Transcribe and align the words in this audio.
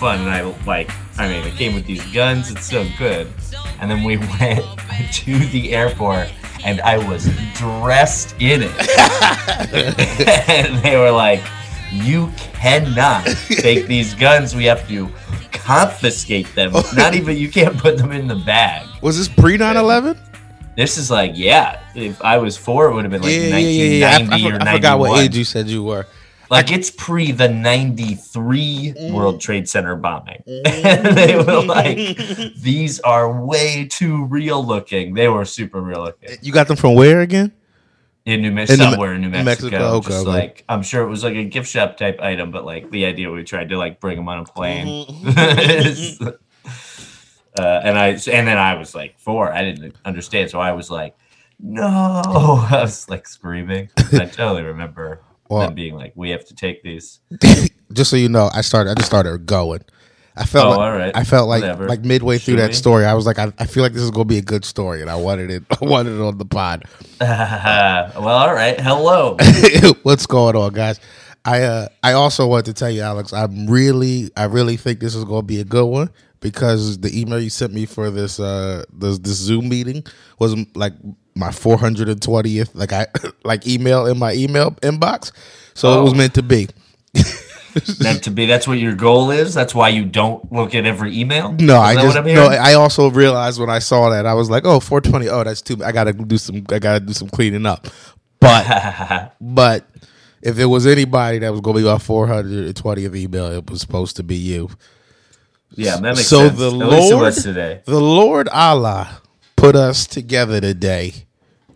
fun, 0.00 0.20
and 0.20 0.30
I 0.30 0.42
like. 0.64 0.90
I 1.18 1.28
mean, 1.28 1.46
it 1.46 1.54
came 1.54 1.74
with 1.74 1.84
these 1.84 2.04
guns. 2.12 2.50
It's 2.50 2.64
so 2.64 2.86
good. 2.98 3.28
And 3.78 3.90
then 3.90 4.02
we 4.02 4.16
went 4.40 4.64
to 5.12 5.38
the 5.38 5.74
airport, 5.74 6.32
and 6.64 6.80
I 6.80 6.96
was 7.06 7.28
dressed 7.54 8.34
in 8.40 8.62
it. 8.64 8.72
and 10.48 10.82
they 10.82 10.96
were 10.96 11.10
like, 11.10 11.42
"You 11.92 12.32
cannot 12.54 13.26
take 13.48 13.86
these 13.86 14.14
guns. 14.14 14.56
We 14.56 14.64
have 14.64 14.88
to 14.88 15.10
confiscate 15.52 16.52
them. 16.54 16.72
Not 16.94 17.14
even 17.14 17.36
you 17.36 17.50
can't 17.50 17.76
put 17.76 17.98
them 17.98 18.10
in 18.10 18.26
the 18.26 18.36
bag." 18.36 18.88
Was 19.02 19.18
this 19.18 19.28
pre 19.28 19.58
9 19.58 19.76
11? 19.76 20.18
This 20.76 20.96
is 20.96 21.10
like, 21.10 21.32
yeah. 21.34 21.82
If 21.94 22.22
I 22.22 22.38
was 22.38 22.56
four, 22.56 22.88
it 22.88 22.94
would 22.94 23.04
have 23.04 23.12
been 23.12 23.20
like 23.20 23.32
Yeah, 23.32 23.58
yeah, 23.58 23.58
yeah, 23.58 24.18
1990 24.18 24.42
yeah. 24.42 24.48
I, 24.48 24.50
I, 24.50 24.54
or 24.54 24.58
91. 24.58 24.68
I 24.68 24.76
forgot 24.76 24.98
what 24.98 25.22
age 25.22 25.36
you 25.36 25.44
said 25.44 25.68
you 25.68 25.84
were. 25.84 26.06
Like 26.50 26.72
it's 26.72 26.90
pre 26.90 27.30
the 27.30 27.48
93 27.48 28.94
Mm. 28.98 29.12
World 29.12 29.40
Trade 29.40 29.68
Center 29.68 29.94
bombing. 29.94 30.42
and 30.46 31.06
they 31.16 31.36
were 31.36 31.62
like, 31.62 32.18
these 32.56 32.98
are 33.00 33.40
way 33.40 33.86
too 33.88 34.24
real 34.24 34.64
looking. 34.64 35.14
They 35.14 35.28
were 35.28 35.44
super 35.44 35.80
real 35.80 36.02
looking. 36.02 36.38
You 36.42 36.52
got 36.52 36.66
them 36.66 36.76
from 36.76 36.94
where 36.96 37.20
again? 37.20 37.52
In 38.26 38.42
New 38.42 38.50
Mexico, 38.50 38.90
somewhere 38.90 39.14
in 39.14 39.22
New 39.22 39.30
Mexico. 39.30 39.70
Mexico, 39.70 39.84
okay, 39.96 40.08
just 40.08 40.26
like, 40.26 40.64
I'm 40.68 40.82
sure 40.82 41.02
it 41.02 41.08
was 41.08 41.24
like 41.24 41.36
a 41.36 41.44
gift 41.44 41.70
shop 41.70 41.96
type 41.96 42.20
item, 42.20 42.50
but 42.50 42.64
like 42.66 42.90
the 42.90 43.06
idea 43.06 43.30
we 43.30 43.44
tried 43.44 43.68
to 43.70 43.78
like 43.78 44.00
bring 44.00 44.16
them 44.16 44.28
on 44.28 44.40
a 44.40 44.44
plane. 44.44 45.06
Mm-hmm. 45.06 46.28
uh, 47.58 47.80
and 47.82 47.98
I, 47.98 48.08
and 48.08 48.46
then 48.46 48.58
I 48.58 48.74
was 48.74 48.94
like 48.94 49.18
four. 49.18 49.52
I 49.52 49.62
didn't 49.64 49.94
understand. 50.04 50.50
So 50.50 50.60
I 50.60 50.72
was 50.72 50.90
like, 50.90 51.16
no. 51.60 51.86
I 52.70 52.80
was 52.82 53.08
like 53.08 53.26
screaming. 53.26 53.88
I 53.96 54.26
totally 54.26 54.62
remember 54.64 55.20
Well- 55.50 55.66
them 55.66 55.74
being 55.74 55.94
like, 55.94 56.12
we 56.14 56.30
have 56.30 56.44
to 56.46 56.54
take 56.54 56.82
these. 56.82 57.20
Just 57.92 58.10
so 58.10 58.16
you 58.16 58.28
know, 58.28 58.48
I 58.54 58.60
started. 58.60 58.90
I 58.90 58.94
just 58.94 59.08
started 59.08 59.46
going. 59.46 59.80
I 60.36 60.44
felt. 60.44 60.66
Oh, 60.66 60.70
like, 60.70 60.78
all 60.78 60.92
right. 60.92 61.16
I 61.16 61.24
felt 61.24 61.48
like 61.48 61.62
Whatever. 61.62 61.88
like 61.88 62.04
midway 62.04 62.38
through 62.38 62.54
Should 62.54 62.60
that 62.60 62.68
we? 62.68 62.74
story, 62.74 63.04
I 63.04 63.14
was 63.14 63.26
like, 63.26 63.40
I, 63.40 63.52
I 63.58 63.66
feel 63.66 63.82
like 63.82 63.92
this 63.92 64.02
is 64.02 64.12
gonna 64.12 64.26
be 64.26 64.38
a 64.38 64.42
good 64.42 64.64
story, 64.64 65.00
and 65.00 65.10
I 65.10 65.16
wanted 65.16 65.50
it. 65.50 65.64
I 65.82 65.84
wanted 65.84 66.12
it 66.14 66.20
on 66.22 66.38
the 66.38 66.44
pod. 66.44 66.84
well, 67.20 68.28
all 68.28 68.54
right. 68.54 68.78
Hello. 68.80 69.36
What's 70.04 70.26
going 70.26 70.54
on, 70.54 70.72
guys? 70.72 71.00
I 71.44 71.62
uh 71.62 71.88
I 72.04 72.12
also 72.12 72.46
want 72.46 72.66
to 72.66 72.72
tell 72.72 72.90
you, 72.90 73.02
Alex, 73.02 73.32
I'm 73.32 73.66
really 73.66 74.30
I 74.36 74.44
really 74.44 74.76
think 74.76 75.00
this 75.00 75.14
is 75.14 75.24
gonna 75.24 75.42
be 75.42 75.60
a 75.60 75.64
good 75.64 75.86
one 75.86 76.10
because 76.40 76.98
the 76.98 77.18
email 77.18 77.40
you 77.40 77.50
sent 77.50 77.72
me 77.72 77.86
for 77.86 78.10
this 78.10 78.38
uh 78.38 78.84
this 78.92 79.18
this 79.18 79.36
Zoom 79.36 79.68
meeting 79.68 80.04
was 80.38 80.54
like 80.76 80.92
my 81.40 81.48
420th 81.48 82.70
like 82.74 82.92
I 82.92 83.06
like 83.44 83.66
email 83.66 84.06
in 84.06 84.18
my 84.18 84.32
email 84.34 84.72
inbox. 84.82 85.32
So 85.74 85.98
it 86.00 86.02
was 86.04 86.12
Oh. 86.12 86.16
meant 86.16 86.34
to 86.34 86.42
be. 86.42 86.68
Meant 88.00 88.24
to 88.24 88.32
be. 88.32 88.46
That's 88.46 88.66
what 88.66 88.78
your 88.78 88.96
goal 88.96 89.30
is. 89.30 89.54
That's 89.54 89.72
why 89.76 89.90
you 89.90 90.04
don't 90.04 90.50
look 90.52 90.74
at 90.74 90.86
every 90.86 91.16
email. 91.16 91.52
No, 91.52 91.78
I 91.78 91.94
just 91.94 92.16
no. 92.26 92.46
I 92.48 92.74
also 92.74 93.08
realized 93.10 93.60
when 93.60 93.70
I 93.70 93.78
saw 93.78 94.10
that 94.10 94.26
I 94.26 94.34
was 94.34 94.50
like, 94.50 94.64
oh, 94.66 94.80
420. 94.80 95.28
Oh, 95.28 95.44
that's 95.44 95.62
too. 95.62 95.76
I 95.84 95.92
gotta 95.92 96.12
do 96.12 96.36
some. 96.36 96.66
I 96.70 96.80
gotta 96.80 96.98
do 96.98 97.12
some 97.12 97.28
cleaning 97.28 97.66
up. 97.66 97.86
But 98.40 99.32
but 99.40 99.86
if 100.42 100.58
it 100.58 100.64
was 100.66 100.84
anybody 100.84 101.38
that 101.38 101.52
was 101.52 101.60
gonna 101.60 101.78
be 101.78 101.84
my 101.84 101.94
420th 101.94 103.14
email, 103.16 103.46
it 103.52 103.70
was 103.70 103.80
supposed 103.80 104.16
to 104.16 104.24
be 104.24 104.34
you. 104.36 104.68
yeah, 105.76 105.92
that 105.96 106.02
makes 106.02 106.26
So 106.26 106.48
sense. 106.48 106.58
the 106.58 106.66
At 106.70 106.72
Lord- 106.72 107.34
today. 107.34 107.82
The 107.84 108.00
Lord 108.00 108.48
Allah 108.48 109.20
put 109.54 109.76
us 109.76 110.08
together 110.08 110.60
today. 110.60 111.26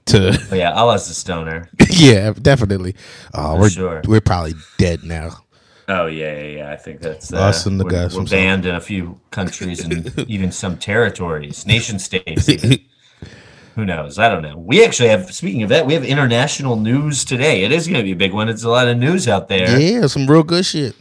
To 0.06 0.38
Oh, 0.50 0.54
yeah, 0.54 0.72
Allah's 0.72 1.09
a 1.09 1.15
stoner. 1.15 1.69
yeah, 1.91 2.32
definitely. 2.32 2.94
Oh, 3.32 3.59
we're 3.59 3.70
sure. 3.70 4.03
we're 4.06 4.20
probably 4.20 4.54
dead 4.78 5.03
now. 5.03 5.44
Oh 5.88 6.06
yeah, 6.06 6.34
yeah, 6.34 6.56
yeah. 6.59 6.72
I 6.72 6.76
think 6.76 7.00
that's 7.00 7.32
uh, 7.32 7.38
Us 7.38 7.66
and 7.66 7.78
the 7.78 7.84
we're, 7.84 7.91
guys 7.91 8.16
We're 8.16 8.25
banned 8.25 8.64
in 8.66 8.75
a 8.75 8.81
few 8.81 9.20
countries 9.31 9.84
and 9.84 10.19
even 10.28 10.50
some 10.53 10.78
territories, 10.78 11.66
nation 11.66 11.98
states. 11.98 12.48
Who 13.75 13.84
knows? 13.84 14.19
I 14.19 14.28
don't 14.28 14.43
know. 14.43 14.56
We 14.56 14.84
actually 14.84 15.09
have. 15.09 15.34
Speaking 15.34 15.62
of 15.62 15.69
that, 15.70 15.84
we 15.84 15.94
have 15.94 16.04
international 16.04 16.76
news 16.76 17.25
today. 17.25 17.64
It 17.64 17.72
is 17.72 17.88
going 17.88 17.98
to 17.98 18.04
be 18.04 18.12
a 18.12 18.16
big 18.16 18.32
one. 18.32 18.48
It's 18.48 18.62
a 18.62 18.69
lot 18.69 18.87
of 18.88 18.97
news 18.97 19.26
out 19.26 19.48
there. 19.48 19.78
Yeah, 19.81 20.06
some 20.06 20.26
real 20.26 20.44
good 20.44 20.64
shit. 20.64 20.94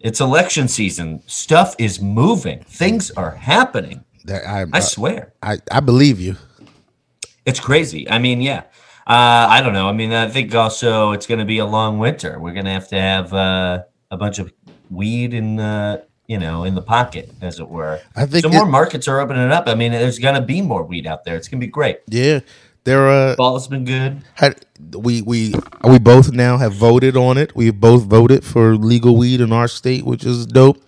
It's 0.00 0.20
election 0.20 0.68
season. 0.68 1.22
Stuff 1.26 1.74
is 1.78 2.00
moving. 2.00 2.60
Things 2.64 3.10
are 3.12 3.30
happening. 3.30 4.04
That 4.24 4.46
I 4.46 4.66
I 4.72 4.80
swear. 4.80 5.32
I, 5.42 5.58
I 5.72 5.80
believe 5.80 6.20
you. 6.20 6.36
It's 7.48 7.60
crazy. 7.60 8.08
I 8.10 8.18
mean, 8.18 8.40
yeah. 8.40 8.62
Uh, 9.06 9.46
I 9.56 9.62
don't 9.62 9.72
know. 9.72 9.88
I 9.88 9.92
mean, 9.92 10.12
I 10.12 10.28
think 10.28 10.54
also 10.54 11.12
it's 11.12 11.26
going 11.26 11.38
to 11.40 11.46
be 11.46 11.58
a 11.58 11.66
long 11.66 11.98
winter. 11.98 12.38
We're 12.38 12.52
going 12.52 12.66
to 12.66 12.70
have 12.78 12.88
to 12.88 13.00
have 13.00 13.32
uh, 13.32 13.82
a 14.10 14.16
bunch 14.18 14.38
of 14.38 14.52
weed 14.90 15.32
in, 15.32 15.56
the 15.56 16.04
you 16.26 16.38
know, 16.38 16.64
in 16.64 16.74
the 16.74 16.82
pocket, 16.82 17.30
as 17.40 17.58
it 17.58 17.68
were. 17.68 18.00
I 18.14 18.26
think 18.26 18.42
so 18.44 18.50
it- 18.50 18.54
more 18.54 18.66
markets 18.66 19.08
are 19.08 19.18
opening 19.20 19.50
up. 19.50 19.66
I 19.66 19.74
mean, 19.74 19.92
there's 19.92 20.18
going 20.18 20.34
to 20.34 20.42
be 20.42 20.60
more 20.60 20.82
weed 20.84 21.06
out 21.06 21.24
there. 21.24 21.36
It's 21.36 21.48
going 21.48 21.58
to 21.60 21.66
be 21.66 21.70
great. 21.70 22.00
Yeah, 22.06 22.40
there 22.84 23.08
uh 23.08 23.34
Ball's 23.36 23.66
been 23.68 23.86
good. 23.86 24.22
had 24.34 24.66
we 24.94 25.22
we 25.22 25.54
we 25.84 25.98
both 25.98 26.30
now 26.32 26.58
have 26.58 26.74
voted 26.74 27.16
on 27.16 27.38
it. 27.38 27.56
We 27.56 27.70
both 27.70 28.04
voted 28.04 28.44
for 28.44 28.76
legal 28.76 29.16
weed 29.16 29.40
in 29.40 29.52
our 29.52 29.68
state, 29.68 30.04
which 30.04 30.24
is 30.26 30.44
dope. 30.46 30.78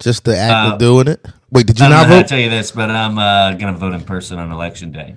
Just 0.00 0.24
the 0.24 0.36
act 0.38 0.52
Uh, 0.54 0.72
of 0.72 0.78
doing 0.78 1.06
it. 1.08 1.20
Wait, 1.50 1.66
did 1.66 1.78
you 1.78 1.84
I 1.86 1.88
not 1.90 1.94
know 1.94 1.96
how 2.04 2.08
to 2.14 2.20
vote? 2.22 2.28
tell 2.28 2.38
you 2.38 2.50
this, 2.50 2.70
but 2.70 2.88
I'm 2.90 3.18
uh, 3.18 3.52
going 3.60 3.72
to 3.74 3.78
vote 3.78 3.92
in 3.94 4.02
person 4.04 4.38
on 4.38 4.50
election 4.52 4.90
day. 4.92 5.16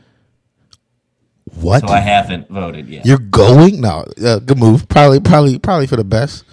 What? 1.56 1.82
So 1.82 1.94
I 1.94 2.00
haven't 2.00 2.50
voted 2.50 2.88
yet. 2.88 3.06
You're 3.06 3.18
going? 3.18 3.82
No, 3.82 4.06
uh, 4.24 4.40
good 4.40 4.58
move. 4.58 4.88
Probably, 4.88 5.20
probably, 5.20 5.60
probably 5.60 5.88
for 5.88 5.96
the 5.98 6.04
best. 6.04 6.46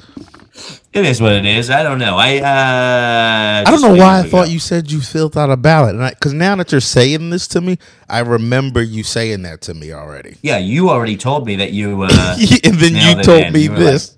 It 0.92 1.04
is 1.04 1.20
what 1.20 1.32
it 1.32 1.44
is. 1.44 1.70
I 1.70 1.82
don't 1.82 1.98
know. 1.98 2.16
I 2.16 2.38
uh, 2.38 3.64
I 3.66 3.70
don't 3.70 3.82
know 3.82 3.94
why 3.94 4.20
I 4.20 4.22
thought 4.24 4.48
you 4.50 4.58
said 4.58 4.90
you 4.90 5.00
filled 5.00 5.36
out 5.36 5.50
a 5.50 5.56
ballot, 5.56 5.94
and 5.94 6.10
because 6.10 6.32
now 6.32 6.56
that 6.56 6.72
you're 6.72 6.80
saying 6.80 7.30
this 7.30 7.46
to 7.48 7.60
me, 7.60 7.78
I 8.08 8.20
remember 8.20 8.82
you 8.82 9.04
saying 9.04 9.42
that 9.42 9.60
to 9.62 9.74
me 9.74 9.92
already. 9.92 10.36
Yeah, 10.42 10.58
you 10.58 10.90
already 10.90 11.16
told 11.16 11.46
me 11.46 11.56
that 11.56 11.72
you. 11.72 12.02
Uh, 12.02 12.36
and 12.64 12.74
then 12.74 12.94
you 12.96 13.22
told 13.22 13.52
me 13.52 13.64
You 13.64 13.74
this. 13.74 14.16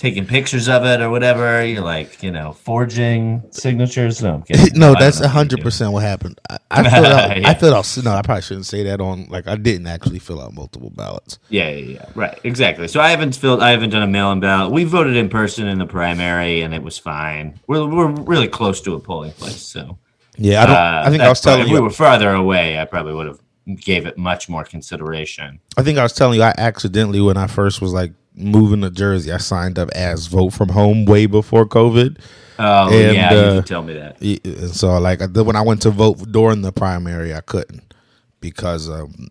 Taking 0.00 0.26
pictures 0.26 0.66
of 0.66 0.82
it 0.86 1.02
or 1.02 1.10
whatever. 1.10 1.62
You're 1.62 1.82
like, 1.84 2.22
you 2.22 2.30
know, 2.30 2.54
forging 2.54 3.42
signatures. 3.50 4.22
No, 4.22 4.36
I'm 4.36 4.42
kidding. 4.42 4.72
no, 4.80 4.94
that's 4.98 5.18
don't 5.18 5.24
know 5.24 5.26
what 5.28 5.32
hundred 5.34 5.60
percent 5.60 5.92
what 5.92 6.02
happened. 6.02 6.40
I, 6.48 6.58
I 6.70 6.90
filled 6.90 7.06
out. 7.06 7.36
Yeah. 7.40 7.48
I 7.48 7.54
filled 7.54 7.74
out. 7.74 7.98
No, 8.02 8.12
I 8.12 8.22
probably 8.22 8.40
shouldn't 8.42 8.64
say 8.66 8.82
that 8.84 9.00
on. 9.00 9.26
Like, 9.28 9.46
I 9.46 9.56
didn't 9.56 9.86
actually 9.86 10.18
fill 10.18 10.40
out 10.40 10.54
multiple 10.54 10.88
ballots. 10.90 11.38
Yeah, 11.50 11.68
yeah, 11.68 11.92
yeah. 11.94 12.06
Right, 12.14 12.38
exactly. 12.44 12.88
So 12.88 12.98
I 13.00 13.10
haven't 13.10 13.36
filled. 13.36 13.62
I 13.62 13.70
haven't 13.70 13.90
done 13.90 14.02
a 14.02 14.06
mail-in 14.06 14.40
ballot. 14.40 14.72
We 14.72 14.84
voted 14.84 15.16
in 15.16 15.28
person 15.28 15.66
in 15.68 15.78
the 15.78 15.86
primary, 15.86 16.62
and 16.62 16.72
it 16.74 16.82
was 16.82 16.96
fine. 16.96 17.60
We're 17.66 17.86
we're 17.86 18.10
really 18.10 18.48
close 18.48 18.80
to 18.82 18.94
a 18.94 19.00
polling 19.00 19.32
place, 19.32 19.60
so. 19.62 19.98
Yeah, 20.36 20.62
I 20.62 20.66
don't. 20.66 20.76
uh, 20.76 21.02
I 21.04 21.10
think 21.10 21.22
I 21.22 21.28
was 21.28 21.40
probably- 21.42 21.56
telling 21.56 21.66
If 21.66 21.68
you. 21.68 21.74
we 21.74 21.80
were 21.82 21.90
farther 21.90 22.30
away, 22.30 22.78
I 22.78 22.86
probably 22.86 23.12
would 23.12 23.26
have 23.26 23.40
gave 23.76 24.06
it 24.06 24.16
much 24.18 24.48
more 24.48 24.64
consideration. 24.64 25.60
I 25.76 25.82
think 25.82 25.98
I 25.98 26.02
was 26.02 26.12
telling 26.12 26.38
you. 26.38 26.44
I 26.44 26.54
accidentally, 26.58 27.20
when 27.20 27.36
I 27.36 27.46
first 27.46 27.80
was 27.80 27.92
like 27.92 28.12
moving 28.34 28.80
to 28.82 28.90
Jersey, 28.90 29.32
I 29.32 29.38
signed 29.38 29.78
up 29.78 29.90
as 29.90 30.26
vote 30.26 30.50
from 30.50 30.68
home 30.70 31.04
way 31.04 31.26
before 31.26 31.66
COVID. 31.66 32.20
Oh 32.58 32.90
And, 32.92 33.14
yeah, 33.14 33.32
you 33.32 33.38
uh, 33.38 33.54
did 33.54 33.66
tell 33.66 33.82
me 33.82 33.94
that. 33.94 34.20
And 34.20 34.70
so, 34.70 34.98
like, 34.98 35.20
when 35.34 35.56
I 35.56 35.62
went 35.62 35.82
to 35.82 35.90
vote 35.90 36.18
during 36.30 36.62
the 36.62 36.72
primary, 36.72 37.34
I 37.34 37.40
couldn't 37.40 37.94
because, 38.40 38.88
um, 38.90 39.28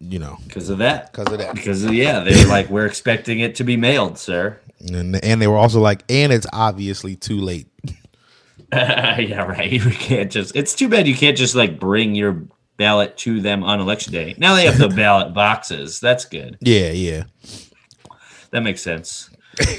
you 0.00 0.18
know, 0.18 0.38
Because 0.44 0.68
of 0.70 0.78
that. 0.78 1.12
because 1.12 1.32
of 1.32 1.38
that. 1.38 1.54
Because 1.54 1.84
yeah, 1.84 2.20
they 2.20 2.36
were 2.36 2.48
like, 2.48 2.70
we're 2.70 2.86
expecting 2.86 3.40
it 3.40 3.56
to 3.56 3.64
be 3.64 3.76
mailed, 3.76 4.16
sir. 4.18 4.58
And 4.92 5.22
and 5.24 5.42
they 5.42 5.48
were 5.48 5.56
also 5.56 5.80
like, 5.80 6.04
and 6.08 6.32
it's 6.32 6.46
obviously 6.52 7.16
too 7.16 7.40
late. 7.40 7.66
yeah, 8.72 9.42
right. 9.44 9.70
You 9.72 9.80
can't 9.90 10.30
just. 10.30 10.54
It's 10.56 10.74
too 10.74 10.88
bad 10.88 11.06
you 11.08 11.14
can't 11.14 11.36
just 11.36 11.54
like 11.54 11.78
bring 11.80 12.14
your 12.14 12.44
ballot 12.76 13.16
to 13.18 13.40
them 13.40 13.64
on 13.64 13.80
election 13.80 14.12
day. 14.12 14.34
Now 14.38 14.54
they 14.54 14.66
have 14.66 14.78
the 14.78 14.88
ballot 14.96 15.34
boxes. 15.34 16.00
That's 16.00 16.24
good. 16.24 16.58
Yeah, 16.60 16.90
yeah. 16.90 17.24
That 18.50 18.62
makes 18.62 18.80
sense. 18.82 19.30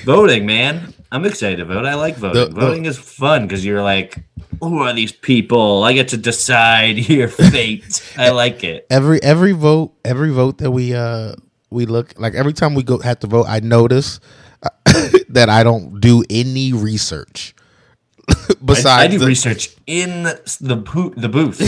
voting, 0.03 0.45
man. 0.45 0.93
I'm 1.11 1.25
excited 1.25 1.57
to 1.57 1.65
vote. 1.65 1.85
I 1.85 1.95
like 1.95 2.17
voting. 2.17 2.41
The- 2.49 2.53
the- 2.53 2.59
voting 2.61 2.85
is 2.85 2.97
fun 2.97 3.43
because 3.47 3.65
you're 3.65 3.81
like, 3.81 4.17
who 4.61 4.79
are 4.79 4.93
these 4.93 5.11
people? 5.11 5.83
I 5.83 5.93
get 5.93 6.09
to 6.09 6.17
decide 6.17 6.97
your 7.09 7.27
fate. 7.29 8.03
I 8.17 8.29
like 8.31 8.63
it. 8.63 8.85
Every 8.89 9.21
every 9.23 9.53
vote, 9.53 9.93
every 10.03 10.31
vote 10.31 10.57
that 10.59 10.71
we 10.71 10.93
uh 10.93 11.33
we 11.69 11.85
look 11.85 12.13
like 12.17 12.33
every 12.33 12.53
time 12.53 12.73
we 12.75 12.83
go 12.83 12.97
have 12.99 13.19
to 13.19 13.27
vote, 13.27 13.45
I 13.47 13.59
notice 13.61 14.19
uh, 14.63 14.69
that 15.29 15.47
I 15.49 15.63
don't 15.63 15.99
do 16.01 16.23
any 16.29 16.73
research. 16.73 17.55
I, 18.49 18.53
Besides, 18.65 18.87
I 19.03 19.07
do 19.07 19.19
the- 19.19 19.25
research 19.25 19.75
in 19.87 20.23
the 20.23 20.75
bo- 20.75 21.09
the 21.15 21.29
booth. 21.29 21.59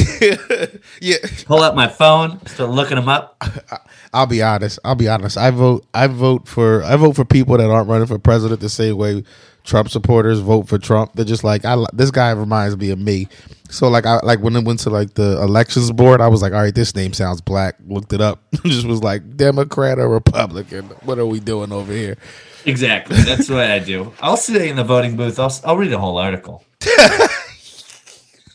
yeah, 1.02 1.18
Pull 1.46 1.64
out 1.64 1.76
my 1.76 1.88
phone, 1.88 2.46
start 2.46 2.70
looking 2.72 2.96
them 2.96 3.10
up. 3.10 3.42
I'll 4.14 4.26
be 4.28 4.42
honest. 4.42 4.80
I'll 4.84 4.96
be 4.96 5.08
honest. 5.08 5.38
I 5.38 5.52
vote. 5.52 5.86
I 5.94 6.08
vote 6.08 6.48
for. 6.48 6.84
I 6.84 6.96
vote 6.98 7.16
for 7.16 7.26
people 7.26 7.58
that 7.58 7.70
aren't 7.70 7.88
running 7.90 8.08
for 8.08 8.20
president 8.20 8.60
the 8.60 8.70
same 8.70 8.98
way 8.98 9.24
Trump 9.64 9.90
supporters 9.90 10.40
vote 10.40 10.68
for 10.68 10.78
Trump. 10.78 11.14
They're 11.14 11.24
just 11.26 11.44
like, 11.44 11.64
I. 11.66 11.84
This 11.94 12.12
guy 12.12 12.32
reminds 12.32 12.76
me 12.78 12.90
of 12.92 13.00
me. 13.00 13.28
So 13.72 13.88
like 13.88 14.06
I 14.06 14.20
like 14.24 14.40
when 14.40 14.56
it 14.58 14.66
went 14.66 14.80
to 14.82 14.90
like 14.90 15.14
the 15.14 15.42
elections 15.42 15.92
board, 15.92 16.20
I 16.20 16.28
was 16.28 16.42
like, 16.42 16.52
all 16.52 16.62
right, 16.62 16.76
this 16.76 16.94
name 16.94 17.14
sounds 17.14 17.40
black. 17.40 17.76
Looked 17.88 18.12
it 18.12 18.20
up, 18.22 18.40
just 18.66 18.86
was 18.86 19.02
like 19.02 19.38
Democrat 19.38 19.98
or 19.98 20.10
Republican. 20.10 20.88
What 21.04 21.18
are 21.20 21.26
we 21.26 21.40
doing 21.40 21.72
over 21.72 21.92
here? 21.94 22.18
Exactly. 22.66 23.16
That's 23.24 23.50
what 23.50 23.72
I 23.72 23.80
do. 23.80 24.14
I'll 24.22 24.38
sit 24.38 24.62
in 24.62 24.76
the 24.76 24.84
voting 24.84 25.16
booth. 25.16 25.40
I'll 25.40 25.54
I'll 25.66 25.78
read 25.78 25.94
a 25.94 25.98
whole 25.98 26.18
article. 26.18 26.66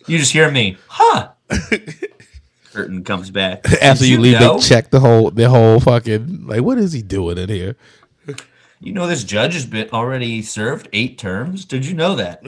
you 0.07 0.19
just 0.19 0.33
hear 0.33 0.51
me, 0.51 0.77
huh? 0.87 1.31
Curtain 2.73 3.05
comes 3.05 3.31
back 3.31 3.65
After 3.81 4.05
Did 4.05 4.11
you, 4.11 4.19
leave, 4.19 4.39
know? 4.39 4.55
they 4.59 4.61
check 4.61 4.91
the 4.91 5.01
whole 5.01 5.31
the 5.31 5.49
whole 5.49 5.81
fucking 5.81 6.47
like 6.47 6.61
what 6.61 6.77
is 6.77 6.93
he 6.93 7.01
doing 7.01 7.39
in 7.39 7.49
here? 7.49 7.75
You 8.81 8.93
know 8.93 9.07
this 9.07 9.25
judge 9.25 9.55
has 9.55 9.65
been 9.65 9.89
already 9.91 10.43
served 10.43 10.89
eight 10.93 11.17
terms. 11.17 11.65
Did 11.65 11.87
you 11.87 11.95
know 11.95 12.17
that? 12.17 12.43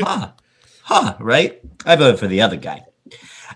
huh? 0.00 0.30
Huh? 0.86 1.16
Right? 1.18 1.60
I 1.86 1.96
voted 1.96 2.20
for 2.20 2.26
the 2.26 2.42
other 2.42 2.56
guy. 2.56 2.82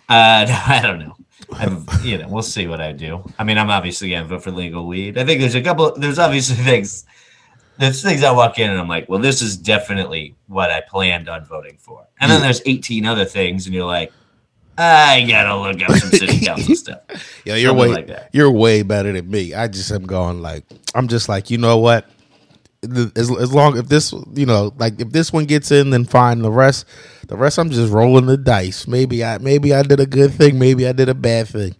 Uh, 0.09 0.47
I 0.67 0.81
don't 0.83 0.99
know. 0.99 1.15
I'm, 1.53 1.87
you 2.03 2.19
know, 2.19 2.27
we'll 2.29 2.43
see 2.43 2.67
what 2.67 2.81
I 2.81 2.93
do. 2.93 3.23
I 3.39 3.45
mean, 3.45 3.59
I'm 3.59 3.71
obviously 3.71 4.11
gonna 4.11 4.27
vote 4.27 4.43
for 4.43 4.51
legal 4.51 4.87
weed. 4.87 5.19
I 5.19 5.25
think 5.25 5.41
there's 5.41 5.55
a 5.55 5.63
couple. 5.63 5.95
There's 5.95 6.19
obviously 6.19 6.57
things. 6.65 7.05
There's 7.79 8.03
things 8.03 8.25
I 8.25 8.33
walk 8.33 8.59
in 8.59 8.71
and 8.71 8.81
I'm 8.81 8.89
like, 8.89 9.09
well, 9.09 9.21
this 9.21 9.41
is 9.41 9.57
definitely 9.57 10.35
what 10.49 10.71
I 10.71 10.81
planned 10.81 11.29
on 11.29 11.45
voting 11.45 11.77
for. 11.79 12.07
And 12.21 12.31
then 12.31 12.41
there's 12.43 12.61
18 12.67 13.07
other 13.07 13.25
things, 13.25 13.67
and 13.67 13.75
you're 13.75 13.87
like, 13.87 14.13
I 14.77 15.25
gotta 15.29 15.57
look 15.57 15.83
up 15.83 15.97
some 15.97 16.11
city 16.11 16.45
council 16.47 16.75
stuff. 16.85 17.01
Yeah, 17.45 17.57
you're 17.57 17.71
Something 17.71 17.89
way 17.91 17.95
like 17.95 18.07
that. 18.09 18.31
you're 18.33 18.51
way 18.51 18.83
better 18.83 19.13
than 19.13 19.31
me. 19.31 19.55
I 19.55 19.69
just 19.69 19.91
am 19.93 20.05
going 20.07 20.41
like 20.41 20.65
I'm 20.95 21.09
just 21.09 21.29
like 21.29 21.51
you 21.51 21.59
know 21.59 21.77
what. 21.79 22.09
The- 22.83 23.11
As, 23.17 23.29
as 23.31 23.53
long 23.53 23.77
if 23.77 23.89
this 23.89 24.13
you 24.35 24.47
know 24.47 24.73
like 24.79 25.01
if 25.01 25.11
this 25.11 25.33
one 25.33 25.47
gets 25.47 25.73
in 25.73 25.91
then 25.91 26.05
fine 26.05 26.41
the 26.43 26.51
rest 26.53 26.85
the 27.27 27.37
rest 27.37 27.59
I'm 27.59 27.71
just 27.71 27.93
rolling 27.93 28.27
the 28.27 28.37
dice 28.37 28.87
maybe 28.87 29.25
I 29.25 29.39
maybe 29.39 29.75
I 29.75 29.83
did 29.83 29.99
a 29.99 30.07
good 30.07 30.33
thing 30.33 30.59
maybe 30.61 30.87
I 30.87 30.93
did 30.93 31.09
a 31.09 31.15
bad 31.15 31.49
thing 31.49 31.75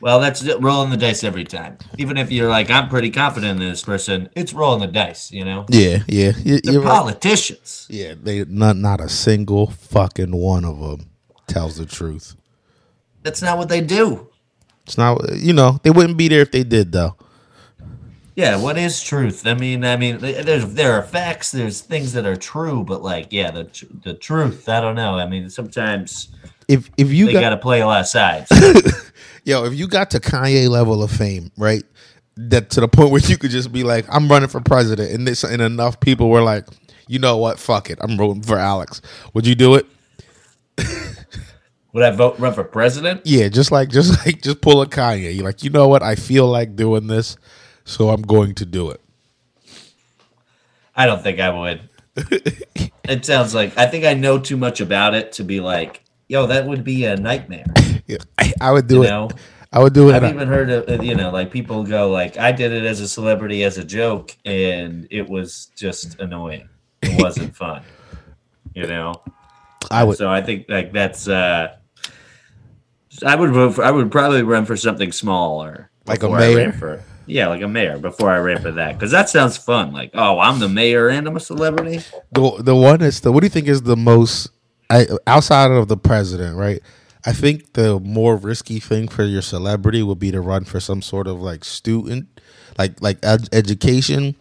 Well, 0.00 0.20
that's 0.20 0.44
it, 0.44 0.60
rolling 0.60 0.90
the 0.90 0.96
dice 0.96 1.24
every 1.24 1.42
time. 1.44 1.76
Even 1.96 2.16
if 2.18 2.30
you're 2.30 2.48
like, 2.48 2.70
I'm 2.70 2.88
pretty 2.88 3.10
confident 3.10 3.60
in 3.60 3.68
this 3.68 3.82
person, 3.82 4.28
it's 4.36 4.52
rolling 4.54 4.78
the 4.80 4.86
dice. 4.86 5.32
You 5.32 5.44
know, 5.44 5.64
yeah 5.70 6.04
yeah 6.06 6.32
you, 6.44 6.60
they're 6.60 6.72
you're 6.74 6.82
right. 6.82 6.90
politicians. 6.94 7.86
yeah 7.90 8.14
they 8.22 8.44
not 8.44 8.76
not 8.76 9.00
a 9.00 9.08
single 9.08 9.68
fucking 9.70 10.30
one 10.36 10.64
of 10.66 10.78
them 10.78 11.08
tells 11.46 11.78
the 11.78 11.86
truth 11.86 12.36
That's 13.22 13.40
not 13.42 13.56
what 13.58 13.68
they 13.70 13.80
do. 13.80 14.28
it's 14.84 14.98
not 14.98 15.18
you 15.36 15.52
know 15.54 15.80
they 15.82 15.90
wouldn't 15.90 16.18
be 16.18 16.28
there 16.28 16.42
if 16.42 16.52
they 16.52 16.64
did 16.64 16.92
though 16.92 17.16
Yeah, 18.38 18.56
what 18.56 18.78
is 18.78 19.02
truth? 19.02 19.48
I 19.48 19.54
mean, 19.54 19.84
I 19.84 19.96
mean, 19.96 20.18
there's 20.18 20.64
there 20.72 20.92
are 20.92 21.02
facts, 21.02 21.50
there's 21.50 21.80
things 21.80 22.12
that 22.12 22.24
are 22.24 22.36
true, 22.36 22.84
but 22.84 23.02
like, 23.02 23.32
yeah, 23.32 23.50
the 23.50 23.68
the 24.04 24.14
truth, 24.14 24.68
I 24.68 24.80
don't 24.80 24.94
know. 24.94 25.18
I 25.18 25.26
mean, 25.26 25.50
sometimes 25.50 26.28
if 26.68 26.88
if 26.96 27.10
you 27.10 27.26
they 27.26 27.32
got 27.32 27.40
got 27.40 27.50
to 27.50 27.56
play 27.56 27.80
a 27.80 27.86
lot 27.86 28.00
of 28.00 28.06
sides. 28.06 28.48
Yo, 29.44 29.64
if 29.64 29.74
you 29.74 29.88
got 29.88 30.12
to 30.12 30.20
Kanye 30.20 30.68
level 30.68 31.02
of 31.02 31.10
fame, 31.10 31.50
right? 31.56 31.82
That 32.36 32.70
to 32.70 32.80
the 32.80 32.86
point 32.86 33.10
where 33.10 33.20
you 33.20 33.36
could 33.36 33.50
just 33.50 33.72
be 33.72 33.82
like, 33.82 34.06
I'm 34.08 34.28
running 34.28 34.48
for 34.48 34.60
president, 34.60 35.10
and 35.10 35.26
this 35.26 35.42
and 35.42 35.60
enough 35.60 35.98
people 35.98 36.30
were 36.30 36.42
like, 36.42 36.64
you 37.08 37.18
know 37.18 37.38
what, 37.38 37.58
fuck 37.58 37.90
it, 37.90 37.98
I'm 38.00 38.16
voting 38.16 38.44
for 38.44 38.56
Alex. 38.56 39.02
Would 39.34 39.48
you 39.48 39.56
do 39.56 39.74
it? 39.74 39.86
Would 41.92 42.04
I 42.04 42.12
vote 42.12 42.38
run 42.38 42.54
for 42.54 42.62
president? 42.62 43.22
Yeah, 43.24 43.48
just 43.48 43.72
like 43.72 43.88
just 43.88 44.16
like 44.26 44.42
just 44.42 44.60
pull 44.60 44.80
a 44.80 44.86
Kanye. 44.86 45.34
You're 45.34 45.44
like, 45.44 45.64
you 45.64 45.70
know 45.70 45.88
what, 45.88 46.04
I 46.04 46.14
feel 46.14 46.46
like 46.46 46.76
doing 46.76 47.08
this, 47.08 47.36
so 47.88 48.10
I'm 48.10 48.22
going 48.22 48.54
to 48.56 48.66
do 48.66 48.90
it. 48.90 49.00
I 50.94 51.06
don't 51.06 51.22
think 51.22 51.40
I 51.40 51.48
would. 51.50 51.88
it 53.08 53.24
sounds 53.24 53.54
like 53.54 53.76
I 53.78 53.86
think 53.86 54.04
I 54.04 54.14
know 54.14 54.38
too 54.38 54.56
much 54.56 54.80
about 54.80 55.14
it 55.14 55.32
to 55.32 55.44
be 55.44 55.60
like, 55.60 56.02
yo, 56.28 56.46
that 56.46 56.66
would 56.66 56.84
be 56.84 57.04
a 57.04 57.16
nightmare. 57.16 57.66
Yeah, 58.06 58.18
I, 58.38 58.52
I 58.60 58.72
would 58.72 58.86
do 58.88 58.96
You 58.96 59.02
it. 59.04 59.08
know, 59.08 59.30
I 59.72 59.78
would 59.80 59.94
do 59.94 60.10
it. 60.10 60.14
I've 60.16 60.24
even 60.34 60.48
heard 60.48 60.70
of 60.70 61.02
you 61.04 61.14
know, 61.14 61.30
like 61.30 61.50
people 61.50 61.84
go 61.84 62.10
like, 62.10 62.36
I 62.36 62.52
did 62.52 62.72
it 62.72 62.84
as 62.84 63.00
a 63.00 63.08
celebrity 63.08 63.64
as 63.64 63.78
a 63.78 63.84
joke, 63.84 64.36
and 64.44 65.06
it 65.10 65.28
was 65.28 65.70
just 65.76 66.18
annoying. 66.20 66.68
It 67.02 67.22
wasn't 67.22 67.56
fun. 67.64 67.82
You 68.74 68.86
know. 68.86 69.14
I 69.90 70.04
would. 70.04 70.18
So 70.18 70.28
I 70.28 70.42
think 70.42 70.66
like 70.68 70.92
that's 70.92 71.28
uh 71.28 71.76
I 73.24 73.34
would 73.36 73.50
vote 73.50 73.74
for 73.76 73.84
I 73.84 73.90
would 73.92 74.10
probably 74.10 74.42
run 74.42 74.66
for 74.66 74.76
something 74.76 75.12
smaller. 75.12 75.90
Like 76.06 76.18
a 76.24 76.26
before 76.26 76.38
I 76.38 76.46
ran 76.48 76.54
mayor? 76.56 76.72
for 76.72 77.04
yeah, 77.28 77.48
like 77.48 77.62
a 77.62 77.68
mayor 77.68 77.98
before 77.98 78.30
I 78.30 78.38
ran 78.38 78.60
for 78.60 78.72
that. 78.72 78.94
Because 78.94 79.10
that 79.10 79.28
sounds 79.28 79.56
fun. 79.56 79.92
Like, 79.92 80.10
oh, 80.14 80.38
I'm 80.38 80.58
the 80.58 80.68
mayor 80.68 81.08
and 81.08 81.26
I'm 81.26 81.36
a 81.36 81.40
celebrity. 81.40 82.00
the 82.32 82.62
the 82.62 82.74
one 82.74 83.00
that's 83.00 83.20
the 83.20 83.32
what 83.32 83.40
do 83.40 83.46
you 83.46 83.50
think 83.50 83.68
is 83.68 83.82
the 83.82 83.96
most 83.96 84.50
I, 84.90 85.06
outside 85.26 85.70
of 85.70 85.88
the 85.88 85.96
president, 85.96 86.56
right? 86.56 86.80
I 87.26 87.32
think 87.32 87.74
the 87.74 88.00
more 88.00 88.36
risky 88.36 88.80
thing 88.80 89.08
for 89.08 89.24
your 89.24 89.42
celebrity 89.42 90.02
would 90.02 90.18
be 90.18 90.30
to 90.30 90.40
run 90.40 90.64
for 90.64 90.80
some 90.80 91.02
sort 91.02 91.26
of 91.26 91.40
like 91.40 91.64
student, 91.64 92.40
like 92.78 93.00
like 93.02 93.18
ed- 93.22 93.48
education 93.52 94.36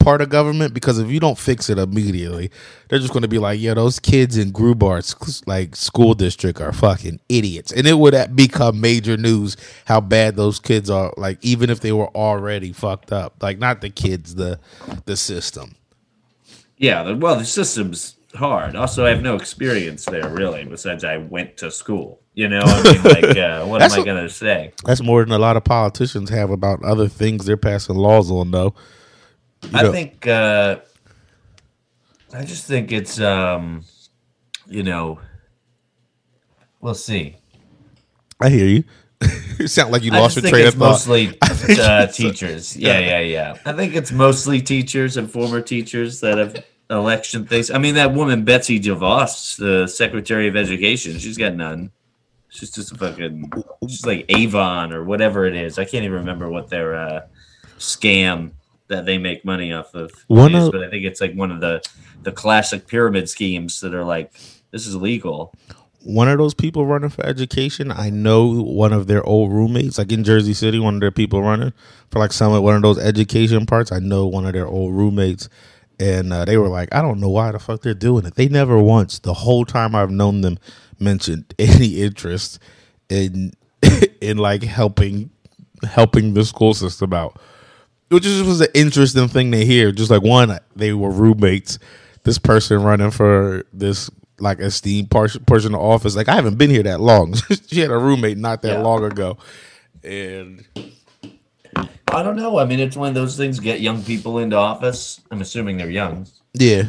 part 0.00 0.20
of 0.20 0.28
government 0.30 0.74
because 0.74 0.98
if 0.98 1.08
you 1.08 1.20
don't 1.20 1.38
fix 1.38 1.70
it 1.70 1.78
immediately, 1.78 2.50
they're 2.88 2.98
just 2.98 3.12
going 3.12 3.22
to 3.22 3.28
be 3.28 3.38
like, 3.38 3.60
yeah, 3.60 3.74
those 3.74 4.00
kids 4.00 4.36
in 4.36 4.50
Grubard's 4.50 5.46
like 5.46 5.76
school 5.76 6.14
district 6.14 6.60
are 6.60 6.72
fucking 6.72 7.20
idiots, 7.28 7.70
and 7.70 7.86
it 7.86 7.98
would 7.98 8.34
become 8.34 8.80
major 8.80 9.16
news 9.16 9.56
how 9.84 10.00
bad 10.00 10.34
those 10.36 10.58
kids 10.58 10.90
are. 10.90 11.14
Like 11.16 11.38
even 11.42 11.70
if 11.70 11.80
they 11.80 11.92
were 11.92 12.08
already 12.08 12.72
fucked 12.72 13.12
up, 13.12 13.42
like 13.42 13.58
not 13.58 13.80
the 13.80 13.90
kids, 13.90 14.34
the 14.34 14.58
the 15.04 15.16
system. 15.16 15.76
Yeah, 16.76 17.12
well, 17.12 17.36
the 17.36 17.44
system's 17.44 18.16
hard. 18.34 18.74
Also, 18.74 19.04
I 19.04 19.10
have 19.10 19.22
no 19.22 19.36
experience 19.36 20.06
there 20.06 20.28
really, 20.28 20.64
besides 20.64 21.04
I 21.04 21.18
went 21.18 21.58
to 21.58 21.70
school. 21.70 22.20
You 22.34 22.48
know, 22.48 22.60
I 22.64 22.92
mean, 22.92 23.02
like, 23.02 23.36
uh, 23.36 23.64
what 23.66 23.82
am 23.82 23.92
I 23.92 24.04
gonna 24.04 24.30
say? 24.30 24.72
That's 24.84 25.02
more 25.02 25.22
than 25.22 25.32
a 25.32 25.38
lot 25.38 25.56
of 25.56 25.64
politicians 25.64 26.30
have 26.30 26.50
about 26.50 26.82
other 26.82 27.08
things 27.08 27.44
they're 27.44 27.56
passing 27.56 27.96
laws 27.96 28.30
on, 28.30 28.50
though. 28.50 28.74
I 29.74 29.90
think 29.90 30.26
uh 30.26 30.80
I 32.32 32.44
just 32.44 32.66
think 32.66 32.92
it's 32.92 33.20
um 33.20 33.84
you 34.66 34.82
know 34.82 35.20
we'll 36.80 36.94
see. 36.94 37.36
I 38.40 38.48
hear 38.48 38.66
you. 38.66 38.84
you 39.58 39.66
sound 39.66 39.92
like 39.92 40.02
you 40.02 40.12
I 40.12 40.20
lost 40.20 40.36
your 40.36 40.48
train 40.50 40.66
of 40.66 40.74
thought. 40.74 40.92
mostly 40.92 41.38
uh, 41.78 42.06
teachers. 42.06 42.76
Yeah, 42.76 42.98
yeah, 42.98 43.20
yeah. 43.20 43.56
I 43.66 43.72
think 43.72 43.94
it's 43.94 44.12
mostly 44.12 44.62
teachers 44.62 45.18
and 45.18 45.30
former 45.30 45.60
teachers 45.60 46.20
that 46.20 46.38
have 46.38 46.64
election 46.88 47.46
things. 47.46 47.70
I 47.70 47.78
mean, 47.78 47.94
that 47.96 48.14
woman 48.14 48.44
Betsy 48.44 48.80
DeVos, 48.80 49.58
the 49.58 49.86
Secretary 49.86 50.48
of 50.48 50.56
Education, 50.56 51.18
she's 51.18 51.36
got 51.36 51.54
none. 51.54 51.90
She's 52.48 52.70
just 52.70 52.92
a 52.92 52.96
fucking, 52.96 53.52
she's 53.86 54.04
like 54.04 54.24
Avon 54.28 54.92
or 54.92 55.04
whatever 55.04 55.46
it 55.46 55.54
is. 55.54 55.78
I 55.78 55.84
can't 55.84 56.04
even 56.04 56.18
remember 56.18 56.48
what 56.50 56.68
their 56.68 56.94
uh, 56.96 57.20
scam 57.78 58.52
that 58.90 59.06
they 59.06 59.16
make 59.18 59.44
money 59.44 59.72
off 59.72 59.94
of. 59.94 60.12
One 60.28 60.54
is, 60.54 60.66
of- 60.66 60.72
but 60.72 60.84
I 60.84 60.90
think 60.90 61.04
it's 61.04 61.20
like 61.20 61.34
one 61.34 61.50
of 61.50 61.60
the 61.60 61.82
the 62.22 62.32
classic 62.32 62.86
pyramid 62.86 63.28
schemes 63.30 63.80
that 63.80 63.94
are 63.94 64.04
like, 64.04 64.32
this 64.72 64.86
is 64.86 64.94
legal. 64.94 65.54
One 66.02 66.28
of 66.28 66.38
those 66.38 66.54
people 66.54 66.86
running 66.86 67.10
for 67.10 67.24
education, 67.26 67.90
I 67.90 68.08
know 68.10 68.62
one 68.62 68.92
of 68.92 69.06
their 69.06 69.22
old 69.24 69.52
roommates, 69.52 69.98
like 69.98 70.12
in 70.12 70.24
Jersey 70.24 70.54
City, 70.54 70.78
one 70.78 70.94
of 70.94 71.00
their 71.00 71.10
people 71.10 71.42
running 71.42 71.72
for 72.10 72.18
like 72.18 72.32
some 72.32 72.52
of 72.52 72.62
one 72.62 72.76
of 72.76 72.82
those 72.82 72.98
education 72.98 73.66
parts. 73.66 73.92
I 73.92 73.98
know 73.98 74.26
one 74.26 74.46
of 74.46 74.52
their 74.54 74.66
old 74.66 74.94
roommates, 74.94 75.48
and 75.98 76.32
uh, 76.32 76.44
they 76.46 76.56
were 76.56 76.68
like, 76.68 76.94
I 76.94 77.02
don't 77.02 77.20
know 77.20 77.28
why 77.28 77.52
the 77.52 77.58
fuck 77.58 77.82
they're 77.82 77.92
doing 77.94 78.24
it. 78.26 78.34
They 78.34 78.48
never 78.48 78.78
once, 78.78 79.18
the 79.18 79.34
whole 79.34 79.64
time 79.66 79.94
I've 79.94 80.10
known 80.10 80.40
them, 80.40 80.58
mentioned 80.98 81.54
any 81.58 82.00
interest 82.00 82.58
in 83.10 83.52
in 84.22 84.38
like 84.38 84.62
helping 84.62 85.30
helping 85.84 86.32
the 86.34 86.44
school 86.44 86.72
system 86.74 87.12
out. 87.12 87.38
Which 88.10 88.24
just 88.24 88.44
was 88.44 88.60
an 88.60 88.68
interesting 88.74 89.28
thing 89.28 89.52
to 89.52 89.64
hear. 89.64 89.92
Just 89.92 90.10
like 90.10 90.22
one, 90.22 90.58
they 90.76 90.92
were 90.92 91.10
roommates. 91.10 91.78
This 92.24 92.38
person 92.38 92.82
running 92.82 93.10
for 93.10 93.64
this 93.72 94.10
like 94.38 94.58
esteemed 94.60 95.10
portion 95.10 95.44
portion 95.44 95.74
of 95.74 95.80
office. 95.80 96.14
Like 96.16 96.28
I 96.28 96.34
haven't 96.34 96.56
been 96.58 96.70
here 96.70 96.82
that 96.82 97.00
long. 97.00 97.34
she 97.68 97.80
had 97.80 97.90
a 97.90 97.96
roommate 97.98 98.38
not 98.38 98.62
that 98.62 98.72
Yeah. 98.78 98.82
long 98.82 99.04
ago, 99.04 99.38
and 100.04 100.64
I 102.08 102.22
don't 102.22 102.36
know. 102.36 102.58
I 102.58 102.64
mean, 102.64 102.80
it's 102.80 102.96
one 102.96 103.08
of 103.08 103.14
those 103.14 103.36
things 103.36 103.60
get 103.60 103.80
young 103.80 104.02
people 104.02 104.38
into 104.38 104.56
office. 104.56 105.20
I'm 105.30 105.40
assuming 105.40 105.76
they're 105.76 105.90
young. 105.90 106.26
yeah, 106.54 106.84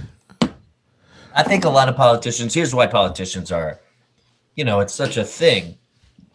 I 1.35 1.43
think 1.43 1.63
a 1.65 1.69
lot 1.69 1.87
of 1.87 1.95
politicians, 1.95 2.53
here's 2.53 2.73
why 2.75 2.87
politicians 2.87 3.51
are, 3.51 3.79
you 4.55 4.65
know, 4.65 4.79
it's 4.79 4.93
such 4.93 5.15
a 5.17 5.23
thing 5.23 5.77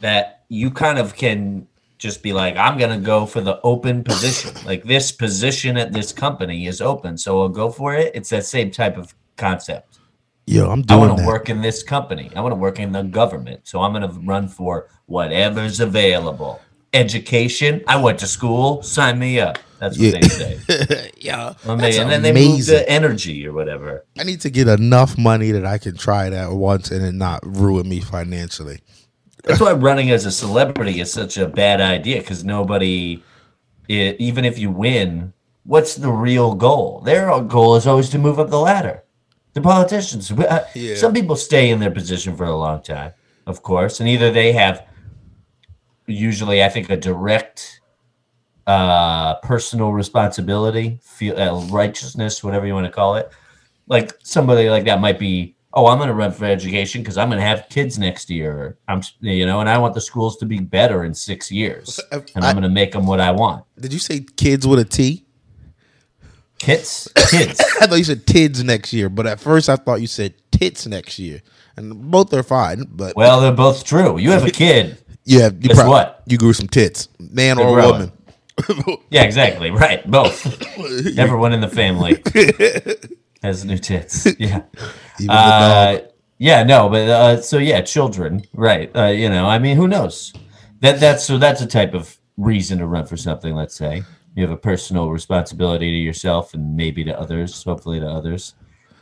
that 0.00 0.45
you 0.49 0.71
kind 0.71 0.99
of 0.99 1.16
can 1.16 1.66
just 1.98 2.22
be 2.22 2.32
like, 2.32 2.56
I'm 2.56 2.78
going 2.78 2.90
to 2.98 3.04
go 3.04 3.26
for 3.26 3.40
the 3.40 3.60
open 3.62 4.04
position. 4.04 4.52
like 4.66 4.84
this 4.84 5.12
position 5.12 5.76
at 5.76 5.92
this 5.92 6.12
company 6.12 6.66
is 6.66 6.80
open. 6.80 7.16
So 7.18 7.40
I'll 7.42 7.48
go 7.48 7.70
for 7.70 7.94
it. 7.94 8.12
It's 8.14 8.30
that 8.30 8.44
same 8.44 8.70
type 8.70 8.96
of 8.98 9.14
concept. 9.36 9.98
yo, 10.46 10.70
I'm 10.70 10.82
doing. 10.82 11.02
I 11.02 11.06
want 11.06 11.18
to 11.18 11.26
work 11.26 11.48
in 11.48 11.60
this 11.62 11.82
company. 11.82 12.30
I 12.36 12.40
want 12.40 12.52
to 12.52 12.56
work 12.56 12.78
in 12.78 12.92
the 12.92 13.02
government. 13.02 13.60
So 13.64 13.80
I'm 13.82 13.92
going 13.92 14.08
to 14.08 14.20
run 14.20 14.48
for 14.48 14.88
whatever's 15.06 15.80
available. 15.80 16.60
education. 16.94 17.82
I 17.86 17.96
went 18.00 18.18
to 18.20 18.26
school. 18.26 18.82
Sign 18.82 19.18
me 19.18 19.38
up. 19.40 19.58
That's 19.78 19.98
what 19.98 20.06
Yeah. 20.06 20.20
they 20.20 20.28
say. 20.28 21.10
yeah, 21.18 21.52
And, 21.64 21.78
that's 21.78 21.96
they, 21.96 22.02
and 22.02 22.10
then 22.10 22.22
they 22.22 22.32
move 22.32 22.52
amazing. 22.54 22.78
to 22.78 22.88
energy 22.90 23.46
or 23.46 23.52
whatever. 23.52 24.04
I 24.18 24.24
need 24.24 24.40
to 24.42 24.50
get 24.50 24.66
enough 24.68 25.18
money 25.18 25.50
that 25.50 25.66
I 25.66 25.76
can 25.76 25.96
try 25.96 26.30
that 26.30 26.52
once 26.52 26.90
and 26.90 27.04
it 27.04 27.12
not 27.12 27.40
ruin 27.44 27.86
me 27.86 28.00
financially. 28.00 28.80
That's 29.46 29.60
why 29.60 29.72
running 29.72 30.10
as 30.10 30.26
a 30.26 30.32
celebrity 30.32 31.00
is 31.00 31.12
such 31.12 31.38
a 31.38 31.46
bad 31.46 31.80
idea 31.80 32.18
because 32.18 32.44
nobody, 32.44 33.22
i 33.88 34.16
even 34.18 34.44
if 34.44 34.58
you 34.58 34.70
win, 34.70 35.32
what's 35.64 35.94
the 35.94 36.10
real 36.10 36.54
goal? 36.54 37.00
Their 37.00 37.40
goal 37.42 37.76
is 37.76 37.86
always 37.86 38.08
to 38.10 38.18
move 38.18 38.38
up 38.40 38.50
the 38.50 38.58
ladder. 38.58 39.04
The 39.54 39.60
politicians, 39.60 40.30
uh, 40.32 40.66
Yeah. 40.74 40.96
some 40.96 41.14
people 41.14 41.36
stay 41.36 41.70
in 41.70 41.78
their 41.78 41.90
position 41.92 42.36
for 42.36 42.44
a 42.44 42.56
long 42.56 42.82
time, 42.82 43.12
of 43.46 43.62
course, 43.62 44.00
and 44.00 44.08
either 44.08 44.30
they 44.30 44.52
have, 44.52 44.84
usually, 46.06 46.62
I 46.62 46.68
think, 46.68 46.90
a 46.90 46.96
direct 46.96 47.80
uh, 48.66 49.36
personal 49.36 49.92
responsibility, 49.92 50.98
feel, 51.02 51.40
uh, 51.40 51.64
righteousness, 51.68 52.42
whatever 52.42 52.66
you 52.66 52.74
want 52.74 52.86
to 52.86 52.92
call 52.92 53.14
it. 53.16 53.30
Like 53.86 54.12
somebody 54.22 54.68
like 54.68 54.84
that 54.84 55.00
might 55.00 55.18
be, 55.20 55.55
oh, 55.76 55.87
I'm 55.87 55.99
going 55.99 56.09
to 56.09 56.14
run 56.14 56.33
for 56.33 56.47
education 56.47 57.02
because 57.02 57.16
I'm 57.18 57.28
going 57.28 57.38
to 57.38 57.47
have 57.47 57.68
kids 57.68 57.99
next 57.99 58.30
year. 58.30 58.78
I'm, 58.88 59.02
you 59.21 59.45
know, 59.47 59.61
and 59.61 59.68
I 59.68 59.76
want 59.78 59.95
the 59.95 60.00
schools 60.00 60.37
to 60.38 60.47
be 60.47 60.59
better 60.59 61.04
in 61.04 61.14
six 61.14 61.52
years, 61.52 62.00
and 62.11 62.25
I- 62.45 62.49
I'm 62.49 62.54
going 62.54 62.62
to 62.64 62.68
make 62.68 62.92
them 62.92 63.06
what 63.06 63.21
I 63.21 63.30
want. 63.30 63.64
Did 63.78 63.92
you 63.92 63.99
say 64.00 64.21
kids 64.37 64.66
with 64.66 64.78
a 64.80 64.85
T? 64.85 65.25
Kids, 66.59 67.09
kids. 67.30 67.61
I 67.80 67.87
thought 67.87 67.97
you 67.99 68.04
said 68.04 68.26
tids 68.26 68.64
next 68.64 68.92
year, 68.92 69.09
but 69.11 69.26
at 69.26 69.38
first 69.38 69.68
I 69.68 69.76
thought 69.76 70.00
you 70.00 70.06
said 70.06 70.35
tits 70.50 70.87
next 70.87 71.18
year, 71.18 71.42
and 71.76 72.11
both 72.11 72.33
are 72.33 72.42
fine. 72.42 72.85
But 72.90 73.14
well, 73.14 73.42
they're 73.42 73.52
both 73.52 73.85
true. 73.85 74.16
You 74.18 74.30
have 74.30 74.45
a 74.47 74.50
kid. 74.64 74.97
you 75.26 75.42
have 75.42 75.54
you 75.62 75.68
guess 75.68 75.76
prob- 75.76 75.88
what? 75.90 76.23
You 76.26 76.38
grew 76.38 76.54
some 76.54 76.66
tits, 76.68 77.11
man 77.21 77.59
They're 77.59 77.66
or 77.66 77.75
growing. 77.75 77.92
woman. 77.92 78.12
Yeah, 79.11 79.25
exactly. 79.25 79.71
Right. 79.71 80.11
Both. 80.11 80.47
Everyone 81.18 81.52
in 81.52 81.61
the 81.61 81.68
family 81.68 82.23
has 83.42 83.62
new 83.66 83.76
tits. 83.76 84.26
Yeah. 84.38 84.62
Even 85.18 85.26
the 85.28 85.32
Uh, 85.32 85.92
dog. 85.92 86.02
yeah, 86.38 86.62
no, 86.62 86.88
but 86.88 87.08
uh, 87.08 87.40
so 87.40 87.58
yeah, 87.58 87.80
children, 87.80 88.42
right? 88.54 88.90
Uh, 88.96 89.06
you 89.06 89.28
know, 89.28 89.46
I 89.46 89.58
mean, 89.58 89.76
who 89.76 89.88
knows? 89.88 90.32
That 90.80 91.00
that's 91.00 91.25
so 91.25 91.38
that's 91.38 91.61
a 91.62 91.66
type 91.66 91.94
of 91.94 92.16
reason 92.37 92.78
to 92.78 92.87
run 92.87 93.06
for 93.06 93.16
something. 93.16 93.54
Let's 93.54 93.75
say 93.75 94.02
you 94.35 94.42
have 94.42 94.50
a 94.50 94.56
personal 94.56 95.11
responsibility 95.11 95.90
to 95.90 95.96
yourself 95.96 96.52
and 96.54 96.76
maybe 96.76 97.02
to 97.04 97.18
others, 97.18 97.62
hopefully 97.64 97.99
to 98.00 98.06
others, 98.06 98.54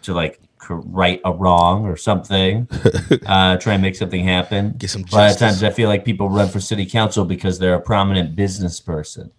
to 0.02 0.14
like 0.14 0.40
right 0.70 1.20
a 1.24 1.32
wrong 1.32 1.84
or 1.84 1.96
something. 1.96 2.68
uh, 3.26 3.56
try 3.56 3.74
and 3.74 3.82
make 3.82 3.96
something 3.96 4.24
happen. 4.24 4.74
Get 4.78 4.90
some 4.90 5.04
A 5.12 5.14
lot 5.14 5.32
of 5.32 5.38
times, 5.38 5.62
I 5.64 5.70
feel 5.70 5.88
like 5.88 6.04
people 6.04 6.30
run 6.30 6.48
for 6.48 6.60
city 6.60 6.86
council 6.86 7.24
because 7.24 7.58
they're 7.58 7.74
a 7.74 7.80
prominent 7.80 8.36
business 8.36 8.80
person, 8.80 9.30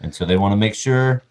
and 0.00 0.14
so 0.14 0.24
they 0.24 0.36
want 0.36 0.52
to 0.52 0.56
make 0.56 0.74
sure 0.76 1.22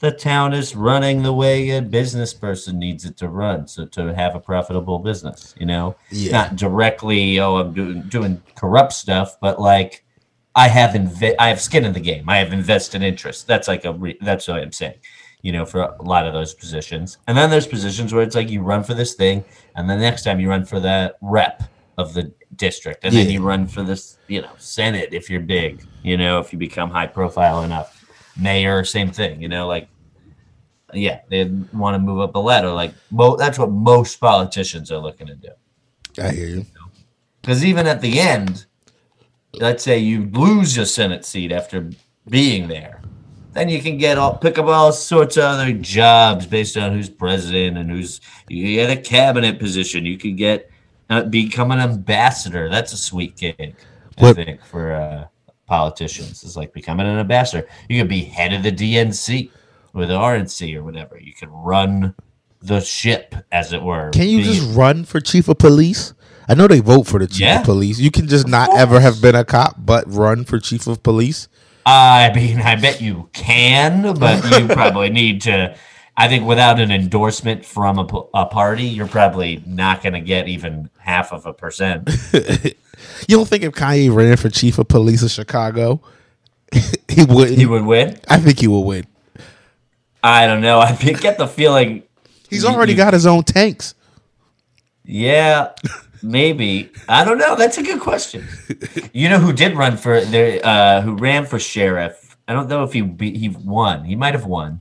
the 0.00 0.12
town 0.12 0.52
is 0.52 0.76
running 0.76 1.22
the 1.22 1.32
way 1.32 1.70
a 1.70 1.82
business 1.82 2.32
person 2.32 2.78
needs 2.78 3.04
it 3.04 3.16
to 3.16 3.28
run 3.28 3.66
so 3.66 3.84
to 3.84 4.14
have 4.14 4.34
a 4.34 4.40
profitable 4.40 4.98
business 4.98 5.54
you 5.58 5.66
know? 5.66 5.96
Yeah. 6.10 6.32
not 6.32 6.56
directly 6.56 7.38
oh 7.40 7.56
i'm 7.56 7.72
doing 7.74 8.02
doing 8.02 8.42
corrupt 8.54 8.92
stuff 8.92 9.36
but 9.40 9.60
like 9.60 10.04
i 10.54 10.68
have 10.68 10.90
inve- 10.92 11.36
i 11.38 11.48
have 11.48 11.60
skin 11.60 11.84
in 11.84 11.92
the 11.92 12.00
game. 12.00 12.28
I 12.28 12.38
have 12.38 12.52
invested 12.52 13.02
interest. 13.02 13.46
That's 13.46 13.68
like 13.68 13.84
a 13.84 13.92
re- 13.92 14.18
that's 14.20 14.48
what 14.48 14.62
i'm 14.62 14.72
saying 14.72 14.98
you 15.42 15.52
know 15.52 15.64
for 15.64 15.80
a 15.82 16.02
lot 16.02 16.26
of 16.26 16.32
those 16.32 16.52
positions. 16.54 17.18
And 17.28 17.36
then 17.38 17.48
there's 17.50 17.66
positions 17.66 18.12
where 18.12 18.22
it's 18.22 18.34
like 18.34 18.50
you 18.50 18.62
run 18.62 18.82
for 18.82 18.94
this 18.94 19.14
thing 19.14 19.44
and 19.76 19.88
the 19.88 19.96
next 19.96 20.24
time 20.24 20.40
you 20.40 20.48
run 20.48 20.64
for 20.64 20.80
the 20.80 21.14
rep 21.20 21.62
of 21.96 22.14
the 22.14 22.32
district 22.56 23.04
and 23.04 23.14
then 23.14 23.30
you 23.30 23.42
run 23.42 23.66
for 23.66 23.82
this 23.82 24.18
you 24.26 24.40
know 24.40 24.50
senate 24.56 25.10
if 25.12 25.28
you're 25.28 25.40
big 25.40 25.84
you 26.02 26.16
know 26.16 26.40
if 26.40 26.52
you 26.52 26.58
become 26.58 26.90
high 26.90 27.06
profile 27.06 27.62
enough 27.62 27.97
mayor 28.38 28.84
same 28.84 29.10
thing 29.10 29.40
you 29.42 29.48
know 29.48 29.66
like 29.66 29.88
yeah 30.94 31.20
they 31.28 31.44
want 31.72 31.94
to 31.94 31.98
move 31.98 32.20
up 32.20 32.32
the 32.32 32.40
ladder 32.40 32.70
like 32.70 32.94
mo- 33.10 33.36
that's 33.36 33.58
what 33.58 33.70
most 33.70 34.16
politicians 34.20 34.90
are 34.90 34.98
looking 34.98 35.26
to 35.26 35.34
do 35.34 35.48
I 36.22 36.30
hear 36.32 36.48
you. 36.48 36.66
because 37.42 37.64
even 37.64 37.86
at 37.86 38.00
the 38.00 38.18
end 38.20 38.66
let's 39.54 39.82
say 39.82 39.98
you 39.98 40.26
lose 40.26 40.76
your 40.76 40.86
senate 40.86 41.24
seat 41.24 41.52
after 41.52 41.90
being 42.28 42.68
there 42.68 43.00
then 43.54 43.68
you 43.68 43.80
can 43.82 43.98
get 43.98 44.18
all 44.18 44.36
pick 44.36 44.58
up 44.58 44.66
all 44.66 44.92
sorts 44.92 45.36
of 45.36 45.44
other 45.44 45.72
jobs 45.72 46.46
based 46.46 46.76
on 46.76 46.92
who's 46.92 47.08
president 47.10 47.76
and 47.76 47.90
who's 47.90 48.20
you 48.48 48.74
get 48.76 48.90
a 48.90 49.00
cabinet 49.00 49.58
position 49.58 50.06
you 50.06 50.16
could 50.16 50.36
get 50.36 50.70
uh, 51.10 51.22
become 51.22 51.70
an 51.70 51.80
ambassador 51.80 52.68
that's 52.70 52.92
a 52.92 52.96
sweet 52.96 53.36
gig 53.36 53.74
i 54.18 54.22
What- 54.22 54.36
think 54.36 54.64
for 54.64 54.92
uh, 54.92 55.26
politicians 55.68 56.42
is 56.42 56.56
like 56.56 56.72
becoming 56.72 57.06
an 57.06 57.18
ambassador 57.18 57.68
you 57.88 58.00
could 58.00 58.08
be 58.08 58.22
head 58.22 58.52
of 58.52 58.62
the 58.62 58.72
dnc 58.72 59.50
or 59.94 60.06
the 60.06 60.14
rnc 60.14 60.74
or 60.76 60.82
whatever 60.82 61.18
you 61.20 61.32
could 61.34 61.50
run 61.52 62.14
the 62.62 62.80
ship 62.80 63.34
as 63.52 63.72
it 63.72 63.80
were 63.82 64.10
Can 64.10 64.28
you 64.28 64.38
Be- 64.38 64.44
just 64.44 64.76
run 64.76 65.04
for 65.04 65.20
chief 65.20 65.46
of 65.48 65.58
police? 65.58 66.12
I 66.48 66.54
know 66.54 66.66
they 66.66 66.80
vote 66.80 67.06
for 67.06 67.20
the 67.20 67.28
chief 67.28 67.40
Yeah. 67.40 67.60
of 67.60 67.64
police. 67.66 68.00
You 68.00 68.10
can 68.10 68.26
just 68.26 68.48
not 68.48 68.70
course. 68.70 68.80
ever 68.80 68.98
have 69.00 69.22
been 69.22 69.36
a 69.36 69.44
cop, 69.44 69.76
but 69.78 70.04
run 70.12 70.44
for 70.44 70.58
chief 70.58 70.88
of 70.88 71.02
police. 71.04 71.46
I 71.86 72.32
mean, 72.34 72.60
I 72.60 72.74
bet 72.74 73.00
you 73.00 73.28
can, 73.32 74.12
but 74.18 74.42
you 74.58 74.66
probably 74.74 75.08
need 75.10 75.42
to. 75.42 75.76
I 76.16 76.26
think 76.26 76.46
without 76.46 76.80
an 76.80 76.90
endorsement 76.90 77.64
from 77.64 77.98
a, 78.00 78.06
a 78.34 78.46
party, 78.46 78.84
you're 78.86 79.06
probably 79.06 79.62
not 79.64 80.02
going 80.02 80.14
to 80.14 80.20
get 80.20 80.48
even 80.48 80.90
half 80.98 81.32
of 81.32 81.46
a 81.46 81.52
percent. 81.52 82.08
You 83.26 83.36
don't 83.36 83.48
think 83.48 83.64
if 83.64 83.72
Kanye 83.72 84.14
ran 84.14 84.36
for 84.36 84.48
chief 84.48 84.78
of 84.78 84.88
police 84.88 85.22
of 85.22 85.30
Chicago, 85.30 86.00
he 87.08 87.24
would? 87.24 87.50
He 87.50 87.66
would 87.66 87.84
win. 87.84 88.18
I 88.28 88.38
think 88.38 88.60
he 88.60 88.68
would 88.68 88.80
win. 88.80 89.06
I 90.22 90.46
don't 90.46 90.60
know. 90.60 90.80
I 90.80 90.94
get 90.94 91.38
the 91.38 91.46
feeling. 91.46 92.02
He's 92.48 92.64
already 92.64 92.94
got 92.94 93.12
his 93.12 93.26
own 93.26 93.44
tanks. 93.44 93.94
Yeah, 95.04 95.72
maybe. 96.22 96.90
I 97.08 97.24
don't 97.24 97.38
know. 97.38 97.56
That's 97.56 97.78
a 97.78 97.82
good 97.82 98.00
question. 98.00 98.46
You 99.12 99.28
know 99.28 99.38
who 99.38 99.52
did 99.52 99.76
run 99.76 99.96
for 99.96 100.20
there? 100.20 100.60
Uh, 100.64 101.00
who 101.00 101.16
ran 101.16 101.46
for 101.46 101.58
sheriff? 101.58 102.36
I 102.46 102.52
don't 102.52 102.68
know 102.68 102.82
if 102.82 102.92
he 102.92 103.02
be, 103.02 103.36
he 103.38 103.48
won. 103.48 104.04
He 104.04 104.16
might 104.16 104.34
have 104.34 104.46
won. 104.46 104.80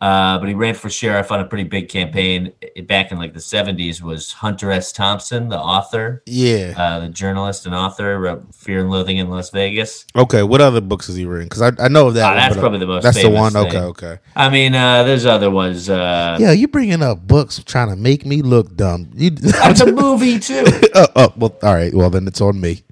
Uh, 0.00 0.38
but 0.38 0.48
he 0.48 0.54
ran 0.54 0.74
for 0.74 0.90
sheriff 0.90 1.32
on 1.32 1.40
a 1.40 1.44
pretty 1.46 1.64
big 1.64 1.88
campaign 1.88 2.52
back 2.86 3.10
in 3.10 3.16
like 3.16 3.32
the 3.32 3.40
70s 3.40 4.02
was 4.02 4.32
Hunter 4.32 4.70
S. 4.70 4.92
Thompson, 4.92 5.48
the 5.48 5.58
author. 5.58 6.22
Yeah. 6.26 6.74
uh, 6.76 7.00
the 7.00 7.08
journalist 7.08 7.64
and 7.64 7.74
author 7.74 8.18
wrote 8.20 8.54
Fear 8.54 8.80
and 8.80 8.90
Loathing 8.90 9.16
in 9.16 9.30
Las 9.30 9.48
Vegas. 9.50 10.04
Okay. 10.14 10.42
What 10.42 10.60
other 10.60 10.82
books 10.82 11.06
has 11.06 11.16
he 11.16 11.24
written? 11.24 11.46
Because 11.48 11.62
I, 11.62 11.70
I 11.82 11.88
know 11.88 12.10
that. 12.10 12.22
Ah, 12.22 12.28
one, 12.28 12.36
that's 12.36 12.56
uh, 12.56 12.60
probably 12.60 12.78
the 12.80 12.86
most 12.86 13.02
That's 13.04 13.22
the 13.22 13.30
one. 13.30 13.56
Okay. 13.56 13.70
thing. 13.70 13.82
Okay. 13.82 14.18
I 14.36 14.50
mean, 14.50 14.74
uh, 14.74 15.04
there's 15.04 15.24
other 15.24 15.50
ones. 15.50 15.88
Uh, 15.88 16.36
Yeah, 16.38 16.52
you 16.52 16.68
bringing 16.68 17.00
up 17.02 17.26
books 17.26 17.62
trying 17.64 17.88
to 17.88 17.96
make 17.96 18.26
me 18.26 18.42
look 18.42 18.76
dumb. 18.76 19.10
You. 19.14 19.30
It's 19.40 19.80
a 19.80 19.90
movie 19.92 20.38
too. 20.38 20.64
oh, 20.94 21.06
oh, 21.16 21.32
well, 21.36 21.56
all 21.62 21.72
right. 21.74 21.94
Well, 21.94 22.10
then 22.10 22.26
it's 22.26 22.40
on 22.42 22.60
me. 22.60 22.82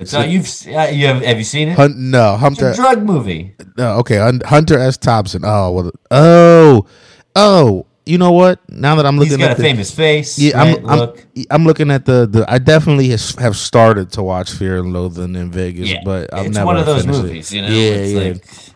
It's 0.00 0.12
not, 0.12 0.28
you've 0.28 0.46
uh, 0.68 0.88
you 0.92 1.06
have, 1.06 1.22
have 1.22 1.38
you 1.38 1.44
seen 1.44 1.68
it? 1.68 1.76
Hun- 1.76 2.10
no, 2.10 2.38
It's 2.42 2.60
a 2.62 2.74
drug 2.74 3.02
movie. 3.02 3.54
No, 3.78 3.92
okay, 3.98 4.18
Hunter 4.44 4.78
S. 4.78 4.96
Thompson. 4.96 5.42
Oh, 5.44 5.70
well, 5.72 5.90
oh, 6.10 6.86
oh. 7.34 7.86
You 8.08 8.18
know 8.18 8.30
what? 8.30 8.60
Now 8.70 8.94
that 8.94 9.04
I'm 9.04 9.16
He's 9.18 9.32
looking 9.32 9.38
got 9.40 9.48
a 9.48 9.50
at 9.50 9.56
the, 9.56 9.62
famous 9.64 9.90
face. 9.92 10.38
yeah, 10.38 10.56
right? 10.56 10.78
I'm, 10.78 10.88
I'm 10.88 10.98
Look, 11.00 11.26
I'm 11.50 11.64
looking 11.64 11.90
at 11.90 12.04
the 12.04 12.24
the. 12.24 12.44
I 12.48 12.58
definitely 12.58 13.08
has, 13.08 13.34
have 13.34 13.56
started 13.56 14.12
to 14.12 14.22
watch 14.22 14.52
Fear 14.52 14.78
and 14.78 14.92
Loathing 14.92 15.34
in 15.34 15.50
Vegas, 15.50 15.90
yeah, 15.90 16.02
but 16.04 16.32
I've 16.32 16.46
it's 16.46 16.54
never 16.54 16.66
one 16.66 16.76
of 16.76 16.86
those 16.86 17.00
finished 17.02 17.18
it. 17.18 17.22
movies. 17.24 17.52
You 17.52 17.62
know, 17.62 17.68
Yeah, 17.68 17.74
it's 17.74 18.12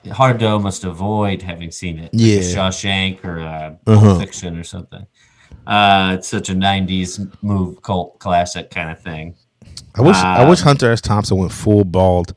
yeah. 0.03 0.09
like 0.11 0.17
hard 0.17 0.41
to 0.41 0.47
almost 0.49 0.83
avoid 0.83 1.43
having 1.43 1.71
seen 1.71 1.99
it. 2.01 2.05
Like 2.07 2.11
Yeah. 2.15 2.39
Shawshank 2.41 3.25
or 3.25 3.39
uh, 3.39 3.75
Uh-huh. 3.87 4.19
Fiction 4.19 4.59
or 4.59 4.65
something. 4.65 5.07
Uh, 5.65 6.17
it's 6.19 6.27
such 6.27 6.51
a 6.51 6.55
'90s 6.55 7.33
move 7.41 7.81
cult 7.83 8.19
classic 8.19 8.69
kind 8.73 8.91
of 8.91 9.01
thing. 9.01 9.37
I 10.01 10.07
wish 10.07 10.17
I 10.17 10.43
Um, 10.43 10.49
wish 10.49 10.61
Hunter 10.61 10.91
S. 10.91 11.01
Thompson 11.01 11.37
went 11.37 11.53
full 11.53 11.85
bald. 11.85 12.35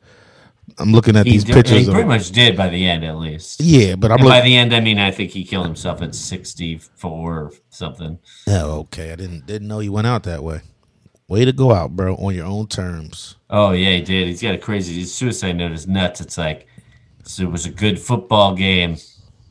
I'm 0.78 0.92
looking 0.92 1.16
at 1.16 1.24
He, 1.26 1.32
these 1.32 1.44
did- 1.44 1.54
pictures 1.54 1.82
he 1.82 1.86
of 1.86 1.92
pretty 1.94 2.08
much 2.08 2.30
did 2.32 2.56
by 2.56 2.68
the 2.68 2.84
end, 2.88 3.04
at 3.04 3.16
least. 3.18 3.60
yeah, 3.60 3.94
but 3.94 4.10
I'm 4.10 4.18
And 4.18 4.28
by 4.28 4.40
the 4.40 4.56
end, 4.56 4.74
I 4.74 4.80
mean, 4.80 4.98
I 4.98 5.10
think 5.12 5.30
he 5.30 5.44
killed 5.44 5.66
himself 5.66 6.02
at 6.02 6.14
64 6.14 7.32
or 7.38 7.52
something. 7.70 8.18
Oh, 8.48 8.80
okay. 8.80 9.12
I 9.12 9.16
didn't 9.16 9.46
didn't 9.46 9.68
know 9.68 9.80
you 9.80 9.92
went 9.92 10.06
out 10.06 10.24
that 10.24 10.42
way. 10.42 10.60
Way 11.28 11.44
to 11.44 11.52
go 11.52 11.72
out, 11.72 11.94
bro, 11.96 12.16
on 12.16 12.34
your 12.34 12.46
own 12.46 12.66
terms. 12.66 13.36
Oh, 13.48 13.70
yeah, 13.70 13.92
he 13.92 14.00
did. 14.02 14.26
He's 14.28 14.42
got 14.42 14.54
a 14.54 14.58
crazy 14.58 14.98
his 15.00 15.14
suicide 15.14 15.52
note 15.56 15.72
is 15.72 15.86
nuts. 15.86 16.20
It's 16.20 16.36
like, 16.36 16.66
so 17.22 17.44
it 17.44 17.50
was 17.52 17.64
a 17.66 17.70
good 17.70 17.98
football 17.98 18.54
game. 18.54 18.96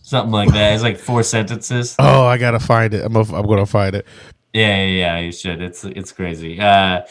Something 0.02 0.32
like 0.34 0.52
that. 0.52 0.74
It's 0.74 0.84
like 0.84 1.00
four 1.00 1.24
sentences. 1.36 1.96
Oh, 2.00 2.26
I 2.26 2.38
gotta 2.38 2.60
find 2.60 2.94
it. 2.94 3.04
I'm 3.06 3.16
a, 3.16 3.22
I'm 3.22 3.48
gonna 3.48 3.66
find 3.66 3.96
it. 3.96 4.06
Yeah, 4.54 4.78
yeah, 4.78 4.86
yeah, 4.86 5.20
you 5.20 5.32
should. 5.32 5.62
It's 5.62 5.84
it's 5.86 6.12
crazy. 6.12 6.60
Uh, 6.60 7.02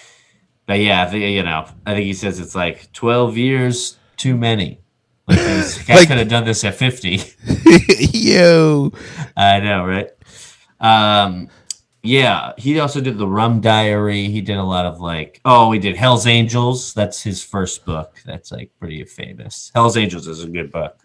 but 0.72 0.80
yeah, 0.80 1.02
I 1.02 1.06
think, 1.06 1.22
you 1.24 1.42
know, 1.42 1.66
I 1.84 1.92
think 1.92 2.06
he 2.06 2.14
says 2.14 2.40
it's 2.40 2.54
like 2.54 2.90
12 2.94 3.36
years 3.36 3.98
too 4.16 4.38
many. 4.38 4.80
Like, 5.28 5.36
this 5.36 5.82
guy 5.86 5.96
Like- 5.96 6.08
could 6.08 6.16
have 6.16 6.28
done 6.30 6.46
this 6.46 6.64
at 6.64 6.76
50. 6.76 7.20
Yo, 8.18 8.90
I 9.36 9.60
know, 9.60 9.84
right? 9.84 10.08
Um, 10.80 11.48
Yeah, 12.02 12.52
he 12.56 12.80
also 12.80 13.02
did 13.02 13.18
the 13.18 13.26
Rum 13.28 13.60
Diary. 13.60 14.28
He 14.28 14.40
did 14.40 14.56
a 14.56 14.62
lot 14.62 14.86
of 14.86 14.98
like, 14.98 15.42
oh, 15.44 15.72
he 15.72 15.78
did 15.78 15.94
Hell's 15.94 16.26
Angels. 16.26 16.94
That's 16.94 17.22
his 17.22 17.44
first 17.44 17.84
book. 17.84 18.16
That's 18.24 18.50
like 18.50 18.70
pretty 18.80 19.04
famous. 19.04 19.70
Hell's 19.74 19.98
Angels 19.98 20.26
is 20.26 20.42
a 20.42 20.48
good 20.48 20.72
book. 20.72 20.96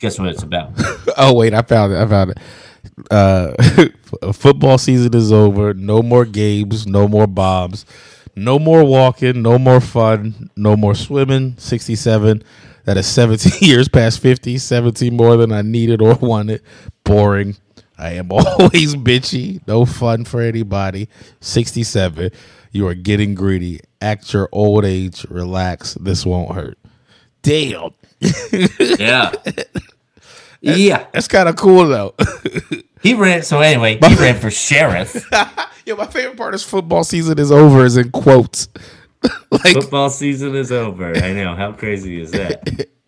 Guess 0.00 0.18
what 0.18 0.28
it's 0.28 0.42
about? 0.42 0.72
oh 1.16 1.32
wait, 1.32 1.54
I 1.54 1.62
found 1.62 1.94
it. 1.94 1.96
I 1.96 2.06
found 2.06 2.32
it. 2.32 2.38
Uh, 3.10 4.32
football 4.34 4.76
season 4.76 5.14
is 5.14 5.32
over. 5.32 5.72
No 5.72 6.02
more 6.02 6.26
games. 6.26 6.86
No 6.86 7.08
more 7.08 7.26
bombs. 7.26 7.86
No 8.38 8.58
more 8.58 8.84
walking. 8.84 9.42
No 9.42 9.58
more 9.58 9.80
fun. 9.80 10.50
No 10.56 10.76
more 10.76 10.94
swimming. 10.94 11.54
Sixty-seven. 11.58 12.42
That 12.84 12.96
is 12.96 13.06
17 13.06 13.52
years 13.68 13.86
past 13.86 14.18
50. 14.20 14.56
17 14.56 15.14
more 15.14 15.36
than 15.36 15.52
I 15.52 15.60
needed 15.60 16.00
or 16.00 16.14
wanted. 16.14 16.62
Boring. 17.04 17.56
I 17.98 18.12
am 18.12 18.32
always 18.32 18.94
bitchy. 18.94 19.60
No 19.68 19.84
fun 19.84 20.24
for 20.24 20.40
anybody. 20.40 21.10
67. 21.40 22.30
You 22.72 22.86
are 22.88 22.94
getting 22.94 23.34
greedy. 23.34 23.80
Act 24.00 24.32
your 24.32 24.48
old 24.52 24.86
age. 24.86 25.26
Relax. 25.28 25.94
This 26.00 26.24
won't 26.24 26.54
hurt. 26.54 26.78
Damn. 27.42 27.90
yeah. 28.98 29.32
Yeah. 30.62 31.06
That's 31.12 31.28
kind 31.28 31.50
of 31.50 31.56
cool 31.56 31.86
though. 31.88 32.14
he 33.02 33.12
ran 33.12 33.42
so 33.42 33.60
anyway, 33.60 33.98
he 34.02 34.14
ran 34.14 34.40
for 34.40 34.50
sheriff. 34.50 35.26
Yeah, 35.88 35.94
my 35.94 36.06
favorite 36.06 36.36
part 36.36 36.54
is 36.54 36.62
football 36.62 37.02
season 37.02 37.38
is 37.38 37.50
over 37.50 37.84
is 37.86 37.96
in 37.96 38.10
quotes. 38.10 38.68
like, 39.50 39.72
football 39.72 40.10
season 40.10 40.54
is 40.54 40.70
over. 40.70 41.16
I 41.16 41.32
know. 41.32 41.54
How 41.54 41.72
crazy 41.72 42.20
is 42.20 42.30
that? 42.32 42.88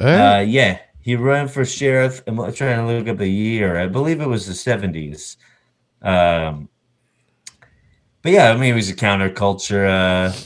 Uh, 0.00 0.44
yeah. 0.44 0.80
He 0.98 1.14
ran 1.14 1.46
for 1.46 1.64
sheriff. 1.64 2.20
I'm 2.26 2.36
trying 2.52 2.78
to 2.78 2.92
look 2.92 3.06
up 3.06 3.18
the 3.18 3.28
year. 3.28 3.78
I 3.78 3.86
believe 3.86 4.20
it 4.20 4.26
was 4.26 4.46
the 4.46 4.52
70s. 4.52 5.36
Um, 6.02 6.68
but 8.20 8.32
yeah, 8.32 8.50
I 8.50 8.54
mean, 8.54 8.64
he 8.64 8.72
was 8.72 8.90
a 8.90 8.94
counterculture 8.94 9.88
uh, 9.88 10.36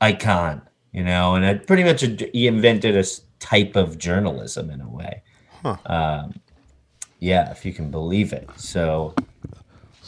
icon, 0.00 0.62
you 0.92 1.04
know, 1.04 1.36
and 1.36 1.44
it 1.44 1.68
pretty 1.68 1.84
much 1.84 2.00
he 2.00 2.48
invented 2.48 2.96
a 2.96 3.04
type 3.38 3.76
of 3.76 3.96
journalism 3.96 4.70
in 4.70 4.80
a 4.80 4.88
way. 4.88 5.22
Huh. 5.62 5.76
Um, 5.86 6.34
yeah, 7.20 7.52
if 7.52 7.64
you 7.64 7.72
can 7.72 7.92
believe 7.92 8.32
it. 8.32 8.50
So 8.56 9.14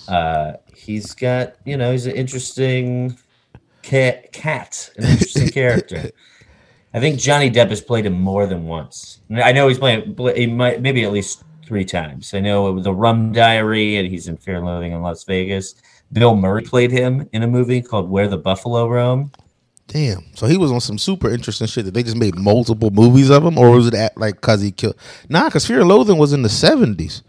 uh, 0.09 0.55
he's 0.75 1.15
got, 1.15 1.55
you 1.65 1.77
know, 1.77 1.93
he's 1.93 2.07
an 2.07 2.15
interesting 2.15 3.17
cat, 3.83 4.33
cat 4.33 4.91
an 4.97 5.05
interesting 5.05 5.49
character. 5.53 6.11
I 6.93 7.01
think 7.01 7.19
Johnny 7.19 7.51
Depp 7.51 7.71
has 7.71 7.81
played 7.81 8.07
him 8.07 8.21
more 8.21 8.47
than 8.47 8.67
once. 8.67 9.21
I 9.31 9.53
know 9.53 9.69
he's 9.69 9.79
playing, 9.79 10.17
he 10.37 10.47
might 10.47 10.81
maybe 10.81 11.05
at 11.05 11.13
least 11.13 11.43
three 11.67 11.85
times. 11.85 12.35
I 12.35 12.41
know 12.41 12.69
it 12.69 12.73
was 12.73 12.85
the 12.85 12.93
Rum 12.93 13.33
Diary, 13.33 13.97
and 13.97 14.09
he's 14.09 14.29
in 14.29 14.37
Fear 14.37 14.57
and 14.57 14.67
Loathing 14.67 14.93
in 14.93 15.03
Las 15.03 15.25
Vegas. 15.25 15.75
Bill 16.13 16.37
Murray 16.37 16.63
played 16.63 16.93
him 16.93 17.29
in 17.33 17.43
a 17.43 17.47
movie 17.47 17.83
called 17.83 18.09
Where 18.09 18.29
the 18.29 18.39
Buffalo 18.39 18.87
Roam. 18.89 19.33
Damn. 19.89 20.25
So 20.35 20.47
he 20.47 20.57
was 20.57 20.71
on 20.71 20.81
some 20.81 20.99
super 20.99 21.29
interesting 21.31 21.67
shit 21.67 21.85
that 21.85 21.95
they 21.95 22.03
just 22.03 22.17
made 22.17 22.37
multiple 22.37 22.91
movies 22.91 23.31
of 23.31 23.45
him, 23.45 23.59
or 23.59 23.71
was 23.71 23.89
it 23.89 23.95
at, 23.95 24.17
like 24.17 24.37
because 24.37 24.63
he 24.63 24.71
killed? 24.71 24.97
Nah, 25.29 25.47
because 25.47 25.67
Fear 25.67 25.81
and 25.81 25.89
Loathing 25.89 26.19
was 26.19 26.33
in 26.33 26.43
the 26.43 26.49
seventies. 26.49 27.23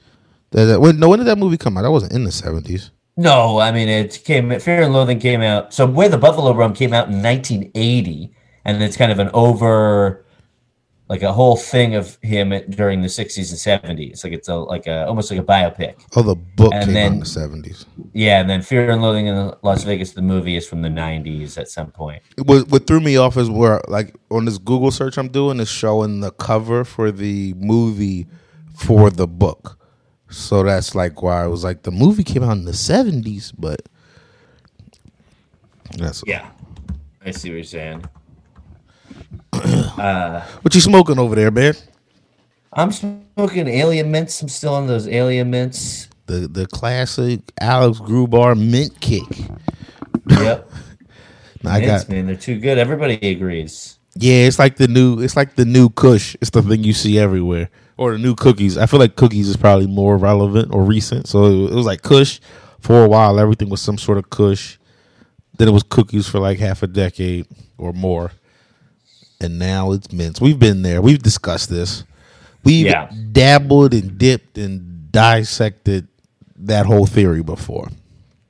When, 0.56 1.00
no, 1.00 1.10
when 1.10 1.20
did 1.20 1.28
that 1.28 1.38
movie 1.38 1.58
come 1.58 1.78
out? 1.78 1.82
That 1.82 1.92
wasn't 1.92 2.14
in 2.14 2.24
the 2.24 2.32
seventies. 2.32 2.92
No, 3.18 3.60
I 3.60 3.72
mean 3.72 3.88
it 3.88 4.22
came. 4.24 4.58
Fear 4.60 4.84
and 4.84 4.94
Loathing 4.94 5.20
came 5.20 5.41
out. 5.41 5.74
So 5.74 5.86
Where 5.86 6.10
the 6.10 6.18
Buffalo 6.18 6.54
Roam 6.54 6.74
came 6.74 6.94
out 6.94 7.08
in 7.08 7.22
1980 7.22 8.34
and 8.65 8.82
it's 8.82 8.98
kind 8.98 9.12
of 9.12 9.20
an 9.20 9.30
over 9.34 10.26
like 11.08 11.22
a 11.22 11.32
whole 11.32 11.56
thing 11.56 11.94
of 11.94 12.18
him 12.24 12.50
during 12.72 13.02
the 13.02 13.08
60s 13.08 13.52
and 13.52 14.00
70s 14.00 14.24
like 14.24 14.34
it's 14.34 14.48
a 14.48 14.56
like 14.56 14.88
a 14.88 15.06
almost 15.06 15.30
like 15.30 15.39
a 15.39 15.44
biopic 15.44 15.96
oh 16.15 16.24
the 16.24 16.36
book 16.36 16.74
and 16.74 16.86
came 16.86 16.94
then, 16.94 17.06
out 17.06 17.13
in 17.13 17.20
the 17.20 17.26
70s 17.70 17.86
yeah 18.13 18.41
and 18.41 18.50
then 18.50 18.62
fear 18.62 18.89
and 18.89 19.02
loathing 19.02 19.28
in 19.28 19.54
las 19.62 19.84
vegas 19.84 20.13
the 20.13 20.22
movie 20.22 20.56
is 20.58 20.68
from 20.68 20.82
the 20.82 20.89
90s 20.89 21.58
at 21.60 21.70
some 21.70 21.91
point 21.91 22.24
what, 22.46 22.68
what 22.70 22.88
threw 22.88 23.00
me 23.00 23.18
off 23.18 23.38
is 23.38 23.50
where 23.50 23.82
like 23.88 24.15
on 24.32 24.46
this 24.46 24.58
google 24.58 24.89
search 24.89 25.18
i'm 25.18 25.30
doing 25.30 25.60
is 25.60 25.70
showing 25.70 26.22
the 26.22 26.32
cover 26.32 26.84
for 26.84 27.12
the 27.12 27.54
movie 27.56 28.26
for 28.76 29.12
the 29.12 29.28
book 29.28 29.78
so 30.30 30.64
that's 30.64 30.96
like 30.96 31.22
why 31.22 31.44
i 31.44 31.48
was 31.48 31.64
like 31.64 31.84
the 31.84 31.92
movie 31.92 32.24
came 32.24 32.44
out 32.44 32.58
in 32.58 32.66
the 32.66 32.72
70s 32.72 33.54
but 33.58 33.82
that's 35.98 36.24
yeah 36.26 36.50
i 37.26 37.32
see 37.32 37.50
what 37.50 37.56
you're 37.56 37.64
saying 37.64 38.04
uh, 39.54 40.42
what 40.62 40.76
you 40.76 40.82
smoking 40.82 41.20
over 41.20 41.36
there, 41.36 41.52
man? 41.52 41.76
I'm 42.74 42.92
smoking 42.92 43.68
alien 43.68 44.12
mints. 44.12 44.42
I'm 44.42 44.50
still 44.50 44.74
on 44.74 44.88
those 44.88 45.08
alien 45.08 45.50
mints. 45.50 46.10
The 46.26 46.48
the 46.48 46.68
classic 46.68 47.40
Alex 47.62 48.00
Grubard 48.00 48.60
mint 48.60 49.00
kick. 49.00 49.24
Yep. 50.30 50.70
I 51.66 51.80
mints, 51.80 52.04
got 52.04 52.10
man, 52.10 52.28
they're 52.28 52.36
too 52.36 52.60
good. 52.60 52.78
Everybody 52.78 53.16
agrees. 53.28 53.98
Yeah, 54.16 54.46
it's 54.46 54.60
like 54.60 54.78
the 54.78 54.88
new 54.88 55.20
it's 55.20 55.36
like 55.36 55.56
the 55.56 55.66
new 55.66 55.90
Kush. 55.90 56.36
It's 56.42 56.52
the 56.52 56.62
thing 56.62 56.84
you 56.84 56.94
see 56.94 57.20
everywhere. 57.20 57.70
Or 57.97 58.12
the 58.13 58.17
new 58.17 58.36
cookies. 58.36 58.77
I 58.77 58.86
feel 58.88 58.99
like 58.99 59.15
cookies 59.15 59.47
is 59.47 59.58
probably 59.58 59.88
more 59.88 60.17
relevant 60.17 60.73
or 60.73 60.84
recent. 60.84 61.27
So 61.27 61.65
it 61.65 61.73
was 61.73 61.86
like 61.86 62.01
Kush 62.01 62.39
for 62.79 63.03
a 63.03 63.08
while. 63.08 63.39
Everything 63.39 63.69
was 63.69 63.81
some 63.81 63.97
sort 63.97 64.17
of 64.17 64.29
Kush. 64.29 64.77
Then 65.58 65.69
it 65.69 65.71
was 65.71 65.84
cookies 65.84 66.27
for 66.27 66.39
like 66.39 66.60
half 66.60 66.84
a 66.84 66.88
decade 66.88 67.47
or 67.77 67.93
more 67.93 68.31
and 69.39 69.60
now 69.60 69.91
it's 69.91 70.12
mints. 70.12 70.41
We've 70.41 70.60
been 70.60 70.81
there. 70.81 71.01
We've 71.01 71.21
discussed 71.21 71.69
this. 71.69 72.03
We've 72.63 72.88
yeah. 72.88 73.12
dabbled 73.31 73.93
and 73.93 74.17
dipped 74.17 74.58
and 74.58 75.12
dissected 75.12 76.08
that 76.58 76.86
whole 76.86 77.05
theory 77.05 77.43
before. 77.43 77.89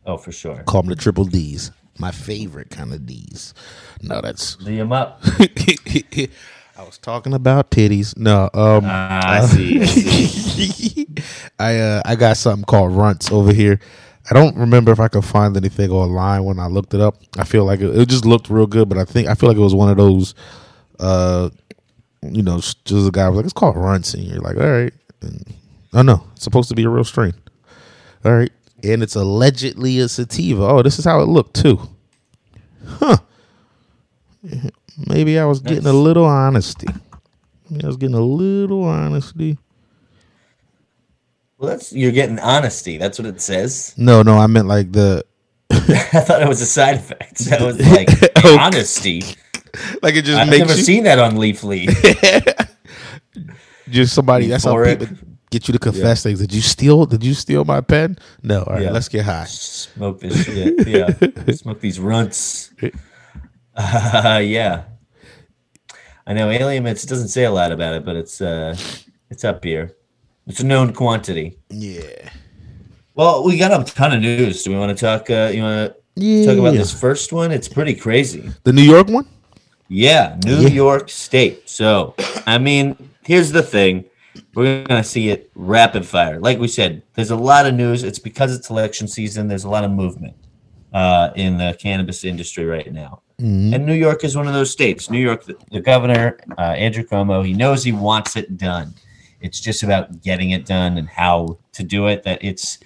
Oh, 0.06 0.18
for 0.18 0.32
sure. 0.32 0.64
Call 0.64 0.84
them 0.84 0.90
the 0.90 0.96
triple 0.96 1.26
D's. 1.26 1.72
My 1.98 2.12
favorite 2.12 2.70
kind 2.70 2.94
of 2.94 3.06
D's. 3.06 3.54
No, 4.02 4.22
that's. 4.22 4.56
D 4.58 4.78
them 4.78 4.92
up. 4.92 5.22
I 6.78 6.84
was 6.84 6.98
talking 6.98 7.34
about 7.34 7.72
titties. 7.72 8.18
No, 8.18 8.50
um, 8.54 8.86
uh, 8.86 9.22
I 9.24 9.46
see. 9.46 9.82
I, 9.82 9.86
see. 9.86 11.08
I, 11.60 11.78
uh, 11.78 12.02
I 12.06 12.16
got 12.16 12.38
something 12.38 12.66
called 12.66 12.92
runts 12.92 13.32
over 13.32 13.54
here. 13.54 13.80
I 14.30 14.34
don't 14.34 14.58
remember 14.58 14.92
if 14.92 15.00
I 15.00 15.08
could 15.08 15.24
find 15.24 15.56
anything 15.56 15.92
online 15.92 16.44
when 16.44 16.60
I 16.60 16.68
looked 16.68 16.94
it 16.94 17.00
up. 17.00 17.16
I 17.38 17.44
feel 17.44 17.64
like 17.64 17.80
it, 17.80 17.96
it 17.96 18.10
just 18.10 18.26
looked 18.26 18.50
real 18.50 18.68
good, 18.68 18.90
but 18.90 18.98
I 18.98 19.06
think 19.06 19.28
I 19.28 19.36
feel 19.36 19.50
like 19.50 19.58
it 19.58 19.62
was 19.62 19.76
one 19.76 19.90
of 19.90 19.98
those 19.98 20.34
uh, 21.00 21.50
you 22.32 22.44
know, 22.44 22.58
just 22.58 22.90
a 22.92 23.12
guy 23.12 23.30
was 23.30 23.38
like, 23.38 23.46
it's 23.46 23.54
called 23.54 23.78
runts, 23.78 24.14
and 24.14 24.24
you're 24.24 24.40
like, 24.40 24.58
all 24.58 24.70
right. 24.70 24.94
And, 25.22 25.54
oh 25.94 26.02
no, 26.02 26.26
it's 26.34 26.44
supposed 26.44 26.70
to 26.70 26.76
be 26.76 26.84
a 26.84 26.90
real 26.90 27.04
strain. 27.04 27.34
All 28.24 28.34
right, 28.34 28.52
and 28.84 29.04
it's 29.04 29.16
allegedly 29.16 30.00
a 30.00 30.08
sativa. 30.08 30.64
Oh, 30.64 30.82
this 30.82 31.00
is 31.00 31.06
how 31.06 31.22
it 31.22 31.28
looked 31.28 31.62
too. 31.62 31.80
Huh. 32.86 33.18
Maybe 34.98 35.38
I 35.40 35.46
was 35.46 35.60
getting 35.60 35.86
a 35.86 35.94
little 35.94 36.26
honesty. 36.26 36.88
I 37.84 37.88
was 37.88 37.98
getting 37.98 38.16
a 38.16 38.22
little 38.22 38.84
honesty. 38.84 39.58
Well, 41.58 41.70
that's 41.70 41.94
you're 41.94 42.12
getting 42.12 42.40
honesty. 42.40 42.98
That's 42.98 43.18
what 43.18 43.28
it 43.28 43.42
says. 43.42 43.94
No, 43.98 44.22
no, 44.22 44.38
I 44.38 44.48
meant 44.48 44.68
like 44.68 44.92
the. 44.92 45.26
I 45.72 46.20
thought 46.22 46.42
it 46.42 46.48
was 46.48 46.62
a 46.62 46.66
side 46.66 46.96
effect. 46.96 47.40
That 47.46 47.62
was 47.62 47.80
like 47.92 48.10
okay. 48.24 48.58
honesty. 48.58 49.24
like 50.02 50.16
it 50.16 50.26
just 50.26 50.40
I've 50.40 50.50
never 50.50 50.76
you, 50.76 50.84
seen 50.84 51.04
that 51.06 51.20
on 51.20 51.34
Leafly. 51.36 51.88
just 53.90 54.14
somebody. 54.14 54.48
That's 54.48 54.64
how 54.66 54.84
people 54.84 55.08
get 55.50 55.68
you 55.68 55.72
to 55.72 55.80
confess 55.80 56.24
yeah. 56.26 56.30
things. 56.30 56.40
Did 56.40 56.54
you 56.54 56.62
steal? 56.62 57.06
Did 57.06 57.24
you 57.24 57.34
steal 57.34 57.66
my 57.66 57.82
pen? 57.82 58.18
No. 58.44 58.64
All 58.64 58.74
right, 58.74 58.84
yeah. 58.84 58.92
let's 58.92 59.10
get 59.10 59.26
high. 59.26 59.46
Smoke 59.46 60.20
this 60.20 60.46
shit. 60.46 60.88
Yeah, 60.88 61.54
smoke 61.54 61.80
these 61.80 62.00
runts. 62.00 62.72
Uh, 63.76 64.42
yeah. 64.44 64.84
I 66.28 66.34
know 66.34 66.50
alien 66.50 66.84
mints. 66.84 67.04
It 67.04 67.08
doesn't 67.08 67.28
say 67.28 67.44
a 67.44 67.52
lot 67.52 67.72
about 67.72 67.94
it, 67.96 68.06
but 68.06 68.16
it's 68.16 68.42
uh, 68.42 68.76
it's 69.30 69.44
up 69.44 69.64
here. 69.64 69.96
It's 70.48 70.60
a 70.60 70.66
known 70.66 70.94
quantity. 70.94 71.58
Yeah. 71.70 72.30
Well, 73.14 73.44
we 73.44 73.58
got 73.58 73.80
a 73.80 73.84
ton 73.92 74.14
of 74.14 74.22
news. 74.22 74.64
Do 74.64 74.72
we 74.72 74.78
want 74.78 74.98
to 74.98 75.06
talk? 75.06 75.30
Uh, 75.30 75.52
you 75.54 75.62
want 75.62 75.94
to 75.94 76.22
yeah. 76.22 76.46
talk 76.46 76.58
about 76.58 76.74
this 76.74 77.00
first 77.00 77.32
one? 77.32 77.52
It's 77.52 77.68
pretty 77.68 77.96
crazy. 77.96 78.50
The 78.64 78.74
New 78.74 78.84
York 78.84 79.08
one. 79.08 79.28
Yeah, 79.88 80.38
New 80.44 80.62
yeah. 80.62 80.70
York 80.70 81.10
State. 81.10 81.70
So, 81.70 82.16
I 82.48 82.58
mean, 82.58 83.10
here's 83.24 83.52
the 83.52 83.62
thing. 83.62 84.06
We're 84.56 84.84
going 84.84 85.02
to 85.02 85.08
see 85.08 85.30
it 85.30 85.52
rapid 85.56 86.06
fire. 86.06 86.40
Like 86.40 86.60
we 86.60 86.68
said, 86.68 87.04
there's 87.14 87.32
a 87.32 87.36
lot 87.36 87.66
of 87.66 87.74
news. 87.76 88.04
It's 88.04 88.20
because 88.20 88.54
it's 88.56 88.70
election 88.70 89.08
season. 89.08 89.48
There's 89.48 89.64
a 89.64 89.70
lot 89.70 89.84
of 89.84 89.92
movement 89.92 90.36
uh, 90.92 91.30
in 91.36 91.58
the 91.58 91.78
cannabis 91.80 92.24
industry 92.24 92.66
right 92.66 92.92
now. 92.92 93.22
Mm-hmm. 93.40 93.74
And 93.74 93.86
New 93.86 93.94
York 93.94 94.24
is 94.24 94.38
one 94.38 94.48
of 94.48 94.54
those 94.54 94.72
states. 94.72 95.10
New 95.10 95.20
York, 95.20 95.44
the, 95.44 95.58
the 95.72 95.82
governor, 95.82 96.38
uh, 96.58 96.62
Andrew 96.62 97.04
Cuomo, 97.04 97.46
he 97.46 97.54
knows 97.54 97.84
he 97.84 97.92
wants 97.92 98.36
it 98.36 98.58
done. 98.58 98.94
It's 99.42 99.60
just 99.60 99.84
about 99.84 100.22
getting 100.22 100.52
it 100.52 100.66
done 100.66 100.98
and 100.98 101.08
how 101.08 101.58
to 101.74 101.84
do 101.84 102.08
it. 102.08 102.24
That 102.24 102.44
it's 102.44 102.80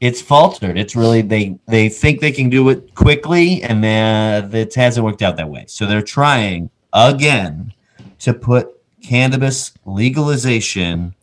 it's 0.00 0.22
faltered. 0.22 0.78
It's 0.78 0.96
really 0.96 1.22
they 1.22 1.58
they 1.66 1.88
think 1.88 2.20
they 2.20 2.32
can 2.32 2.48
do 2.48 2.68
it 2.70 2.94
quickly, 2.94 3.62
and 3.62 3.84
then 3.84 4.54
it 4.54 4.74
hasn't 4.74 5.04
worked 5.04 5.22
out 5.22 5.36
that 5.36 5.48
way. 5.48 5.66
So 5.68 5.86
they're 5.86 6.02
trying 6.02 6.70
again 6.92 7.74
to 8.20 8.32
put 8.32 8.68
cannabis 9.02 9.72
legalization 9.84 11.14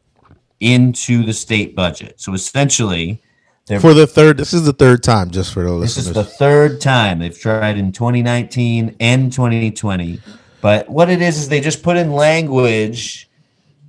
into 0.60 1.24
the 1.24 1.34
state 1.34 1.76
budget. 1.76 2.20
So 2.20 2.34
essentially, 2.34 3.22
They're- 3.68 3.80
For 3.82 3.94
the 3.94 4.08
third, 4.08 4.38
this 4.38 4.54
is 4.54 4.64
the 4.64 4.74
third 4.74 5.04
time, 5.04 5.30
just 5.30 5.54
for 5.54 5.64
the 5.64 5.78
This 5.80 5.98
listeners. 5.98 6.08
is 6.08 6.14
the 6.14 6.24
third 6.24 6.80
time 6.82 7.20
they've 7.20 7.38
tried 7.38 7.78
in 7.78 7.92
2019 7.92 8.96
and 9.00 9.32
2020. 9.32 10.20
But 10.62 10.90
what 10.90 11.10
it 11.10 11.22
is 11.22 11.38
is 11.38 11.50
they 11.50 11.60
just 11.62 11.84
put 11.84 11.98
in 11.98 12.14
language 12.14 13.30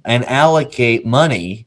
and 0.04 0.24
allocate 0.26 1.06
money 1.06 1.66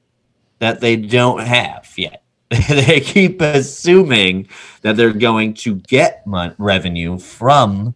that 0.60 0.82
they 0.82 0.95
don't 0.97 1.41
have 1.41 1.88
yet. 1.97 2.24
they 2.69 3.00
keep 3.00 3.39
assuming 3.41 4.47
that 4.82 4.97
they're 4.97 5.13
going 5.13 5.54
to 5.54 5.76
get 5.76 6.28
mon- 6.28 6.54
revenue 6.58 7.17
from 7.17 7.95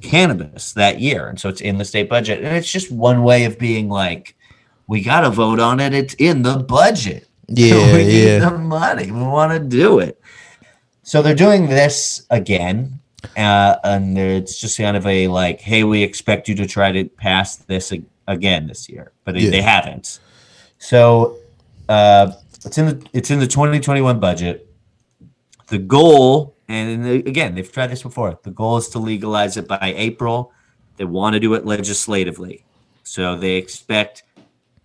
cannabis 0.00 0.72
that 0.74 1.00
year, 1.00 1.28
and 1.28 1.38
so 1.40 1.48
it's 1.48 1.60
in 1.60 1.78
the 1.78 1.84
state 1.84 2.08
budget. 2.08 2.42
And 2.44 2.56
it's 2.56 2.70
just 2.70 2.90
one 2.92 3.22
way 3.24 3.44
of 3.44 3.58
being 3.58 3.88
like, 3.88 4.36
we 4.86 5.02
got 5.02 5.22
to 5.22 5.30
vote 5.30 5.58
on 5.58 5.80
it. 5.80 5.94
It's 5.94 6.14
in 6.14 6.42
the 6.42 6.58
budget. 6.58 7.28
Yeah, 7.48 7.74
we 7.92 8.04
need 8.04 8.24
yeah. 8.24 8.38
the 8.50 8.58
money. 8.58 9.10
We 9.10 9.22
want 9.22 9.52
to 9.52 9.58
do 9.58 9.98
it. 9.98 10.20
So 11.02 11.20
they're 11.22 11.34
doing 11.34 11.66
this 11.66 12.26
again, 12.30 13.00
uh, 13.36 13.76
and 13.84 14.16
it's 14.16 14.60
just 14.60 14.78
kind 14.78 14.96
of 14.96 15.04
a 15.06 15.28
like, 15.28 15.60
hey, 15.60 15.84
we 15.84 16.02
expect 16.02 16.48
you 16.48 16.54
to 16.56 16.66
try 16.66 16.92
to 16.92 17.04
pass 17.04 17.56
this 17.56 17.92
ag- 17.92 18.04
again 18.28 18.66
this 18.68 18.88
year, 18.88 19.12
but 19.24 19.34
they, 19.34 19.40
Yeah. 19.40 19.50
they 19.50 19.62
haven't. 19.62 20.20
So 20.78 21.36
uh, 21.88 22.32
it's 22.64 22.78
in 22.78 22.86
the 22.86 23.06
it's 23.12 23.30
in 23.30 23.40
the 23.40 23.46
2021 23.46 24.20
budget. 24.20 24.68
The 25.68 25.78
goal, 25.78 26.54
and 26.68 27.06
again, 27.06 27.54
they've 27.54 27.70
tried 27.70 27.88
this 27.88 28.02
before. 28.02 28.38
The 28.42 28.50
goal 28.50 28.76
is 28.76 28.88
to 28.90 28.98
legalize 28.98 29.56
it 29.56 29.66
by 29.66 29.92
April. 29.96 30.52
They 30.98 31.04
want 31.04 31.34
to 31.34 31.40
do 31.40 31.54
it 31.54 31.64
legislatively, 31.64 32.64
so 33.02 33.36
they 33.36 33.56
expect 33.56 34.22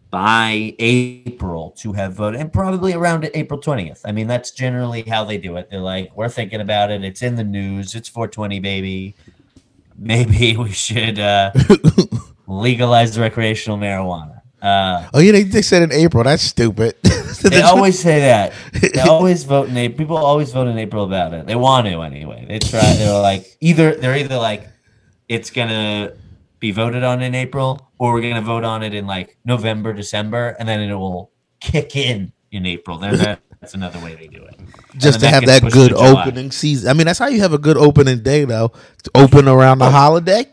by 0.10 0.76
April 0.80 1.72
to 1.78 1.94
have 1.94 2.14
voted, 2.14 2.40
and 2.40 2.52
probably 2.52 2.94
around 2.94 3.30
April 3.34 3.60
20th. 3.60 4.02
I 4.06 4.12
mean, 4.12 4.28
that's 4.28 4.52
generally 4.52 5.02
how 5.04 5.24
they 5.26 5.38
do 5.38 5.58
it. 5.58 5.70
They're 5.70 5.80
like, 5.80 6.16
we're 6.16 6.30
thinking 6.30 6.62
about 6.62 6.92
it. 6.92 7.04
It's 7.04 7.22
in 7.22 7.36
the 7.36 7.44
news. 7.44 7.96
It's 7.96 8.08
420, 8.08 8.60
baby. 8.60 9.16
Maybe 9.98 10.56
we 10.58 10.72
should 10.72 11.20
uh, 11.20 11.52
legalize 12.48 13.18
recreational 13.20 13.78
marijuana. 13.78 14.42
Uh, 14.62 15.08
oh 15.14 15.20
yeah, 15.20 15.34
they, 15.34 15.44
they 15.44 15.62
said 15.62 15.84
in 15.84 15.92
April. 15.92 16.24
That's 16.24 16.42
stupid. 16.42 16.96
they 17.44 17.62
always 17.62 18.00
say 18.00 18.22
that. 18.22 18.54
They 18.74 19.02
always 19.02 19.44
vote 19.44 19.70
in 19.70 19.78
April. 19.78 19.98
People 19.98 20.18
always 20.18 20.52
vote 20.52 20.68
in 20.68 20.78
April 20.80 21.04
about 21.04 21.34
it. 21.34 21.46
They 21.46 21.56
want 21.56 21.86
to 21.86 22.02
anyway. 22.02 22.46
They 22.48 22.58
try. 22.58 22.82
They're 22.96 23.22
like 23.22 23.46
either 23.62 23.96
they're 23.96 24.18
either 24.18 24.38
like 24.38 24.68
it's 25.30 25.52
gonna 25.52 26.14
be 26.60 26.72
voted 26.72 27.04
on 27.04 27.22
in 27.22 27.36
April, 27.36 27.90
or 28.00 28.14
we're 28.14 28.22
gonna 28.22 28.42
vote 28.42 28.64
on 28.64 28.84
it 28.84 28.94
in 28.94 29.06
like 29.08 29.38
November, 29.46 29.94
December, 29.94 30.56
and 30.60 30.68
then 30.68 30.80
it 30.82 30.94
will 30.96 31.32
kick 31.60 31.96
in 31.96 32.32
in 32.52 32.66
April. 32.66 32.98
That's 32.98 33.74
another 33.74 34.00
way 34.00 34.16
they 34.16 34.28
do 34.28 34.44
it. 34.44 34.56
just 34.98 35.20
to 35.20 35.26
then 35.26 35.34
have 35.34 35.46
that 35.46 35.72
good 35.72 35.90
to 35.90 35.98
opening 35.98 36.52
season. 36.52 36.90
I 36.90 36.94
mean, 36.94 37.06
that's 37.08 37.20
how 37.20 37.28
you 37.28 37.40
have 37.42 37.54
a 37.54 37.58
good 37.58 37.78
opening 37.78 38.22
day, 38.22 38.46
though. 38.46 38.72
To 39.04 39.12
open 39.16 39.48
around 39.48 39.82
Oh. 39.82 39.86
the 39.86 39.92
holiday. 39.92 40.46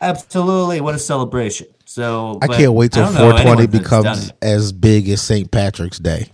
Absolutely, 0.00 0.80
what 0.82 0.94
a 0.94 0.98
celebration! 0.98 1.66
So 1.86 2.38
I 2.42 2.46
can't 2.48 2.72
wait 2.74 2.92
till 2.92 3.04
I 3.04 3.06
don't 3.06 3.14
know 3.14 3.20
420 3.30 3.50
anyone 3.62 3.70
that's 3.70 3.90
done 3.90 4.02
becomes 4.02 4.32
as 4.42 4.72
big 4.72 5.08
as 5.08 5.22
St. 5.22 5.50
Patrick's 5.50 5.98
Day. 5.98 6.28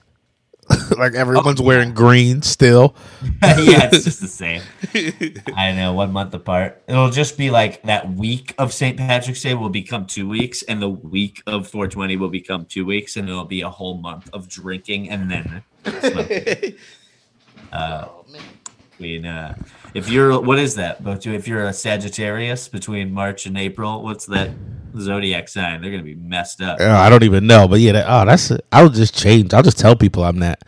Like 0.96 1.14
everyone's 1.14 1.61
Oh, 1.61 1.64
wearing 1.64 1.94
green 1.94 2.42
still. 2.42 2.94
yeah, 3.42 3.88
it's 3.92 4.04
just 4.04 4.20
the 4.20 4.28
same. 4.28 4.62
I 5.56 5.72
know, 5.72 5.92
one 5.92 6.12
month 6.12 6.35
apart. 6.35 6.83
It'll 6.88 7.11
just 7.11 7.37
be 7.37 7.50
like 7.50 7.83
that 7.85 8.12
week 8.12 8.54
of 8.59 8.72
St. 8.72 8.96
Patrick's 8.96 9.42
Day 9.42 9.54
will 9.54 9.68
become 9.68 10.06
two 10.06 10.28
weeks, 10.28 10.62
and 10.62 10.80
the 10.80 10.88
week 10.88 11.42
of 11.46 11.66
420 11.68 12.16
will 12.16 12.28
become 12.28 12.66
two 12.66 12.85
weeks, 12.85 13.16
and 13.16 13.28
it'll 13.28 13.44
be 13.44 13.62
a 13.62 13.70
whole 13.70 13.98
month 13.98 14.30
of 14.33 14.48
drinking 14.48 15.11
and 15.11 15.30
then 15.30 15.62
smoking. 16.00 16.74
uh, 17.72 18.09
between, 18.92 19.24
uh, 19.24 19.54
if 19.94 20.11
you're, 20.11 20.38
what 20.40 20.59
is 20.59 20.74
that? 20.74 21.02
But 21.02 21.26
if 21.26 21.48
you're 21.48 21.64
a 21.64 21.72
Sagittarius 21.72 22.68
between 22.68 23.12
March 23.12 23.46
and 23.46 23.56
April, 23.56 24.02
what's 24.02 24.26
that 24.26 24.50
zodiac 24.98 25.48
sign? 25.48 25.81
They're 25.81 25.90
gonna 25.90 26.03
be 26.03 26.14
messed 26.14 26.61
up. 26.62 26.81
Uh, 26.81 26.88
I 26.88 27.09
don't 27.09 27.22
even 27.22 27.46
know, 27.46 27.68
but 27.68 27.81
yeah, 27.81 27.92
that, 27.92 28.07
oh, 28.09 28.24
that's. 28.24 28.53
I'll 28.72 28.88
just 28.88 29.16
change. 29.16 29.53
I'll 29.55 29.62
just 29.62 29.79
tell 29.79 29.96
people 29.96 30.24
I'm 30.24 30.38
that. 30.40 30.62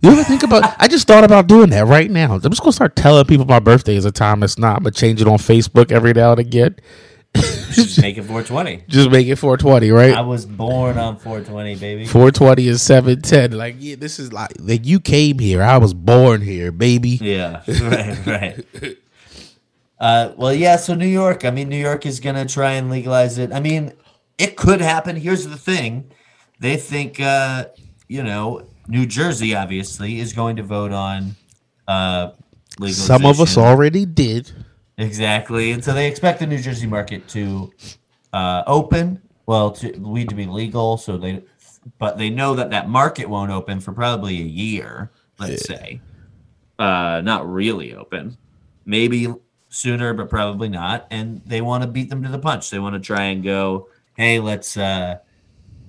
You 0.00 0.10
ever 0.10 0.24
think 0.24 0.42
about? 0.42 0.74
I 0.78 0.88
just 0.88 1.06
thought 1.06 1.24
about 1.24 1.46
doing 1.46 1.70
that 1.70 1.86
right 1.86 2.10
now. 2.10 2.34
I'm 2.34 2.40
just 2.40 2.60
gonna 2.60 2.72
start 2.72 2.96
telling 2.96 3.24
people 3.24 3.46
my 3.46 3.60
birthday 3.60 3.96
is 3.96 4.04
a 4.04 4.12
time 4.12 4.42
it's 4.42 4.58
not. 4.58 4.76
I'm 4.76 4.82
gonna 4.82 4.92
change 4.92 5.20
it 5.20 5.28
on 5.28 5.38
Facebook 5.38 5.90
every 5.90 6.12
now 6.12 6.32
and 6.32 6.40
again. 6.40 6.76
Just 7.72 8.00
make 8.00 8.16
it 8.16 8.22
420. 8.22 8.84
Just 8.88 9.10
make 9.10 9.26
it 9.26 9.36
420, 9.36 9.90
right? 9.90 10.14
I 10.14 10.22
was 10.22 10.46
born 10.46 10.96
on 10.98 11.16
420, 11.16 11.76
baby. 11.76 12.06
420 12.06 12.68
is 12.68 12.82
710. 12.82 13.58
Like, 13.58 13.76
yeah, 13.78 13.96
this 13.96 14.18
is 14.18 14.32
like 14.32 14.52
like 14.58 14.86
you 14.86 15.00
came 15.00 15.38
here. 15.38 15.62
I 15.62 15.78
was 15.78 15.92
born 15.92 16.40
here, 16.40 16.72
baby. 16.72 17.18
Yeah, 17.20 17.62
right, 17.68 18.26
right. 18.26 18.98
Uh, 19.98 20.32
well, 20.36 20.52
yeah. 20.52 20.76
So 20.76 20.94
New 20.94 21.06
York. 21.06 21.44
I 21.44 21.50
mean, 21.50 21.68
New 21.68 21.80
York 21.80 22.04
is 22.06 22.20
gonna 22.20 22.46
try 22.46 22.72
and 22.72 22.90
legalize 22.90 23.38
it. 23.38 23.52
I 23.52 23.60
mean, 23.60 23.92
it 24.38 24.56
could 24.56 24.80
happen. 24.80 25.16
Here's 25.16 25.46
the 25.46 25.56
thing: 25.56 26.10
they 26.60 26.76
think, 26.76 27.20
uh, 27.20 27.66
you 28.08 28.22
know, 28.22 28.66
New 28.88 29.06
Jersey 29.06 29.54
obviously 29.54 30.20
is 30.20 30.32
going 30.32 30.56
to 30.56 30.62
vote 30.62 30.92
on 30.92 31.36
uh, 31.88 32.32
legalization. 32.78 33.06
Some 33.06 33.26
of 33.26 33.40
us 33.40 33.56
already 33.56 34.06
did. 34.06 34.52
exactly, 34.98 35.72
and 35.72 35.82
so 35.82 35.92
they 35.92 36.08
expect 36.08 36.40
the 36.40 36.46
New 36.46 36.58
Jersey 36.58 36.86
market 36.86 37.26
to 37.28 37.72
uh, 38.32 38.62
open. 38.66 39.22
Well, 39.46 39.70
to 39.72 39.92
weed 39.98 40.28
to 40.30 40.34
be 40.34 40.46
legal, 40.46 40.96
so 40.96 41.16
they, 41.16 41.44
but 41.98 42.18
they 42.18 42.30
know 42.30 42.54
that 42.54 42.70
that 42.70 42.88
market 42.88 43.28
won't 43.28 43.52
open 43.52 43.80
for 43.80 43.92
probably 43.92 44.40
a 44.40 44.44
year. 44.44 45.10
Let's 45.38 45.66
say, 45.66 46.00
uh, 46.78 47.20
not 47.22 47.48
really 47.48 47.94
open, 47.94 48.36
maybe 48.84 49.32
sooner, 49.76 50.14
but 50.14 50.28
probably 50.28 50.68
not. 50.68 51.06
And 51.10 51.42
they 51.46 51.60
want 51.60 51.82
to 51.82 51.88
beat 51.88 52.08
them 52.08 52.22
to 52.22 52.28
the 52.28 52.38
punch. 52.38 52.70
They 52.70 52.78
want 52.78 52.94
to 52.94 53.00
try 53.00 53.24
and 53.24 53.44
go, 53.44 53.88
hey, 54.16 54.40
let's 54.40 54.76
uh, 54.76 55.18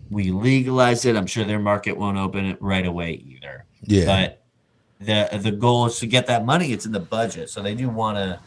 we 0.10 0.32
legalize 0.32 1.06
it. 1.06 1.16
I'm 1.16 1.28
sure 1.28 1.46
their 1.46 1.60
market 1.60 1.98
won't 1.98 2.18
open 2.18 2.46
it 2.46 2.62
right 2.62 2.86
away 2.86 3.14
either. 3.14 3.66
Yeah. 3.84 4.06
But 4.06 4.44
the 5.00 5.40
the 5.42 5.52
goal 5.52 5.86
is 5.86 6.00
to 6.00 6.08
get 6.08 6.28
that 6.28 6.46
money. 6.46 6.72
It's 6.72 6.86
in 6.86 6.92
the 6.92 7.00
budget, 7.00 7.50
so 7.50 7.62
they 7.62 7.76
do 7.76 7.90
want 7.90 8.18
to, 8.18 8.40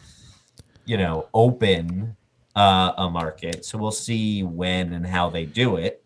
you 0.85 0.97
know, 0.97 1.27
open 1.33 2.15
uh, 2.55 2.93
a 2.97 3.09
market. 3.09 3.65
So 3.65 3.77
we'll 3.77 3.91
see 3.91 4.43
when 4.43 4.93
and 4.93 5.05
how 5.05 5.29
they 5.29 5.45
do 5.45 5.77
it. 5.77 6.03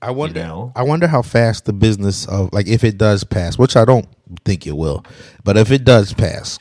I 0.00 0.10
wonder. 0.10 0.40
know? 0.40 0.72
I 0.74 0.82
wonder 0.82 1.06
how 1.06 1.22
fast 1.22 1.64
the 1.64 1.72
business 1.72 2.26
of 2.26 2.52
like 2.52 2.66
if 2.66 2.82
it 2.82 2.98
does 2.98 3.22
pass, 3.22 3.58
which 3.58 3.76
I 3.76 3.84
don't 3.84 4.06
think 4.44 4.66
it 4.66 4.76
will, 4.76 5.04
but 5.44 5.56
if 5.56 5.70
it 5.70 5.84
does 5.84 6.12
pass, 6.12 6.58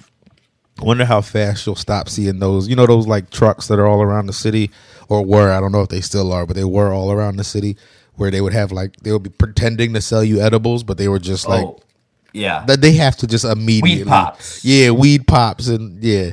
I 0.79 0.84
wonder 0.84 1.05
how 1.05 1.21
fast 1.21 1.65
you'll 1.65 1.75
stop 1.75 2.10
seeing 2.10 2.39
those. 2.39 2.67
You 2.67 2.75
know 2.75 2.88
those 2.88 3.07
like 3.07 3.29
trucks 3.29 3.67
that 3.67 3.79
are 3.79 3.88
all 3.88 4.01
around 4.01 4.27
the 4.27 4.34
city, 4.34 4.71
or 5.10 5.23
were 5.23 5.51
I 5.51 5.60
don't 5.60 5.71
know 5.71 5.81
if 5.81 5.89
they 5.89 6.01
still 6.01 6.31
are, 6.31 6.45
but 6.45 6.55
they 6.55 6.63
were 6.63 6.91
all 6.91 7.12
around 7.12 7.38
the 7.38 7.43
city 7.43 7.77
where 8.15 8.31
they 8.31 8.41
would 8.41 8.53
have 8.53 8.71
like 8.71 8.95
they 8.97 9.12
would 9.12 9.23
be 9.23 9.29
pretending 9.29 9.93
to 9.93 10.01
sell 10.01 10.23
you 10.23 10.41
edibles, 10.41 10.84
but 10.84 10.97
they 10.97 11.07
were 11.07 11.19
just 11.19 11.47
like 11.47 11.65
oh, 11.65 11.79
yeah, 12.34 12.63
that. 12.65 12.81
They 12.81 12.93
have 12.93 13.17
to 13.17 13.27
just 13.27 13.45
immediately 13.45 14.03
weed 14.03 14.07
pops. 14.07 14.63
Yeah, 14.63 14.91
weed 14.91 15.27
pops, 15.27 15.67
and 15.67 16.01
yeah. 16.03 16.31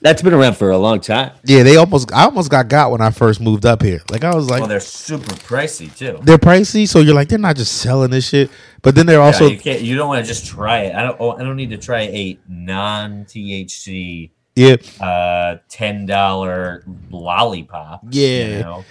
That's 0.00 0.22
been 0.22 0.32
around 0.34 0.56
for 0.56 0.70
a 0.70 0.78
long 0.78 1.00
time. 1.00 1.32
Yeah, 1.44 1.62
they 1.62 1.76
almost. 1.76 2.12
I 2.12 2.24
almost 2.24 2.50
got 2.50 2.68
got 2.68 2.90
when 2.90 3.00
I 3.00 3.10
first 3.10 3.40
moved 3.40 3.66
up 3.66 3.82
here. 3.82 4.00
Like 4.10 4.24
I 4.24 4.34
was 4.34 4.48
like, 4.48 4.60
Well, 4.60 4.68
they're 4.68 4.80
super 4.80 5.34
pricey 5.34 5.94
too. 5.96 6.18
they're 6.22 6.38
pricey, 6.38 6.86
so 6.88 7.00
you're 7.00 7.14
like 7.14 7.28
they're 7.28 7.38
not 7.38 7.56
just 7.56 7.78
selling 7.78 8.10
this 8.10 8.28
shit, 8.28 8.50
but 8.82 8.94
then 8.94 9.06
they're 9.06 9.20
also 9.20 9.46
yeah, 9.46 9.52
you 9.52 9.58
can't. 9.58 9.82
You 9.82 9.96
don't 9.96 10.08
want 10.08 10.24
to 10.24 10.28
just 10.28 10.46
try 10.46 10.82
it. 10.82 10.94
I 10.94 11.02
don't. 11.02 11.16
Oh, 11.20 11.32
I 11.32 11.42
don't 11.42 11.56
need 11.56 11.70
to 11.70 11.78
try 11.78 12.02
a 12.02 12.38
non-THC 12.48 14.30
yeah, 14.56 14.76
uh 15.00 15.56
ten 15.68 16.04
dollar 16.06 16.84
lollipop. 17.10 18.02
Yeah. 18.10 18.46
You 18.46 18.58
know? 18.64 18.84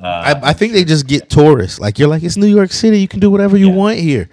uh, 0.00 0.34
I, 0.42 0.50
I 0.50 0.52
think 0.52 0.72
they 0.72 0.84
just 0.84 1.06
get 1.08 1.28
tourists. 1.28 1.80
Like 1.80 1.98
you're 1.98 2.08
like 2.08 2.22
it's 2.22 2.36
New 2.36 2.46
York 2.46 2.70
City, 2.72 3.00
you 3.00 3.08
can 3.08 3.18
do 3.20 3.30
whatever 3.30 3.56
you 3.56 3.68
Yeah. 3.70 3.74
want 3.74 3.98
here. 3.98 4.28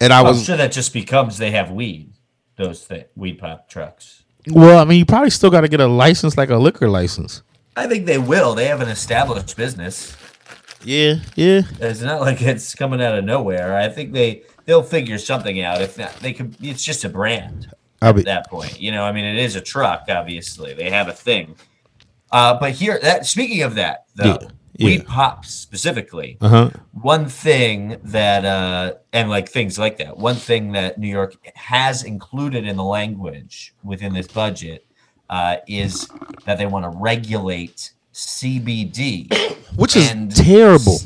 And 0.00 0.12
I 0.12 0.20
I'm 0.20 0.26
was 0.26 0.44
sure 0.44 0.56
that 0.56 0.72
just 0.72 0.92
becomes 0.92 1.38
they 1.38 1.50
have 1.50 1.70
weed. 1.70 2.12
Those 2.56 2.84
th- 2.86 3.06
weed 3.16 3.38
pop 3.38 3.68
trucks. 3.68 4.19
Well, 4.50 4.78
I 4.78 4.84
mean, 4.84 4.98
you 4.98 5.06
probably 5.06 5.30
still 5.30 5.50
got 5.50 5.62
to 5.62 5.68
get 5.68 5.80
a 5.80 5.86
license, 5.86 6.36
like 6.36 6.50
a 6.50 6.56
liquor 6.56 6.88
license. 6.88 7.42
I 7.76 7.86
think 7.86 8.06
they 8.06 8.18
will. 8.18 8.54
They 8.54 8.66
have 8.66 8.80
an 8.80 8.88
established 8.88 9.56
business. 9.56 10.16
Yeah, 10.82 11.16
yeah, 11.36 11.62
It's 11.78 12.00
not 12.00 12.20
like 12.22 12.40
it's 12.40 12.74
coming 12.74 13.02
out 13.02 13.18
of 13.18 13.24
nowhere. 13.24 13.76
I 13.76 13.88
think 13.88 14.12
they 14.12 14.42
they'll 14.64 14.82
figure 14.82 15.18
something 15.18 15.60
out. 15.60 15.82
If 15.82 15.98
not, 15.98 16.14
they 16.20 16.32
could. 16.32 16.56
It's 16.60 16.82
just 16.82 17.04
a 17.04 17.08
brand. 17.08 17.70
I'll 18.00 18.14
be 18.14 18.20
at 18.20 18.26
that 18.26 18.48
point. 18.48 18.80
You 18.80 18.92
know, 18.92 19.04
I 19.04 19.12
mean, 19.12 19.24
it 19.24 19.36
is 19.36 19.56
a 19.56 19.60
truck. 19.60 20.04
Obviously, 20.08 20.72
they 20.72 20.88
have 20.88 21.08
a 21.08 21.12
thing. 21.12 21.54
Uh, 22.32 22.58
but 22.58 22.72
here, 22.72 22.98
that 23.02 23.26
speaking 23.26 23.62
of 23.62 23.74
that, 23.74 24.04
though, 24.14 24.38
Yeah, 24.40 24.48
yeah. 24.80 24.86
weed 24.86 25.06
pops 25.06 25.50
specifically. 25.50 26.38
uh 26.40 26.48
huh. 26.48 26.70
One 26.92 27.26
thing 27.26 27.98
that, 28.04 28.44
uh, 28.44 28.94
and 29.12 29.28
like 29.28 29.48
things 29.48 29.78
like 29.78 29.98
that, 29.98 30.16
one 30.16 30.36
thing 30.36 30.72
that 30.72 30.98
New 30.98 31.08
York 31.08 31.36
has 31.54 32.02
included 32.02 32.66
in 32.66 32.76
the 32.76 32.84
language 32.84 33.74
within 33.84 34.14
this 34.14 34.26
budget 34.26 34.86
uh, 35.28 35.56
is 35.68 36.08
that 36.44 36.58
they 36.58 36.66
want 36.66 36.90
to 36.90 36.98
regulate 36.98 37.92
CBD, 38.12 39.32
Which 39.76 39.96
is 39.96 40.10
terrible. 40.34 40.98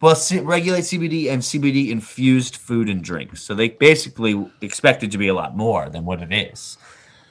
Well, 0.00 0.14
C- 0.14 0.40
regulate 0.40 0.82
CBD 0.82 1.30
and 1.30 1.42
CBD 1.42 1.88
infused 1.88 2.56
food 2.56 2.88
and 2.88 3.02
drinks. 3.02 3.42
So 3.42 3.54
they 3.54 3.70
basically 3.70 4.50
expect 4.60 5.02
it 5.02 5.10
to 5.10 5.18
be 5.18 5.28
a 5.28 5.34
lot 5.34 5.56
more 5.56 5.88
than 5.88 6.04
what 6.04 6.22
it 6.22 6.32
is 6.32 6.78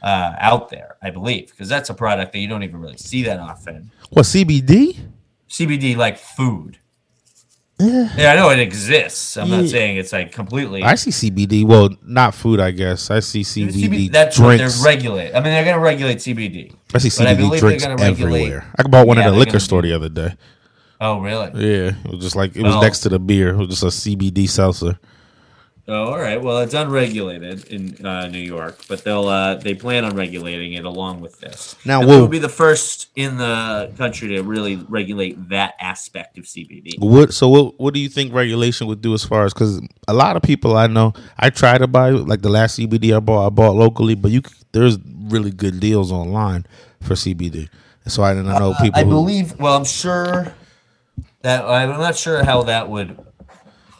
uh, 0.01 0.33
out 0.39 0.69
there, 0.69 0.97
I 1.01 1.09
believe, 1.09 1.51
because 1.51 1.69
that's 1.69 1.89
a 1.89 1.93
product 1.93 2.33
that 2.33 2.39
you 2.39 2.47
don't 2.47 2.63
even 2.63 2.79
really 2.79 2.97
see 2.97 3.23
that 3.23 3.39
often. 3.39 3.91
What 4.09 4.25
CBD? 4.25 4.99
CBD 5.49 5.95
like 5.95 6.17
food. 6.17 6.79
Yeah, 7.77 8.31
I 8.31 8.35
know 8.37 8.49
it 8.51 8.59
exists. 8.59 9.35
I'm 9.35 9.49
not 9.49 9.67
saying 9.67 9.97
it's 9.97 10.13
like 10.13 10.31
completely. 10.31 10.81
I 10.81 10.95
see 10.95 11.11
CBD. 11.11 11.65
Well, 11.65 11.89
not 12.03 12.33
food, 12.33 12.61
I 12.61 12.71
guess. 12.71 13.11
I 13.11 13.19
see 13.19 13.41
CBD 13.41 14.09
that's 14.09 14.39
what 14.39 14.55
drinks. 14.57 14.81
they're 14.81 14.85
regulate. 14.93 15.31
I 15.31 15.35
mean, 15.35 15.43
they're 15.51 15.65
going 15.65 15.75
to 15.75 15.81
regulate 15.81 16.19
CBD. 16.19 16.73
I 16.93 16.99
see 16.99 17.09
but 17.21 17.27
I 17.27 17.35
CBD 17.35 17.59
drinks 17.59 17.83
everywhere. 17.83 18.71
I 18.79 18.83
bought 18.83 19.05
one 19.07 19.17
Yeah, 19.17 19.27
at 19.27 19.33
a 19.33 19.35
liquor 19.35 19.59
store 19.59 19.81
do- 19.81 19.89
the 19.89 19.93
other 19.95 20.07
day. 20.07 20.35
Oh, 21.01 21.19
really? 21.19 21.47
Yeah, 21.55 21.91
it 22.05 22.11
was 22.11 22.21
just 22.21 22.37
like 22.37 22.55
it 22.55 22.63
was 22.63 22.75
Well- 22.75 22.81
next 22.81 22.99
to 23.01 23.09
the 23.09 23.19
beer. 23.19 23.49
It 23.49 23.57
was 23.57 23.67
just 23.79 23.83
a 23.83 23.87
CBD 23.87 24.47
seltzer. 24.47 24.97
Oh, 25.87 26.05
all 26.05 26.17
right. 26.19 26.41
Well, 26.41 26.59
it's 26.61 26.73
unregulated 26.73 27.65
in 27.65 28.03
uh, 28.03 28.27
New 28.27 28.39
York, 28.39 28.79
but 28.89 29.03
they'll 29.03 29.27
uh, 29.27 29.55
they 29.55 29.75
plan 29.75 30.03
on 30.03 30.15
regulating 30.15 30.73
it 30.73 30.83
along 30.83 31.21
with 31.21 31.39
this. 31.39 31.75
Now, 31.85 31.99
And 31.99 32.09
we'll- 32.09 32.19
we'll 32.21 32.27
be 32.27 32.39
the 32.39 32.49
first 32.49 33.09
in 33.15 33.37
the 33.37 33.91
country 33.95 34.29
to 34.29 34.41
really 34.41 34.77
regulate 34.77 35.49
that 35.49 35.75
aspect 35.79 36.39
of 36.39 36.45
CBD. 36.45 36.95
What? 36.97 37.35
So 37.35 37.49
what? 37.49 37.79
What 37.79 37.93
do 37.93 37.99
you 37.99 38.09
think 38.09 38.33
regulation 38.33 38.87
would 38.87 39.01
do 39.01 39.13
as 39.13 39.23
far 39.23 39.45
as 39.45 39.53
because 39.53 39.79
a 40.07 40.13
lot 40.13 40.35
of 40.35 40.41
people 40.41 40.75
I 40.75 40.87
know, 40.87 41.13
I 41.37 41.51
try 41.51 41.77
to 41.77 41.85
buy 41.87 42.09
like 42.09 42.41
the 42.41 42.49
last 42.49 42.79
CBD 42.79 43.15
I 43.15 43.19
bought, 43.19 43.45
I 43.45 43.49
bought 43.49 43.75
locally, 43.75 44.15
but 44.15 44.31
you 44.31 44.41
there's 44.71 44.97
really 45.29 45.51
good 45.51 45.79
deals 45.79 46.11
online 46.11 46.65
for 47.01 47.13
CBD. 47.13 47.69
So 48.07 48.23
I 48.23 48.33
didn't 48.33 48.47
know 48.49 48.73
people. 48.81 48.97
Uh, 48.97 49.01
I 49.01 49.03
who- 49.03 49.09
believe. 49.11 49.59
Well, 49.59 49.75
I'm 49.77 49.85
sure 49.85 50.51
that 51.43 51.63
I'm 51.63 51.89
not 51.89 52.15
sure 52.15 52.43
how 52.43 52.63
that 52.63 52.89
would, 52.89 53.19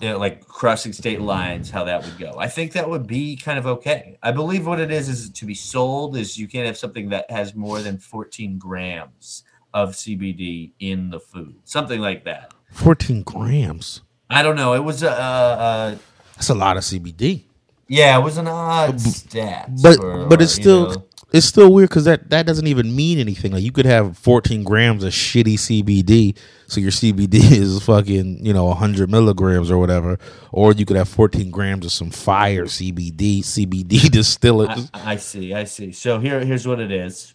you 0.06 0.12
know, 0.12 0.20
like 0.20 0.48
crossing 0.48 0.94
state 0.94 1.20
lines, 1.20 1.72
how 1.72 1.84
that 1.86 2.06
would 2.06 2.20
go. 2.20 2.36
I 2.38 2.48
think 2.48 2.74
that 2.74 2.88
would 2.88 3.08
be 3.08 3.36
kind 3.38 3.58
of 3.58 3.66
okay. 3.66 4.20
I 4.22 4.32
believe 4.32 4.68
what 4.68 4.80
it 4.80 4.92
is 4.92 5.10
is 5.10 5.32
to 5.32 5.46
be 5.48 5.56
sold 5.56 6.16
is 6.16 6.38
you 6.38 6.48
can't 6.48 6.68
have 6.68 6.78
something 6.78 7.10
that 7.10 7.32
has 7.32 7.56
more 7.56 7.82
than 7.82 7.98
14 7.98 8.60
grams 8.60 9.44
of 9.74 9.94
CBD 9.94 10.74
in 10.80 11.10
the 11.10 11.20
food, 11.20 11.56
something 11.64 12.00
like 12.00 12.24
that. 12.26 12.54
14 12.74 13.24
grams. 13.24 14.02
I 14.30 14.44
don't 14.44 14.56
know. 14.56 14.76
It 14.76 14.84
was 14.84 15.02
a, 15.02 15.10
uh, 15.10 15.14
uh, 15.16 15.96
That's 16.36 16.50
a 16.50 16.54
lot 16.56 16.78
of 16.78 16.84
CBD. 16.84 17.42
yeah, 17.88 18.16
it 18.20 18.22
was 18.22 18.38
an 18.38 18.48
odd 18.48 19.02
stat. 19.02 19.72
But 19.82 19.96
for, 19.96 20.28
but 20.28 20.40
it's 20.40 20.54
still 20.54 20.90
know- 20.92 21.06
it's 21.36 21.46
still 21.46 21.74
weird 21.74 21.90
because 21.90 22.06
that 22.06 22.30
that 22.30 22.46
doesn't 22.46 22.68
even 22.68 22.96
mean 22.96 23.20
anything. 23.20 23.52
Like 23.52 23.64
you 23.64 23.74
could 23.74 23.86
have 23.86 24.18
14 24.18 24.64
grams 24.64 25.04
of 25.04 25.12
shitty 25.12 25.56
CBD, 25.56 26.38
so 26.68 26.80
your 26.80 26.92
CBD 26.92 27.36
is 27.52 27.84
fucking 27.84 28.46
you 28.46 28.54
know 28.54 28.66
100 28.66 29.10
milligrams 29.10 29.70
or 29.70 29.78
whatever, 29.78 30.18
or 30.52 30.72
you 30.72 30.86
could 30.86 30.96
have 30.96 31.10
14 31.10 31.52
grams 31.52 31.86
of 31.86 31.92
some 31.92 32.10
fire 32.10 32.66
CBD 32.66 33.40
CBD 33.40 34.10
distillate. 34.12 34.90
I, 34.94 35.14
I 35.14 35.16
see. 35.18 35.54
I 35.54 35.66
see. 35.66 35.92
So 35.92 36.20
here, 36.20 36.40
here's 36.40 36.66
what 36.66 36.80
it 36.80 36.92
is. 36.92 37.34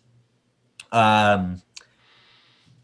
Um, 0.91 1.61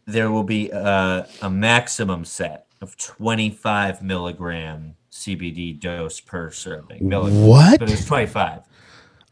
there 0.05 0.31
will 0.31 0.45
be 0.45 0.71
a, 0.71 1.27
a 1.41 1.51
maximum 1.51 2.25
set 2.25 2.67
of 2.81 2.97
25 2.99 4.03
milligram 4.03 4.97
CBD 5.11 5.81
dose 5.81 6.21
per 6.21 6.51
serving. 6.51 7.09
Milligrams, 7.09 7.49
What? 7.49 7.81
But 7.81 7.91
it's 7.91 8.05
25 8.05 8.63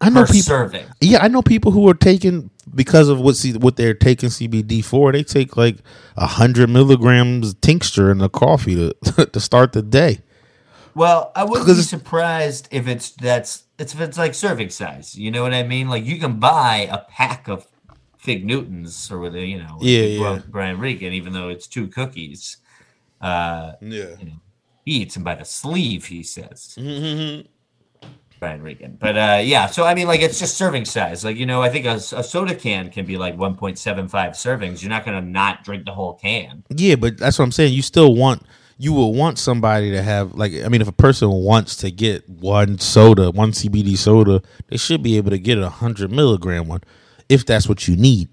I 0.06 0.08
know 0.10 0.24
people. 0.24 0.40
serving. 0.42 0.86
Yeah, 1.00 1.18
I 1.22 1.28
know 1.28 1.42
people 1.42 1.72
who 1.72 1.88
are 1.88 1.94
taking 1.94 2.50
because 2.74 3.08
of 3.08 3.20
what 3.20 3.36
C, 3.36 3.52
what 3.54 3.76
they're 3.76 3.94
taking 3.94 4.28
CBD 4.30 4.84
for. 4.84 5.12
They 5.12 5.22
take 5.22 5.56
like 5.56 5.76
a 6.16 6.26
hundred 6.26 6.70
milligrams 6.70 7.54
tincture 7.54 8.10
in 8.10 8.18
the 8.18 8.28
coffee 8.28 8.74
to 8.76 9.26
to 9.32 9.40
start 9.40 9.72
the 9.72 9.82
day. 9.82 10.20
Well, 10.94 11.32
I 11.34 11.44
wouldn't 11.44 11.66
be 11.66 11.74
surprised 11.82 12.68
if 12.70 12.86
it's 12.86 13.10
that's 13.10 13.64
it's 13.78 13.94
if 13.94 14.00
it's 14.00 14.16
like 14.18 14.34
serving 14.34 14.70
size. 14.70 15.16
You 15.16 15.30
know 15.30 15.42
what 15.42 15.52
I 15.54 15.62
mean? 15.64 15.88
Like 15.88 16.04
you 16.04 16.18
can 16.18 16.38
buy 16.38 16.88
a 16.90 16.98
pack 16.98 17.48
of 17.48 17.66
Fig 18.18 18.46
Newtons 18.46 19.10
or 19.10 19.18
whatever, 19.20 19.44
you 19.44 19.58
know, 19.58 19.78
Yeah, 19.82 20.02
yeah. 20.02 20.38
Brian 20.48 20.78
Regan, 20.78 21.12
even 21.12 21.32
though 21.32 21.48
it's 21.50 21.66
two 21.66 21.88
cookies. 21.88 22.56
Uh, 23.20 23.72
Yeah. 23.82 24.14
he 24.84 24.92
eats 25.02 25.14
them 25.14 25.24
by 25.24 25.34
the 25.34 25.44
sleeve, 25.44 26.06
he 26.06 26.22
says. 26.22 26.74
Mm-hmm. 26.78 27.46
Brian 28.40 28.62
Regan. 28.62 28.96
But 29.00 29.16
uh, 29.16 29.40
yeah, 29.42 29.66
so 29.66 29.84
I 29.84 29.94
mean, 29.94 30.06
like 30.06 30.20
it's 30.20 30.38
just 30.38 30.56
serving 30.56 30.84
size. 30.84 31.24
Like 31.24 31.36
you 31.36 31.46
know, 31.46 31.62
I 31.62 31.70
think 31.70 31.86
a, 31.86 31.94
a 31.94 32.22
soda 32.22 32.54
can 32.54 32.90
can 32.90 33.06
be 33.06 33.16
like 33.16 33.36
1.75 33.36 34.10
servings. 34.10 34.82
You're 34.82 34.90
not 34.90 35.04
gonna 35.04 35.20
not 35.20 35.64
drink 35.64 35.86
the 35.86 35.92
whole 35.92 36.14
can. 36.14 36.64
Yeah, 36.70 36.96
but 36.96 37.18
that's 37.18 37.38
what 37.38 37.44
I'm 37.44 37.52
saying. 37.52 37.72
You 37.72 37.82
still 37.82 38.14
want 38.14 38.42
you 38.76 38.92
will 38.92 39.14
want 39.14 39.38
somebody 39.38 39.90
to 39.92 40.02
have 40.02 40.34
like 40.34 40.52
I 40.64 40.68
mean, 40.68 40.80
if 40.80 40.88
a 40.88 40.92
person 40.92 41.30
wants 41.30 41.76
to 41.76 41.90
get 41.90 42.28
one 42.28 42.78
soda, 42.78 43.30
one 43.30 43.52
CBD 43.52 43.96
soda, 43.96 44.42
they 44.68 44.76
should 44.76 45.02
be 45.02 45.16
able 45.16 45.30
to 45.30 45.38
get 45.38 45.58
a 45.58 45.68
hundred 45.70 46.10
milligram 46.10 46.68
one 46.68 46.82
if 47.28 47.46
that's 47.46 47.68
what 47.68 47.88
you 47.88 47.96
need. 47.96 48.28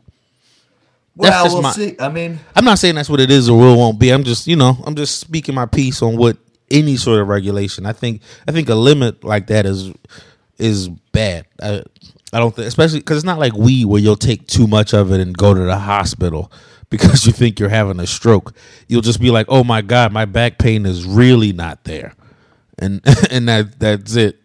Well, 1.16 1.54
we'll 1.54 1.62
my- 1.62 1.72
see. 1.72 1.96
I 2.00 2.10
mean, 2.10 2.40
I'm 2.56 2.66
not 2.66 2.80
saying 2.80 2.96
that's 2.96 3.10
what 3.10 3.20
it 3.20 3.30
is 3.30 3.50
or 3.50 3.58
will 3.58 3.78
won't 3.78 4.00
be. 4.00 4.10
I'm 4.10 4.24
just 4.24 4.48
you 4.48 4.56
know 4.56 4.78
I'm 4.86 4.96
just 4.96 5.20
speaking 5.20 5.56
my 5.56 5.66
piece 5.66 6.02
on 6.02 6.18
what 6.18 6.38
any 6.72 6.98
sort 6.98 7.20
of 7.20 7.28
regulation. 7.28 7.86
I 7.86 7.94
think 7.94 8.22
I 8.48 8.52
think 8.52 8.70
a 8.70 8.76
limit 8.76 9.24
like 9.24 9.48
that 9.48 9.66
is 9.66 9.92
is 10.58 10.88
bad. 10.88 11.46
I, 11.62 11.84
I 12.34 12.40
don't 12.40 12.56
think, 12.56 12.68
especially 12.68 13.00
because 13.00 13.18
it's 13.18 13.26
not 13.26 13.40
like 13.40 13.54
weed 13.54 13.86
where 13.86 14.02
you'll 14.02 14.16
take 14.16 14.48
too 14.48 14.68
much 14.68 14.94
of 14.94 15.12
it 15.12 15.20
and 15.20 15.38
go 15.38 15.54
to 15.54 15.60
the 15.60 15.78
hospital 15.78 16.52
because 16.90 17.26
you 17.26 17.32
think 17.32 17.60
you're 17.60 17.70
having 17.70 18.00
a 18.00 18.08
stroke. 18.08 18.54
You'll 18.88 19.02
just 19.02 19.20
be 19.20 19.32
like, 19.32 19.48
"Oh 19.50 19.64
my 19.64 19.82
god, 19.82 20.12
my 20.14 20.26
back 20.26 20.58
pain 20.58 20.86
is 20.86 21.06
really 21.06 21.54
not 21.54 21.84
there," 21.84 22.14
and 22.80 23.02
and 23.32 23.48
that 23.48 23.80
that's 23.80 24.16
it. 24.16 24.38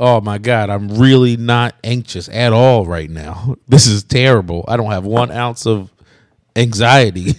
Oh 0.00 0.20
my 0.20 0.38
god, 0.38 0.70
I'm 0.70 0.88
really 0.96 1.36
not 1.36 1.74
anxious 1.82 2.28
at 2.28 2.52
all 2.52 2.86
right 2.86 3.10
now. 3.10 3.56
This 3.68 3.86
is 3.86 4.02
terrible. 4.02 4.64
I 4.66 4.76
don't 4.76 4.90
have 4.90 5.04
one 5.04 5.30
ounce 5.30 5.66
of 5.66 5.92
anxiety. 6.56 7.34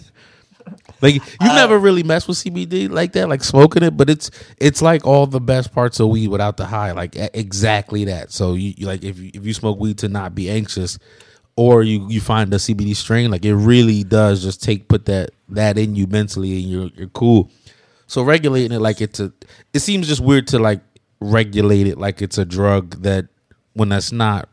Like 1.02 1.16
you 1.16 1.48
never 1.48 1.76
uh, 1.76 1.80
really 1.80 2.04
mess 2.04 2.28
with 2.28 2.38
CBD 2.38 2.90
like 2.90 3.14
that, 3.14 3.30
like 3.30 3.44
smoking 3.44 3.84
it, 3.84 3.96
but 3.96 4.10
it's 4.10 4.32
it's 4.58 4.82
like 4.82 5.06
all 5.06 5.28
the 5.28 5.40
best 5.40 5.74
parts 5.74 6.00
of 6.00 6.10
weed 6.10 6.28
without 6.28 6.58
the 6.58 6.66
high, 6.66 6.92
like 6.92 7.16
exactly 7.16 8.06
that. 8.06 8.32
So 8.32 8.54
you, 8.54 8.74
you 8.78 8.88
like 8.88 9.04
if 9.04 9.18
you, 9.20 9.32
if 9.34 9.46
you 9.46 9.54
smoke 9.54 9.80
weed 9.80 9.98
to 10.00 10.10
not 10.10 10.36
be 10.36 10.50
anxious, 10.50 11.00
or 11.56 11.84
you 11.84 12.08
you 12.10 12.22
find 12.22 12.54
a 12.54 12.58
CBD 12.58 12.96
strain, 12.96 13.32
like 13.32 13.46
it 13.46 13.56
really 13.56 14.04
does 14.04 14.44
just 14.44 14.62
take 14.64 14.88
put 14.88 15.06
that 15.06 15.32
that 15.50 15.78
in 15.78 15.96
you 15.96 16.08
mentally, 16.08 16.62
and 16.62 16.72
you're 16.72 16.90
you're 16.96 17.08
cool. 17.10 17.50
So 18.08 18.24
regulating 18.24 18.76
it 18.76 18.82
like 18.82 19.02
it's 19.02 19.20
a, 19.20 19.32
it 19.74 19.80
seems 19.80 20.08
just 20.08 20.22
weird 20.22 20.48
to 20.48 20.60
like 20.60 20.82
regulate 21.20 21.86
it 21.88 21.98
like 21.98 22.22
it's 22.22 22.38
a 22.38 22.46
drug 22.46 23.02
that 23.04 23.28
when 23.74 23.90
that's 23.90 24.12
not. 24.12 24.50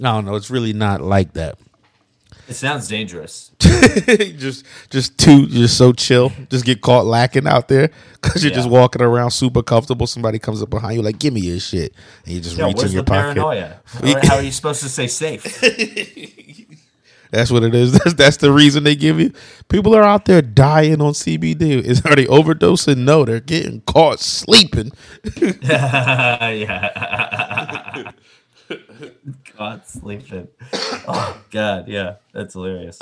I 0.00 0.02
don't 0.12 0.24
know. 0.24 0.34
It's 0.34 0.50
really 0.50 0.72
not 0.72 1.02
like 1.02 1.34
that. 1.34 1.58
It 2.48 2.54
sounds 2.54 2.88
dangerous. 2.88 3.50
just 3.60 4.64
just 4.90 5.16
too 5.18 5.46
just 5.46 5.76
so 5.78 5.92
chill. 5.92 6.32
Just 6.50 6.64
get 6.64 6.80
caught 6.80 7.06
lacking 7.06 7.46
out 7.46 7.68
there. 7.68 7.90
Because 8.20 8.42
you're 8.44 8.52
just 8.52 8.68
walking 8.68 9.02
around 9.02 9.30
super 9.30 9.62
comfortable. 9.62 10.06
Somebody 10.06 10.38
comes 10.38 10.62
up 10.62 10.70
behind 10.70 10.96
you 10.96 11.02
like 11.02 11.18
give 11.18 11.32
me 11.34 11.40
your 11.40 11.60
shit. 11.60 11.94
And 12.24 12.34
you 12.34 12.40
just 12.40 12.56
Yeah, 12.56 12.66
reach 12.66 12.82
in 12.82 12.92
your 12.92 13.02
the 13.02 13.10
pocket. 13.10 13.34
paranoia? 13.36 13.80
How, 13.86 14.20
how 14.28 14.34
are 14.36 14.42
you 14.42 14.52
supposed 14.52 14.82
to 14.82 14.88
stay 14.88 15.06
safe? 15.08 15.42
that's 17.30 17.50
what 17.50 17.62
it 17.64 17.74
is. 17.74 17.92
That's, 17.92 18.14
that's 18.14 18.36
the 18.38 18.52
reason 18.52 18.84
they 18.84 18.94
give 18.96 19.18
you. 19.20 19.32
People 19.68 19.94
are 19.96 20.02
out 20.02 20.24
there 20.26 20.42
dying 20.42 21.00
on 21.00 21.12
cbd 21.14 21.82
is 21.82 22.04
are 22.04 22.14
they 22.16 22.26
overdosing. 22.26 22.98
No 22.98 23.24
they're 23.24 23.40
getting 23.40 23.80
caught 23.82 24.20
sleeping. 24.20 24.92
Yeah. 25.62 26.90
Sleeping. 29.86 30.48
Oh 31.06 31.38
God, 31.50 31.86
yeah, 31.86 32.14
that's 32.32 32.54
hilarious. 32.54 32.98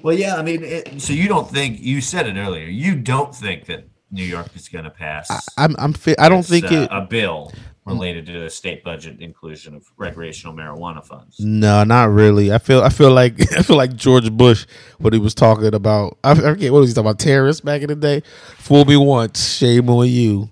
Well, 0.00 0.16
yeah, 0.16 0.36
I 0.36 0.42
mean, 0.42 0.62
it, 0.62 1.02
so 1.02 1.12
you 1.12 1.26
don't 1.26 1.50
think 1.50 1.80
you 1.80 2.00
said 2.00 2.28
it 2.28 2.38
earlier? 2.38 2.66
You 2.66 2.94
don't 2.94 3.34
think 3.34 3.66
that 3.66 3.88
New 4.12 4.22
York 4.22 4.54
is 4.54 4.68
going 4.68 4.84
to 4.84 4.90
pass? 4.90 5.48
i'm 5.56 5.74
i'm 5.78 5.92
fi- 5.92 6.14
i 6.20 6.28
don't 6.28 6.44
think 6.44 6.70
uh, 6.70 6.74
it 6.74 6.88
a 6.92 7.00
bill 7.00 7.50
related 7.84 8.26
to 8.26 8.32
the 8.40 8.50
state 8.50 8.84
budget 8.84 9.20
inclusion 9.20 9.74
of 9.74 9.84
recreational 9.96 10.54
marijuana 10.54 11.04
funds. 11.04 11.40
No, 11.40 11.82
not 11.84 12.10
really. 12.10 12.52
I 12.52 12.58
feel 12.58 12.82
I 12.82 12.88
feel 12.88 13.10
like 13.10 13.40
I 13.58 13.62
feel 13.62 13.76
like 13.76 13.96
George 13.96 14.30
Bush 14.30 14.66
when 14.98 15.12
he 15.12 15.18
was 15.18 15.34
talking 15.34 15.74
about 15.74 16.18
I 16.22 16.34
forget 16.34 16.72
what 16.72 16.80
was 16.80 16.90
he 16.90 16.94
talking 16.94 17.08
about 17.08 17.18
terrorists 17.18 17.60
back 17.60 17.82
in 17.82 17.88
the 17.88 17.96
day. 17.96 18.22
Fool 18.58 18.84
me 18.84 18.96
once, 18.96 19.56
shame 19.56 19.90
on 19.90 20.08
you. 20.08 20.48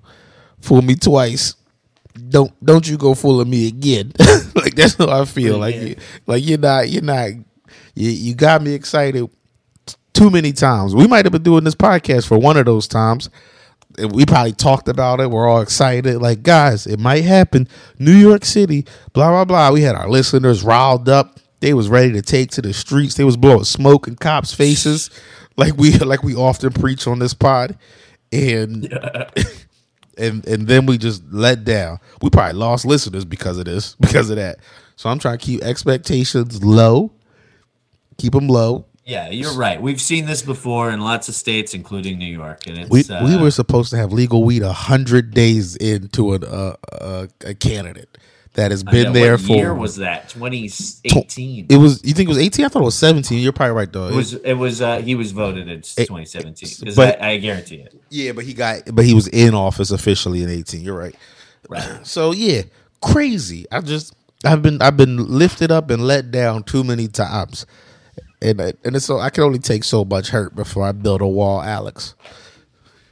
Fool 0.61 0.83
me 0.83 0.95
twice. 0.97 1.55
Don't 2.29 2.53
don't 2.65 2.89
you 2.89 2.97
go 2.99 3.15
fooling 3.15 3.51
me 3.51 3.69
again. 3.69 4.13
like 4.55 4.75
that's 4.75 4.95
how 4.95 5.09
I 5.09 5.25
feel. 5.25 5.59
Like 5.59 5.77
you, 5.77 5.97
like 6.27 6.45
you're 6.45 6.59
not 6.59 6.89
you're 6.89 7.03
not 7.03 7.31
you, 7.95 8.11
you 8.11 8.35
got 8.35 8.63
me 8.63 8.75
excited 8.75 9.29
t- 9.87 9.95
too 10.13 10.31
many 10.31 10.53
times. 10.53 10.95
We 10.95 11.07
might 11.07 11.25
have 11.25 11.33
been 11.33 11.43
doing 11.43 11.65
this 11.65 11.75
podcast 11.75 12.27
for 12.27 12.39
one 12.39 12.57
of 12.57 12.67
those 12.67 12.89
times. 12.89 13.31
We 14.13 14.25
probably 14.25 14.53
talked 14.53 14.89
about 14.89 15.21
it. 15.21 15.31
We're 15.31 15.49
all 15.49 15.61
excited. 15.61 16.23
Like, 16.23 16.43
guys, 16.43 16.87
it 16.87 16.99
might 17.01 17.25
happen. 17.25 17.69
New 17.99 18.15
York 18.15 18.45
City, 18.45 18.87
blah, 19.13 19.31
blah, 19.31 19.45
blah. 19.45 19.73
We 19.73 19.83
had 19.83 19.97
our 19.97 20.09
listeners 20.09 20.63
riled 20.63 21.09
up. 21.09 21.39
They 21.59 21.75
was 21.75 21.89
ready 21.89 22.13
to 22.13 22.23
take 22.23 22.51
to 22.53 22.63
the 22.63 22.73
streets. 22.73 23.15
They 23.15 23.25
was 23.25 23.37
blowing 23.37 23.65
smoke 23.65 24.09
in 24.09 24.17
cops' 24.17 24.55
faces. 24.55 25.11
like 25.57 25.77
we 25.77 25.93
like 25.99 26.23
we 26.23 26.35
often 26.35 26.73
preach 26.73 27.07
on 27.07 27.19
this 27.19 27.35
pod, 27.35 27.77
and 28.33 28.89
and 30.19 30.47
and 30.47 30.67
then 30.67 30.87
we 30.87 30.99
just 30.99 31.23
let 31.33 31.65
down. 31.65 31.99
We 32.23 32.31
probably 32.31 32.59
lost 32.59 32.85
listeners 32.85 33.25
because 33.25 33.59
of 33.59 33.65
this, 33.65 33.95
because 34.01 34.31
of 34.31 34.37
that. 34.37 34.59
So 34.97 35.09
I'm 35.09 35.19
trying 35.19 35.39
to 35.39 35.45
keep 35.45 35.63
expectations 35.63 36.63
low, 36.63 37.13
keep 38.19 38.33
them 38.33 38.49
low. 38.49 38.87
Yeah, 39.05 39.31
you're 39.31 39.55
right. 39.55 39.81
We've 39.83 40.01
seen 40.01 40.27
this 40.27 40.41
before 40.43 40.91
in 40.91 41.01
lots 41.01 41.29
of 41.29 41.35
states, 41.35 41.75
including 41.75 42.19
New 42.19 42.33
York, 42.33 42.67
and 42.67 42.79
it's 42.79 42.91
We 42.91 43.03
uh, 43.13 43.25
we 43.25 43.37
were 43.37 43.51
supposed 43.51 43.91
to 43.91 43.97
have 43.97 44.13
legal 44.13 44.45
weed 44.45 44.63
a 44.63 44.73
hundred 44.73 45.33
days 45.33 45.75
into 45.77 46.35
an, 46.35 46.45
uh, 46.45 46.77
uh, 46.93 47.27
a 47.45 47.55
candidate 47.55 48.19
that 48.55 48.71
has 48.71 48.83
been 48.83 49.13
there 49.13 49.33
what 49.33 49.41
for. 49.43 49.53
year 49.55 49.75
was 49.75 49.97
that? 49.97 50.29
2018. 50.31 51.67
it 51.69 51.77
was 51.77 52.05
you 52.05 52.15
think 52.15 52.29
it 52.29 52.29
was 52.29 52.39
18? 52.39 52.65
I 52.65 52.69
thought 52.69 52.83
it 52.83 52.85
was 52.85 52.99
17. 52.99 53.39
You're 53.39 53.53
probably 53.53 53.75
right 53.75 53.93
though. 53.93 54.09
It 54.09 54.15
was 54.15 54.35
it 54.35 54.55
was 54.55 54.83
uh, 54.83 55.01
he 55.01 55.15
was 55.15 55.33
voted 55.33 55.69
in 55.69 55.83
2017 55.83 56.95
but- 56.95 57.23
I, 57.23 57.33
I 57.33 57.37
guarantee 57.39 57.77
it. 57.77 57.95
Yeah, 58.11 58.33
but 58.33 58.45
he 58.45 58.55
got 58.55 58.83
but 58.93 59.05
he 59.05 59.15
was 59.15 59.29
in 59.29 59.55
office 59.55 59.91
officially 59.91 60.43
in 60.43 60.51
18. 60.51 60.81
You're 60.81 60.99
right. 60.99 61.15
Right. 61.69 62.01
So 62.07 62.33
yeah, 62.33 62.63
crazy. 63.01 63.67
I 63.71 63.81
just 63.81 64.15
I've 64.45 64.63
been 64.63 64.83
I've 64.83 64.97
been 64.97 65.39
lifted 65.39 65.71
up 65.71 65.91
and 65.91 66.07
let 66.07 66.31
down 66.31 66.65
too 66.65 66.83
many 66.83 67.09
times. 67.09 67.67
And 68.43 68.59
and 68.61 68.97
it's 68.97 69.05
so 69.05 69.19
I 69.19 69.31
can 69.31 69.45
only 69.45 69.59
take 69.59 69.85
so 69.85 70.05
much 70.05 70.31
hurt 70.31 70.57
before 70.57 70.85
I 70.87 70.93
build 70.93 71.21
a 71.21 71.27
wall, 71.29 71.61
Alex. 71.61 72.15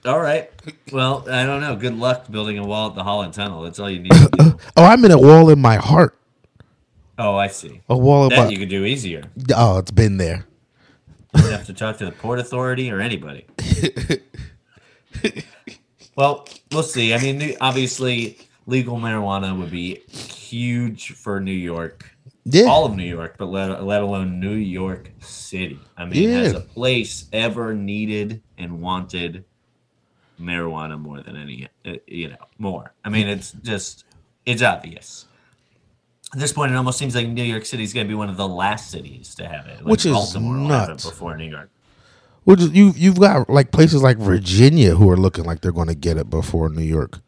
All 0.05 0.21
right. 0.21 0.51
Well, 0.93 1.25
I 1.31 1.45
don't 1.45 1.61
know. 1.61 1.77
Good 1.77 1.97
luck 1.97 2.31
building 2.31 2.59
a 2.59 2.65
wall 2.67 2.89
at 2.91 2.95
the 2.95 3.03
Holland 3.03 3.35
Tunnel. 3.35 3.63
That's 3.63 3.79
all 3.79 3.91
you 3.91 4.01
need 4.01 4.13
to 4.13 4.29
do. 4.39 4.59
Oh, 4.77 4.85
I'm 4.85 5.05
in 5.05 5.11
a 5.11 5.19
wall 5.19 5.51
in 5.51 5.61
my 5.61 5.77
heart. 5.77 6.17
oh, 7.19 7.37
I 7.37 7.49
see. 7.49 7.81
A 7.89 7.97
wall 7.97 8.25
in 8.25 8.31
That 8.31 8.45
my 8.47 8.51
you 8.51 8.59
could 8.59 8.69
do 8.69 8.85
easier. 8.85 9.25
Oh, 9.55 9.79
it's 9.79 9.91
been 9.91 10.17
there. 10.19 10.47
You 11.37 11.43
don't 11.43 11.53
have 11.53 11.67
to 11.67 11.75
talk 11.75 11.99
to 11.99 12.05
the 12.07 12.13
port 12.13 12.39
authority 12.39 12.91
or 12.91 13.01
anybody. 13.01 13.45
well, 16.17 16.47
we'll 16.73 16.83
see. 16.83 17.13
I 17.15 17.19
mean, 17.19 17.57
obviously, 17.61 18.39
legal 18.67 18.97
marijuana 18.99 19.57
would 19.59 19.71
be 19.71 19.97
huge 20.09 21.13
for 21.13 21.41
New 21.41 21.53
York, 21.53 22.11
Yeah. 22.45 22.65
all 22.65 22.87
of 22.87 22.97
New 22.97 23.05
York, 23.05 23.37
but 23.39 23.47
let, 23.47 23.85
let 23.85 24.03
alone 24.03 24.41
New 24.41 24.55
York 24.55 25.11
City. 25.21 25.79
I 25.97 26.05
mean, 26.07 26.31
has 26.31 26.53
Yeah. 26.53 26.59
a 26.59 26.63
place 26.63 27.27
ever 27.33 27.75
needed 27.75 28.43
and 28.57 28.81
wanted 28.81 29.45
marijuana 30.41 31.01
more 31.01 31.21
than 31.23 31.37
any, 31.37 31.69
uh, 31.87 31.95
you 32.07 32.29
know, 32.29 32.37
more? 32.59 32.93
I 33.05 33.09
mean, 33.09 33.29
it's 33.29 33.53
just, 33.53 34.05
it's 34.47 34.63
obvious. 34.63 35.27
At 36.33 36.41
this 36.41 36.53
point, 36.53 36.73
it 36.73 36.77
almost 36.77 36.99
seems 36.99 37.15
like 37.15 37.27
New 37.29 37.43
York 37.43 37.65
City 37.65 37.83
is 37.83 37.93
going 37.95 38.07
to 38.07 38.09
be 38.09 38.15
one 38.15 38.29
of 38.29 38.37
the 38.37 38.49
last 38.49 38.91
cities 38.91 39.35
to 39.37 39.49
have 39.49 39.67
it. 39.67 39.77
Like 39.79 39.87
Which 39.87 40.05
is 40.05 40.13
Baltimore 40.13 40.57
will 40.59 40.69
have 40.69 40.89
it 40.89 40.93
nuts. 40.93 41.07
before 41.07 41.37
New 41.37 41.49
York. 41.49 41.71
Which 42.45 42.61
you 42.61 42.95
you've 42.97 43.19
got 43.21 43.51
like 43.51 43.73
places 43.73 44.03
like 44.03 44.17
Virginia 44.17 44.95
who 44.95 45.11
are 45.11 45.17
looking 45.19 45.45
like 45.45 45.61
they're 45.61 45.73
going 45.73 45.89
to 45.89 45.95
get 45.95 46.17
it 46.17 46.31
before 46.31 46.71
New 46.71 46.83
York. 46.83 47.21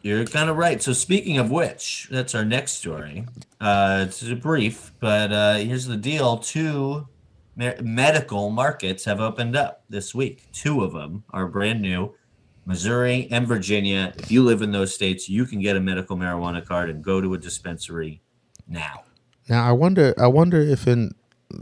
You're 0.00 0.24
kind 0.24 0.50
of 0.50 0.56
right. 0.56 0.82
So 0.82 0.92
speaking 0.92 1.38
of 1.38 1.50
which, 1.50 2.08
that's 2.10 2.34
our 2.34 2.44
next 2.44 2.72
story. 2.72 3.26
Uh, 3.60 4.06
it's 4.08 4.22
a 4.22 4.34
brief, 4.34 4.92
but 4.98 5.30
uh, 5.30 5.54
here's 5.56 5.86
the 5.86 5.96
deal: 5.96 6.38
two 6.38 7.06
me- 7.54 7.74
medical 7.82 8.50
markets 8.50 9.04
have 9.04 9.20
opened 9.20 9.56
up 9.56 9.84
this 9.88 10.14
week. 10.14 10.50
Two 10.52 10.82
of 10.82 10.92
them 10.92 11.24
are 11.30 11.46
brand 11.46 11.82
new. 11.82 12.14
Missouri 12.64 13.28
and 13.30 13.46
Virginia. 13.46 14.12
If 14.18 14.30
you 14.30 14.42
live 14.42 14.62
in 14.62 14.72
those 14.72 14.94
states, 14.94 15.28
you 15.28 15.46
can 15.46 15.60
get 15.60 15.76
a 15.76 15.80
medical 15.80 16.16
marijuana 16.16 16.64
card 16.64 16.90
and 16.90 17.02
go 17.02 17.20
to 17.20 17.34
a 17.34 17.38
dispensary 17.38 18.22
now. 18.68 19.04
Now 19.48 19.68
I 19.68 19.72
wonder 19.72 20.14
I 20.18 20.28
wonder 20.28 20.60
if 20.60 20.86
in 20.86 21.14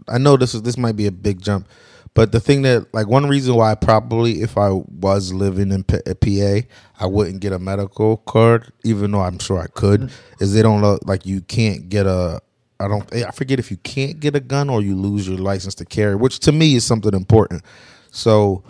I 0.08 0.18
know 0.18 0.36
this 0.36 0.54
is 0.54 0.62
this 0.62 0.76
might 0.76 0.96
be 0.96 1.06
a 1.06 1.12
big 1.12 1.40
jump, 1.40 1.66
but 2.14 2.32
the 2.32 2.40
thing 2.40 2.62
that 2.62 2.92
like 2.92 3.06
one 3.06 3.26
reason 3.26 3.54
why 3.54 3.74
probably 3.74 4.42
if 4.42 4.58
I 4.58 4.70
was 4.70 5.32
living 5.32 5.72
in 5.72 5.84
P- 5.84 6.00
uh, 6.06 6.14
PA, 6.14 6.66
I 7.00 7.06
wouldn't 7.06 7.40
get 7.40 7.52
a 7.52 7.58
medical 7.58 8.18
card 8.18 8.72
even 8.84 9.12
though 9.12 9.22
I'm 9.22 9.38
sure 9.38 9.58
I 9.58 9.68
could 9.68 10.02
mm-hmm. 10.02 10.42
is 10.42 10.52
they 10.52 10.62
don't 10.62 10.82
look 10.82 11.02
like 11.06 11.24
you 11.24 11.40
can't 11.40 11.88
get 11.88 12.06
a 12.06 12.40
I 12.78 12.88
don't 12.88 13.12
eh, 13.14 13.24
I 13.26 13.30
forget 13.30 13.58
if 13.58 13.70
you 13.70 13.76
can't 13.78 14.20
get 14.20 14.34
a 14.36 14.40
gun 14.40 14.68
or 14.68 14.82
you 14.82 14.94
lose 14.94 15.28
your 15.28 15.38
license 15.38 15.74
to 15.76 15.84
carry, 15.84 16.16
which 16.16 16.40
to 16.40 16.52
me 16.52 16.74
is 16.74 16.84
something 16.84 17.14
important. 17.14 17.62
So 18.10 18.64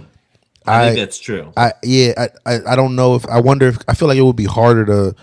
I, 0.70 0.82
I 0.82 0.86
think 0.86 0.98
that's 0.98 1.18
true. 1.18 1.52
I 1.56 1.72
yeah, 1.82 2.12
I, 2.16 2.54
I 2.54 2.58
I 2.72 2.76
don't 2.76 2.96
know 2.96 3.14
if 3.14 3.26
I 3.26 3.40
wonder 3.40 3.68
if 3.68 3.78
I 3.88 3.94
feel 3.94 4.08
like 4.08 4.18
it 4.18 4.22
would 4.22 4.36
be 4.36 4.44
harder 4.44 4.84
to 4.86 5.14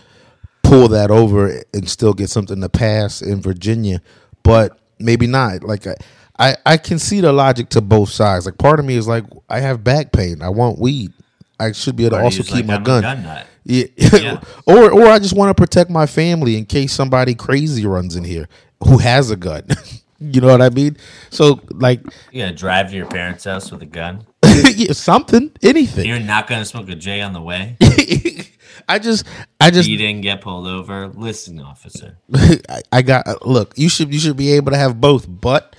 pull 0.63 0.87
that 0.89 1.11
over 1.11 1.63
and 1.73 1.89
still 1.89 2.13
get 2.13 2.29
something 2.29 2.59
to 2.61 2.69
pass 2.69 3.21
in 3.21 3.41
Virginia, 3.41 4.01
but 4.43 4.77
maybe 4.99 5.27
not. 5.27 5.63
Like 5.63 5.87
I, 5.87 5.95
I, 6.39 6.55
I 6.65 6.77
can 6.77 6.99
see 6.99 7.21
the 7.21 7.31
logic 7.31 7.69
to 7.69 7.81
both 7.81 8.09
sides. 8.09 8.45
Like 8.45 8.57
part 8.57 8.79
of 8.79 8.85
me 8.85 8.95
is 8.95 9.07
like 9.07 9.23
I 9.49 9.59
have 9.59 9.83
back 9.83 10.11
pain. 10.11 10.41
I 10.41 10.49
want 10.49 10.79
weed. 10.79 11.13
I 11.59 11.71
should 11.71 11.95
be 11.95 12.05
able 12.05 12.17
to 12.17 12.23
also 12.23 12.43
keep 12.43 12.53
like, 12.53 12.65
my 12.65 12.75
I'm 12.75 12.83
gun. 12.83 13.01
gun. 13.01 13.45
Yeah. 13.63 13.85
Yeah. 13.97 14.41
or 14.65 14.91
or 14.91 15.07
I 15.07 15.19
just 15.19 15.35
want 15.35 15.55
to 15.55 15.59
protect 15.59 15.89
my 15.89 16.05
family 16.05 16.57
in 16.57 16.65
case 16.65 16.93
somebody 16.93 17.33
crazy 17.33 17.85
runs 17.85 18.15
in 18.15 18.23
here 18.23 18.47
who 18.83 18.97
has 18.99 19.31
a 19.31 19.35
gun. 19.35 19.67
you 20.19 20.41
know 20.41 20.47
what 20.47 20.61
I 20.61 20.69
mean? 20.69 20.97
So 21.29 21.61
like 21.69 22.01
You 22.31 22.43
gotta 22.43 22.55
drive 22.55 22.89
to 22.91 22.95
your 22.95 23.07
parents' 23.07 23.45
house 23.45 23.71
with 23.71 23.81
a 23.81 23.87
gun. 23.87 24.25
yeah, 24.75 24.91
something, 24.93 25.51
anything. 25.61 26.05
You're 26.05 26.19
not 26.19 26.47
gonna 26.47 26.65
smoke 26.65 26.89
a 26.89 26.95
J 26.95 27.21
on 27.21 27.33
the 27.33 27.41
way. 27.41 27.77
I 28.89 28.99
just 28.99 29.25
I 29.59 29.71
just 29.71 29.89
You 29.89 29.97
didn't 29.97 30.21
get 30.21 30.41
pulled 30.41 30.67
over. 30.67 31.07
Listen, 31.07 31.59
officer. 31.59 32.17
I, 32.33 32.81
I 32.91 33.01
got 33.01 33.27
uh, 33.27 33.35
look. 33.43 33.73
You 33.77 33.89
should 33.89 34.13
you 34.13 34.19
should 34.19 34.37
be 34.37 34.53
able 34.53 34.71
to 34.71 34.77
have 34.77 35.01
both, 35.01 35.25
but 35.27 35.75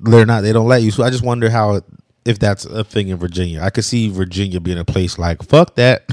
they're 0.00 0.26
not. 0.26 0.42
They 0.42 0.52
don't 0.52 0.68
let 0.68 0.82
you. 0.82 0.90
So 0.90 1.02
I 1.02 1.10
just 1.10 1.24
wonder 1.24 1.50
how 1.50 1.80
if 2.24 2.38
that's 2.38 2.64
a 2.64 2.84
thing 2.84 3.08
in 3.08 3.16
Virginia. 3.16 3.60
I 3.62 3.70
could 3.70 3.84
see 3.84 4.08
Virginia 4.08 4.60
being 4.60 4.78
a 4.78 4.84
place 4.84 5.18
like 5.18 5.42
fuck 5.42 5.74
that. 5.76 6.04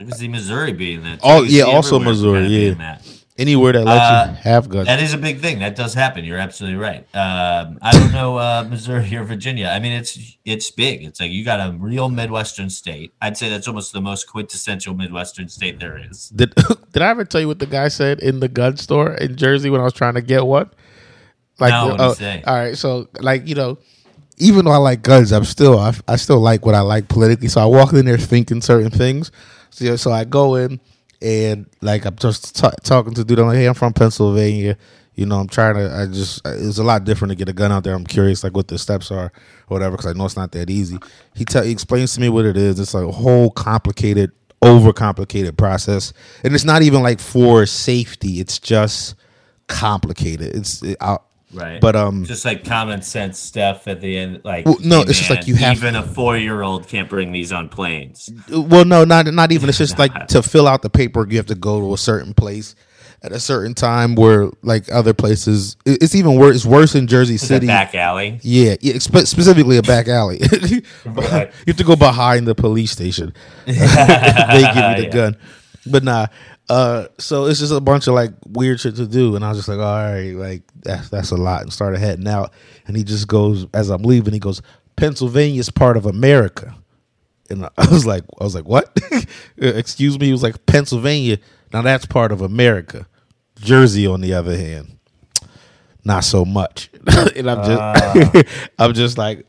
I 0.00 0.04
can 0.04 0.12
see 0.12 0.28
Missouri 0.28 0.72
being 0.72 1.02
that. 1.02 1.20
Oh, 1.24 1.42
yeah, 1.42 1.64
also 1.64 1.98
Missouri, 1.98 2.46
yeah. 2.46 2.98
Anywhere 3.38 3.72
that 3.72 3.84
lets 3.84 4.00
Uh, 4.00 4.30
you 4.30 4.36
have 4.50 4.68
guns. 4.68 4.86
That 4.86 5.00
is 5.00 5.14
a 5.14 5.18
big 5.18 5.40
thing. 5.40 5.60
That 5.60 5.76
does 5.76 5.94
happen. 5.94 6.24
You're 6.24 6.38
absolutely 6.38 6.76
right. 6.76 7.06
Um, 7.14 7.78
I 7.80 7.92
don't 7.92 8.10
know 8.10 8.36
uh, 8.36 8.66
Missouri 8.68 9.14
or 9.14 9.22
Virginia. 9.22 9.68
I 9.68 9.78
mean, 9.78 9.92
it's 9.92 10.36
it's 10.44 10.72
big. 10.72 11.04
It's 11.04 11.20
like 11.20 11.30
you 11.30 11.44
got 11.44 11.60
a 11.60 11.72
real 11.78 12.08
Midwestern 12.08 12.68
state. 12.68 13.12
I'd 13.22 13.36
say 13.36 13.48
that's 13.48 13.68
almost 13.68 13.92
the 13.92 14.00
most 14.00 14.24
quintessential 14.28 14.92
Midwestern 14.94 15.48
state 15.48 15.78
there 15.78 15.96
is. 16.10 16.30
Did 16.30 16.52
did 16.92 17.00
I 17.00 17.10
ever 17.10 17.24
tell 17.24 17.40
you 17.40 17.46
what 17.46 17.60
the 17.60 17.66
guy 17.66 17.86
said 17.88 18.18
in 18.18 18.40
the 18.40 18.48
gun 18.48 18.76
store 18.76 19.12
in 19.14 19.36
Jersey 19.36 19.70
when 19.70 19.80
I 19.80 19.84
was 19.84 19.92
trying 19.92 20.14
to 20.14 20.22
get 20.22 20.44
one? 20.44 20.68
Like, 21.60 21.70
No, 21.70 21.96
oh, 21.98 22.14
say? 22.14 22.42
all 22.44 22.54
right, 22.56 22.76
so 22.76 23.08
like 23.20 23.46
you 23.46 23.54
know, 23.54 23.78
even 24.38 24.64
though 24.64 24.72
I 24.72 24.78
like 24.78 25.02
guns, 25.02 25.32
I'm 25.32 25.44
still 25.44 25.78
I, 25.78 25.94
I 26.08 26.16
still 26.16 26.40
like 26.40 26.66
what 26.66 26.74
I 26.74 26.80
like 26.80 27.06
politically. 27.08 27.48
So 27.48 27.60
I 27.60 27.66
walk 27.66 27.92
in 27.92 28.04
there 28.04 28.18
thinking 28.18 28.62
certain 28.62 28.90
things. 28.90 29.30
So 29.70 29.94
so 29.94 30.10
I 30.10 30.24
go 30.24 30.56
in 30.56 30.80
and 31.20 31.66
like 31.80 32.04
I'm 32.04 32.16
just 32.16 32.56
ta 32.56 32.70
talking 32.82 33.14
to 33.14 33.24
dude. 33.24 33.38
I'm 33.38 33.46
like, 33.46 33.56
hey, 33.56 33.66
I'm 33.66 33.74
from 33.74 33.92
Pennsylvania. 33.92 34.76
You 35.14 35.26
know, 35.26 35.40
I'm 35.40 35.48
trying 35.48 35.74
to. 35.74 35.92
I 35.92 36.06
just 36.06 36.40
it's 36.46 36.78
a 36.78 36.84
lot 36.84 37.04
different 37.04 37.30
to 37.30 37.36
get 37.36 37.48
a 37.48 37.52
gun 37.52 37.72
out 37.72 37.82
there. 37.82 37.94
I'm 37.94 38.06
curious 38.06 38.44
like 38.44 38.54
what 38.54 38.68
the 38.68 38.78
steps 38.78 39.10
are 39.10 39.26
or 39.26 39.32
whatever 39.66 39.96
because 39.96 40.06
I 40.06 40.12
know 40.12 40.24
it's 40.24 40.36
not 40.36 40.52
that 40.52 40.70
easy. 40.70 40.98
He 41.34 41.44
tell 41.44 41.64
he 41.64 41.72
explains 41.72 42.14
to 42.14 42.20
me 42.20 42.28
what 42.28 42.44
it 42.44 42.56
is. 42.56 42.78
It's 42.78 42.94
like 42.94 43.04
a 43.04 43.10
whole 43.10 43.50
complicated, 43.50 44.30
overcomplicated 44.62 45.56
process, 45.56 46.12
and 46.44 46.54
it's 46.54 46.64
not 46.64 46.82
even 46.82 47.02
like 47.02 47.18
for 47.18 47.66
safety. 47.66 48.38
It's 48.38 48.60
just 48.60 49.16
complicated. 49.66 50.54
It's 50.54 50.82
it, 50.84 50.96
Right. 51.52 51.80
But 51.80 51.96
um, 51.96 52.24
just 52.24 52.44
like 52.44 52.64
common 52.64 53.00
sense 53.00 53.38
stuff 53.38 53.88
at 53.88 54.00
the 54.02 54.18
end. 54.18 54.42
Like 54.44 54.66
Well, 54.66 54.76
no, 54.80 54.96
hey, 54.98 55.02
it's 55.08 55.18
just 55.18 55.30
like 55.30 55.46
you 55.46 55.54
have- 55.56 55.76
even 55.78 55.96
a 55.96 56.02
four 56.02 56.36
year 56.36 56.60
old 56.62 56.86
can't 56.88 57.08
bring 57.08 57.32
these 57.32 57.52
on 57.52 57.68
planes. 57.70 58.28
Well, 58.50 58.84
no, 58.84 59.04
not 59.04 59.26
not 59.32 59.50
even. 59.52 59.68
It's 59.70 59.78
just 59.78 59.98
like 60.04 60.26
to 60.28 60.42
fill 60.42 60.68
out 60.68 60.82
the 60.82 60.90
paperwork, 60.90 61.30
you 61.30 61.38
have 61.38 61.46
to 61.46 61.54
go 61.54 61.80
to 61.80 61.94
a 61.94 61.98
certain 61.98 62.34
place 62.34 62.74
at 63.22 63.32
a 63.32 63.40
certain 63.40 63.72
time. 63.74 64.14
Where 64.14 64.50
like 64.62 64.92
other 64.92 65.14
places, 65.14 65.76
it's 65.86 66.14
even 66.14 66.34
worse. 66.38 66.56
It's 66.56 66.66
worse 66.66 66.94
in 66.94 67.06
Jersey 67.06 67.36
It's 67.36 67.44
City. 67.46 67.66
back 67.66 67.94
alley. 67.94 68.40
Yeah, 68.42 68.76
yeah 68.82 68.98
spe- 68.98 69.24
specifically 69.26 69.78
a 69.78 69.82
back 69.82 70.06
alley. 70.06 70.40
you 70.66 70.82
have 71.06 71.76
to 71.76 71.84
go 71.84 71.96
behind 71.96 72.46
the 72.46 72.54
police 72.54 72.90
station. 72.90 73.32
they 73.64 73.72
give 73.72 73.80
you 73.80 73.86
the 73.86 75.02
Yeah. 75.04 75.08
gun, 75.12 75.36
but 75.86 76.04
nah. 76.04 76.26
Uh, 76.68 77.06
so 77.18 77.46
it's 77.46 77.60
just 77.60 77.72
a 77.72 77.80
bunch 77.80 78.06
of 78.08 78.14
like 78.14 78.32
weird 78.46 78.78
shit 78.80 78.96
to 78.96 79.06
do, 79.06 79.36
and 79.36 79.44
I 79.44 79.48
was 79.48 79.58
just 79.58 79.68
like, 79.68 79.78
all 79.78 79.84
right, 79.84 80.34
like 80.34 80.62
that's 80.82 81.08
that's 81.08 81.30
a 81.30 81.36
lot, 81.36 81.62
and 81.62 81.72
started 81.72 81.98
heading 81.98 82.28
out. 82.28 82.52
And 82.86 82.96
he 82.96 83.04
just 83.04 83.26
goes 83.26 83.66
as 83.72 83.88
I'm 83.90 84.02
leaving, 84.02 84.34
he 84.34 84.38
goes, 84.38 84.60
Pennsylvania's 84.96 85.70
part 85.70 85.96
of 85.96 86.06
America. 86.06 86.74
And 87.50 87.64
I 87.64 87.90
was 87.90 88.04
like, 88.04 88.24
I 88.40 88.44
was 88.44 88.54
like, 88.54 88.66
what? 88.66 88.98
Excuse 89.56 90.18
me. 90.18 90.26
He 90.26 90.32
was 90.32 90.42
like, 90.42 90.66
Pennsylvania. 90.66 91.38
Now 91.72 91.82
that's 91.82 92.04
part 92.04 92.32
of 92.32 92.42
America. 92.42 93.06
Jersey, 93.60 94.06
on 94.06 94.20
the 94.20 94.34
other 94.34 94.56
hand, 94.56 94.98
not 96.04 96.24
so 96.24 96.44
much. 96.44 96.90
and 97.36 97.50
I'm 97.50 97.64
just, 97.64 98.46
I'm 98.78 98.92
just 98.92 99.18
like, 99.18 99.40
uh, 99.40 99.47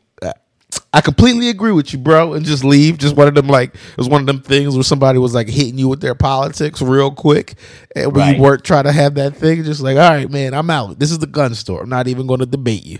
I 0.92 1.00
completely 1.00 1.48
agree 1.50 1.70
with 1.70 1.92
you, 1.92 1.98
bro. 2.00 2.34
And 2.34 2.44
just 2.44 2.64
leave. 2.64 2.98
Just 2.98 3.14
one 3.14 3.28
of 3.28 3.34
them, 3.34 3.46
like, 3.46 3.74
it 3.74 3.96
was 3.96 4.08
one 4.08 4.22
of 4.22 4.26
them 4.26 4.40
things 4.40 4.74
where 4.74 4.82
somebody 4.82 5.18
was 5.20 5.34
like 5.34 5.48
hitting 5.48 5.78
you 5.78 5.88
with 5.88 6.00
their 6.00 6.16
politics 6.16 6.82
real 6.82 7.12
quick, 7.12 7.54
and 7.94 8.06
when 8.12 8.24
Right. 8.26 8.36
you 8.36 8.42
weren't 8.42 8.64
trying 8.64 8.84
to 8.84 8.92
have 8.92 9.14
that 9.14 9.36
thing, 9.36 9.62
just 9.62 9.80
like, 9.82 9.96
all 9.96 10.10
right, 10.10 10.28
man, 10.28 10.52
I'm 10.52 10.68
out. 10.68 10.98
This 10.98 11.12
is 11.12 11.18
the 11.20 11.26
gun 11.28 11.54
store. 11.54 11.82
I'm 11.82 11.88
not 11.88 12.08
even 12.08 12.26
going 12.26 12.40
to 12.40 12.46
debate 12.46 12.84
you. 12.84 12.98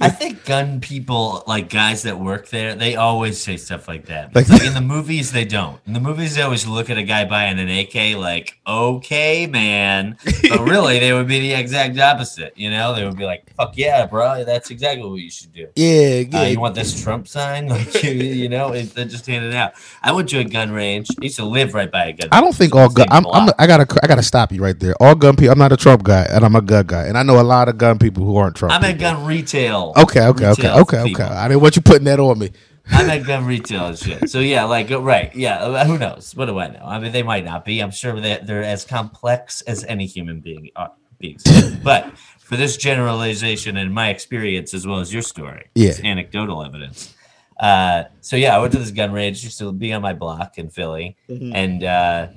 I 0.00 0.08
think 0.08 0.44
gun 0.44 0.80
people, 0.80 1.42
like 1.46 1.68
guys 1.68 2.02
that 2.04 2.18
work 2.18 2.48
there, 2.48 2.74
they 2.74 2.96
always 2.96 3.40
say 3.40 3.56
stuff 3.56 3.86
like 3.88 4.06
that. 4.06 4.34
Like- 4.34 4.48
Like, 4.48 4.64
in 4.64 4.74
the 4.74 4.80
movies, 4.80 5.32
they 5.32 5.44
don't. 5.44 5.78
In 5.86 5.92
the 5.92 6.00
movies, 6.00 6.34
they 6.34 6.42
always 6.42 6.66
look 6.66 6.88
at 6.90 6.96
a 6.98 7.02
guy 7.02 7.24
buying 7.24 7.58
an 7.58 7.68
AK 7.68 8.16
like, 8.16 8.58
"Okay, 8.66 9.46
man," 9.46 10.16
but 10.48 10.60
really, 10.60 10.98
they 10.98 11.12
would 11.12 11.26
be 11.28 11.40
the 11.40 11.52
exact 11.52 11.98
opposite. 11.98 12.52
You 12.56 12.70
know, 12.70 12.94
they 12.94 13.04
would 13.04 13.16
be 13.16 13.24
like, 13.24 13.52
"Fuck 13.56 13.76
yeah, 13.76 14.06
bro, 14.06 14.44
that's 14.44 14.70
exactly 14.70 15.08
what 15.08 15.20
you 15.20 15.30
should 15.30 15.52
do." 15.52 15.68
yeah, 15.76 16.22
yeah. 16.30 16.40
Uh, 16.40 16.44
you 16.44 16.60
want 16.60 16.74
this 16.74 17.00
Trump 17.02 17.28
sign? 17.28 17.68
Like, 17.80 18.02
you, 18.02 18.10
you 18.12 18.48
know, 18.48 18.72
it, 18.72 18.94
they 18.94 19.04
just 19.04 19.26
hand 19.26 19.44
it 19.44 19.54
out. 19.54 19.72
I 20.02 20.12
went 20.12 20.28
to 20.30 20.38
a 20.38 20.44
gun 20.44 20.72
range. 20.72 21.08
I 21.20 21.24
used 21.24 21.36
to 21.36 21.44
live 21.44 21.74
right 21.74 21.90
by 21.90 22.06
a 22.06 22.12
gun. 22.12 22.28
I 22.32 22.40
don't 22.40 22.54
think 22.54 22.74
all 22.74 22.88
gun. 22.88 23.06
I'm, 23.10 23.26
I'm. 23.26 23.50
I 23.58 23.66
gotta, 23.66 23.86
I 24.02 24.06
gotta 24.06 24.22
stop 24.22 24.50
you 24.52 24.62
right 24.62 24.78
there. 24.80 24.94
All 25.00 25.14
gun 25.14 25.36
people. 25.36 25.52
I'm 25.52 25.58
not 25.58 25.72
a 25.72 25.76
Trump 25.76 26.02
guy, 26.02 26.26
and 26.30 26.44
I'm 26.44 26.56
a 26.56 26.62
gun 26.62 26.86
guy, 26.86 27.04
and 27.06 27.16
I 27.18 27.22
know 27.22 27.40
a 27.40 27.42
lot 27.44 27.68
of 27.68 27.78
gun 27.78 27.98
people 27.98 28.24
who 28.24 28.36
aren't 28.36 28.56
Trump. 28.56 28.72
I'm 28.72 28.82
at 28.84 28.96
people. 28.96 29.12
gun 29.12 29.24
retail. 29.26 29.59
Okay, 29.68 30.20
okay, 30.26 30.26
okay, 30.26 30.48
retail 30.48 30.78
okay, 30.80 30.98
okay. 31.00 31.08
people. 31.08 31.24
I 31.24 31.48
didn't 31.48 31.62
want 31.62 31.76
you 31.76 31.82
putting 31.82 32.04
that 32.04 32.20
on 32.20 32.38
me. 32.38 32.50
I'm 32.92 33.08
at 33.08 33.24
gun 33.24 33.44
retail 33.46 33.86
and 33.86 33.98
shit. 33.98 34.30
So 34.30 34.40
yeah, 34.40 34.64
like 34.64 34.90
uh, 34.90 35.00
right, 35.00 35.34
yeah. 35.34 35.58
uh, 35.58 35.84
Who 35.84 35.98
knows? 35.98 36.34
What 36.34 36.46
do 36.46 36.58
I 36.58 36.68
know? 36.68 36.82
I 36.84 36.98
mean, 36.98 37.12
they 37.12 37.22
might 37.22 37.44
not 37.44 37.64
be. 37.64 37.80
I'm 37.80 37.90
sure 37.92 38.20
that 38.20 38.46
they're 38.46 38.64
as 38.64 38.84
complex 38.84 39.60
as 39.62 39.84
any 39.84 40.06
human 40.06 40.40
being 40.40 40.70
uh, 40.74 40.88
beings. 41.18 41.44
but 41.84 42.16
for 42.40 42.56
this 42.56 42.76
generalization 42.76 43.76
and 43.76 43.94
my 43.94 44.08
experience 44.08 44.74
as 44.74 44.86
well 44.86 44.98
as 44.98 45.12
your 45.12 45.22
story, 45.22 45.66
Yeah. 45.74 45.90
it's 45.90 46.00
anecdotal 46.00 46.64
evidence. 46.64 47.14
Uh, 47.60 48.04
so 48.22 48.36
yeah, 48.36 48.56
I 48.56 48.58
went 48.58 48.72
to 48.72 48.78
this 48.78 48.90
gun 48.90 49.12
range. 49.12 49.44
Used 49.44 49.58
to 49.58 49.70
be 49.70 49.92
on 49.92 50.02
my 50.02 50.14
block 50.14 50.58
in 50.58 50.70
Philly, 50.70 51.16
and 51.28 51.84
uh, 51.84 52.28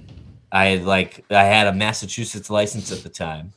I 0.51 0.65
had 0.65 0.84
like 0.86 1.24
I 1.32 1.43
had 1.45 1.65
a 1.67 1.74
Massachusetts 1.74 2.49
license 2.49 2.91
at 2.91 3.03
the 3.03 3.09
time, 3.09 3.53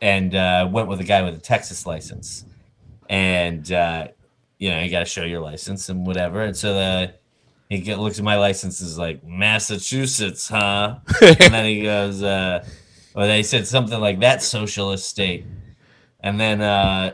and 0.00 0.34
uh, 0.34 0.68
went 0.70 0.88
with 0.88 1.00
a 1.00 1.04
guy 1.04 1.22
with 1.22 1.34
a 1.34 1.40
Texas 1.40 1.86
license, 1.86 2.44
and 3.08 3.70
uh, 3.72 4.08
you 4.58 4.70
know 4.70 4.80
you 4.80 4.90
got 4.90 5.00
to 5.00 5.04
show 5.04 5.24
your 5.24 5.40
license 5.40 5.88
and 5.88 6.06
whatever. 6.06 6.42
And 6.42 6.56
so 6.56 6.74
the 6.74 7.14
he 7.68 7.80
get, 7.80 7.98
looks 7.98 8.18
at 8.18 8.24
my 8.24 8.36
license 8.36 8.80
is 8.80 8.96
like 8.96 9.24
Massachusetts, 9.24 10.48
huh? 10.48 10.96
and 11.20 11.52
then 11.52 11.64
he 11.64 11.82
goes, 11.82 12.22
uh, 12.22 12.64
or 13.14 13.26
they 13.26 13.42
said 13.42 13.66
something 13.66 14.00
like 14.00 14.20
that 14.20 14.42
socialist 14.42 15.08
state, 15.08 15.44
and 16.20 16.38
then 16.38 16.60
uh, 16.60 17.12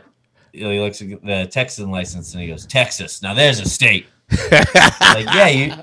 he 0.51 0.79
looks 0.79 1.01
at 1.01 1.23
the 1.23 1.47
Texan 1.49 1.89
license 1.89 2.33
and 2.33 2.43
he 2.43 2.49
goes 2.49 2.65
Texas. 2.65 3.21
Now 3.21 3.33
there's 3.33 3.59
a 3.59 3.65
state. 3.65 4.05
like 4.51 5.25
yeah, 5.25 5.47
you. 5.47 5.73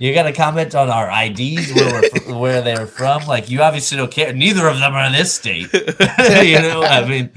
You 0.00 0.14
got 0.14 0.22
to 0.22 0.32
comment 0.32 0.74
on 0.74 0.88
our 0.88 1.10
IDs 1.24 1.74
where 1.74 2.00
we're 2.00 2.34
where 2.34 2.62
they're 2.62 2.86
from. 2.86 3.26
Like 3.26 3.50
you 3.50 3.60
obviously 3.60 3.98
don't 3.98 4.10
care. 4.10 4.32
Neither 4.32 4.66
of 4.66 4.78
them 4.78 4.94
are 4.94 5.04
in 5.04 5.12
this 5.12 5.34
state. 5.34 5.70
you 5.74 6.58
know, 6.58 6.82
I 6.82 7.06
mean, 7.06 7.30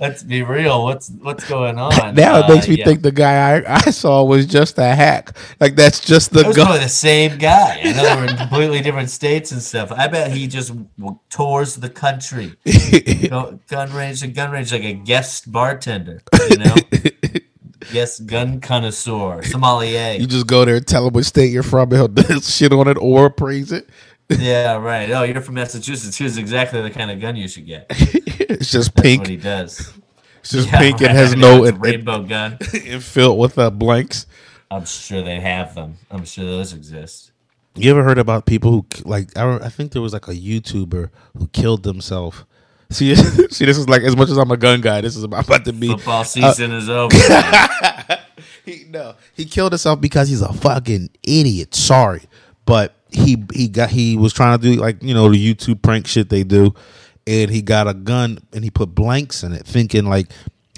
let's 0.00 0.22
be 0.22 0.42
real. 0.42 0.84
What's 0.84 1.10
what's 1.20 1.48
going 1.48 1.78
on? 1.86 2.14
Now 2.14 2.38
it 2.40 2.48
makes 2.52 2.66
Uh, 2.66 2.70
me 2.70 2.76
yeah. 2.78 2.84
think 2.86 3.02
the 3.02 3.12
guy 3.12 3.58
I, 3.58 3.74
I 3.86 3.90
saw 3.90 4.24
was 4.24 4.46
just 4.46 4.78
a 4.78 4.94
hack. 4.94 5.36
Like 5.60 5.76
that's 5.76 6.00
just 6.00 6.32
the 6.32 6.44
was 6.46 6.56
gun. 6.56 6.80
the 6.80 6.88
same 6.88 7.38
guy. 7.38 7.80
I 7.84 7.92
know 7.92 8.16
were 8.16 8.26
in 8.26 8.36
completely 8.36 8.80
different 8.80 9.10
states 9.10 9.52
and 9.52 9.62
stuff. 9.62 9.92
I 9.92 10.08
bet 10.08 10.32
he 10.32 10.46
just 10.46 10.72
tours 11.28 11.76
the 11.76 11.90
country, 11.90 12.56
gun 13.68 13.92
range 13.92 14.20
to 14.20 14.28
gun 14.28 14.50
range, 14.50 14.72
like 14.72 14.84
a 14.84 14.94
guest 14.94 15.50
bartender, 15.52 16.22
you 16.50 16.56
know, 16.58 16.74
Yes, 17.92 18.20
gun 18.20 18.60
connoisseur, 18.60 19.42
sommelier. 19.42 20.12
you 20.20 20.26
just 20.26 20.46
go 20.46 20.64
there 20.64 20.76
and 20.76 20.86
tell 20.86 21.06
him 21.06 21.14
what 21.14 21.24
state 21.24 21.50
you're 21.50 21.62
from. 21.62 21.90
And 21.92 22.18
he'll 22.18 22.40
shit 22.40 22.72
on 22.72 22.86
it 22.88 22.98
or 23.00 23.30
praise 23.30 23.72
it. 23.72 23.88
Yeah, 24.38 24.76
right. 24.76 25.10
Oh, 25.10 25.22
you're 25.22 25.40
from 25.40 25.54
Massachusetts. 25.56 26.16
Here's 26.16 26.36
exactly 26.36 26.80
the 26.82 26.90
kind 26.90 27.10
of 27.10 27.20
gun 27.20 27.36
you 27.36 27.48
should 27.48 27.66
get. 27.66 27.86
It's 28.50 28.72
just 28.72 28.92
That's 28.96 29.02
pink. 29.02 29.20
what 29.20 29.28
he 29.28 29.36
does. 29.36 29.92
It's 30.40 30.50
just 30.50 30.68
Yeah, 30.72 30.78
pink 30.80 31.00
and 31.00 31.06
right. 31.08 31.16
has 31.16 31.36
no 31.36 31.62
it's 31.62 31.70
a 31.70 31.74
and, 31.74 31.76
and, 31.76 31.82
rainbow 31.84 32.22
gun. 32.24 32.58
and 32.84 33.02
filled 33.02 33.38
with 33.38 33.56
uh, 33.58 33.70
blanks. 33.70 34.26
I'm 34.72 34.84
sure 34.84 35.22
they 35.22 35.38
have 35.38 35.76
them. 35.76 35.98
I'm 36.10 36.24
sure 36.24 36.44
those 36.44 36.72
exist. 36.72 37.30
You 37.76 37.92
ever 37.92 38.02
heard 38.02 38.18
about 38.18 38.46
people 38.46 38.72
who 38.72 38.86
like? 39.04 39.36
I, 39.38 39.56
I 39.58 39.68
think 39.68 39.92
there 39.92 40.02
was 40.02 40.12
like 40.12 40.26
a 40.26 40.34
YouTuber 40.34 41.10
who 41.38 41.46
killed 41.48 41.84
himself. 41.84 42.44
See, 42.90 43.14
see, 43.14 43.64
this 43.66 43.78
is 43.78 43.88
like 43.88 44.02
as 44.02 44.16
much 44.16 44.30
as 44.30 44.36
I'm 44.36 44.50
a 44.50 44.56
gun 44.56 44.80
guy. 44.80 45.00
This 45.00 45.14
is 45.14 45.22
about, 45.22 45.46
about 45.46 45.64
to 45.66 45.72
be. 45.72 45.86
Football 45.88 46.24
season 46.24 46.72
is 46.72 46.90
over. 46.90 47.16
He, 48.64 48.84
no, 48.88 49.14
he 49.34 49.44
killed 49.44 49.72
himself 49.72 50.00
because 50.00 50.28
he's 50.28 50.42
a 50.42 50.52
fucking 50.52 51.10
idiot. 51.22 51.74
Sorry, 51.74 52.22
but 52.66 52.94
he 53.12 53.42
he 53.52 53.68
got 53.68 53.90
he 53.90 54.16
was 54.16 54.32
trying 54.32 54.58
to 54.58 54.62
do 54.62 54.80
like 54.80 55.02
you 55.02 55.14
know 55.14 55.28
the 55.30 55.54
YouTube 55.54 55.82
prank 55.82 56.06
shit 56.06 56.28
they 56.28 56.44
do, 56.44 56.74
and 57.26 57.50
he 57.50 57.62
got 57.62 57.88
a 57.88 57.94
gun 57.94 58.38
and 58.52 58.64
he 58.64 58.70
put 58.70 58.94
blanks 58.94 59.42
in 59.42 59.52
it, 59.52 59.66
thinking 59.66 60.04
like 60.06 60.30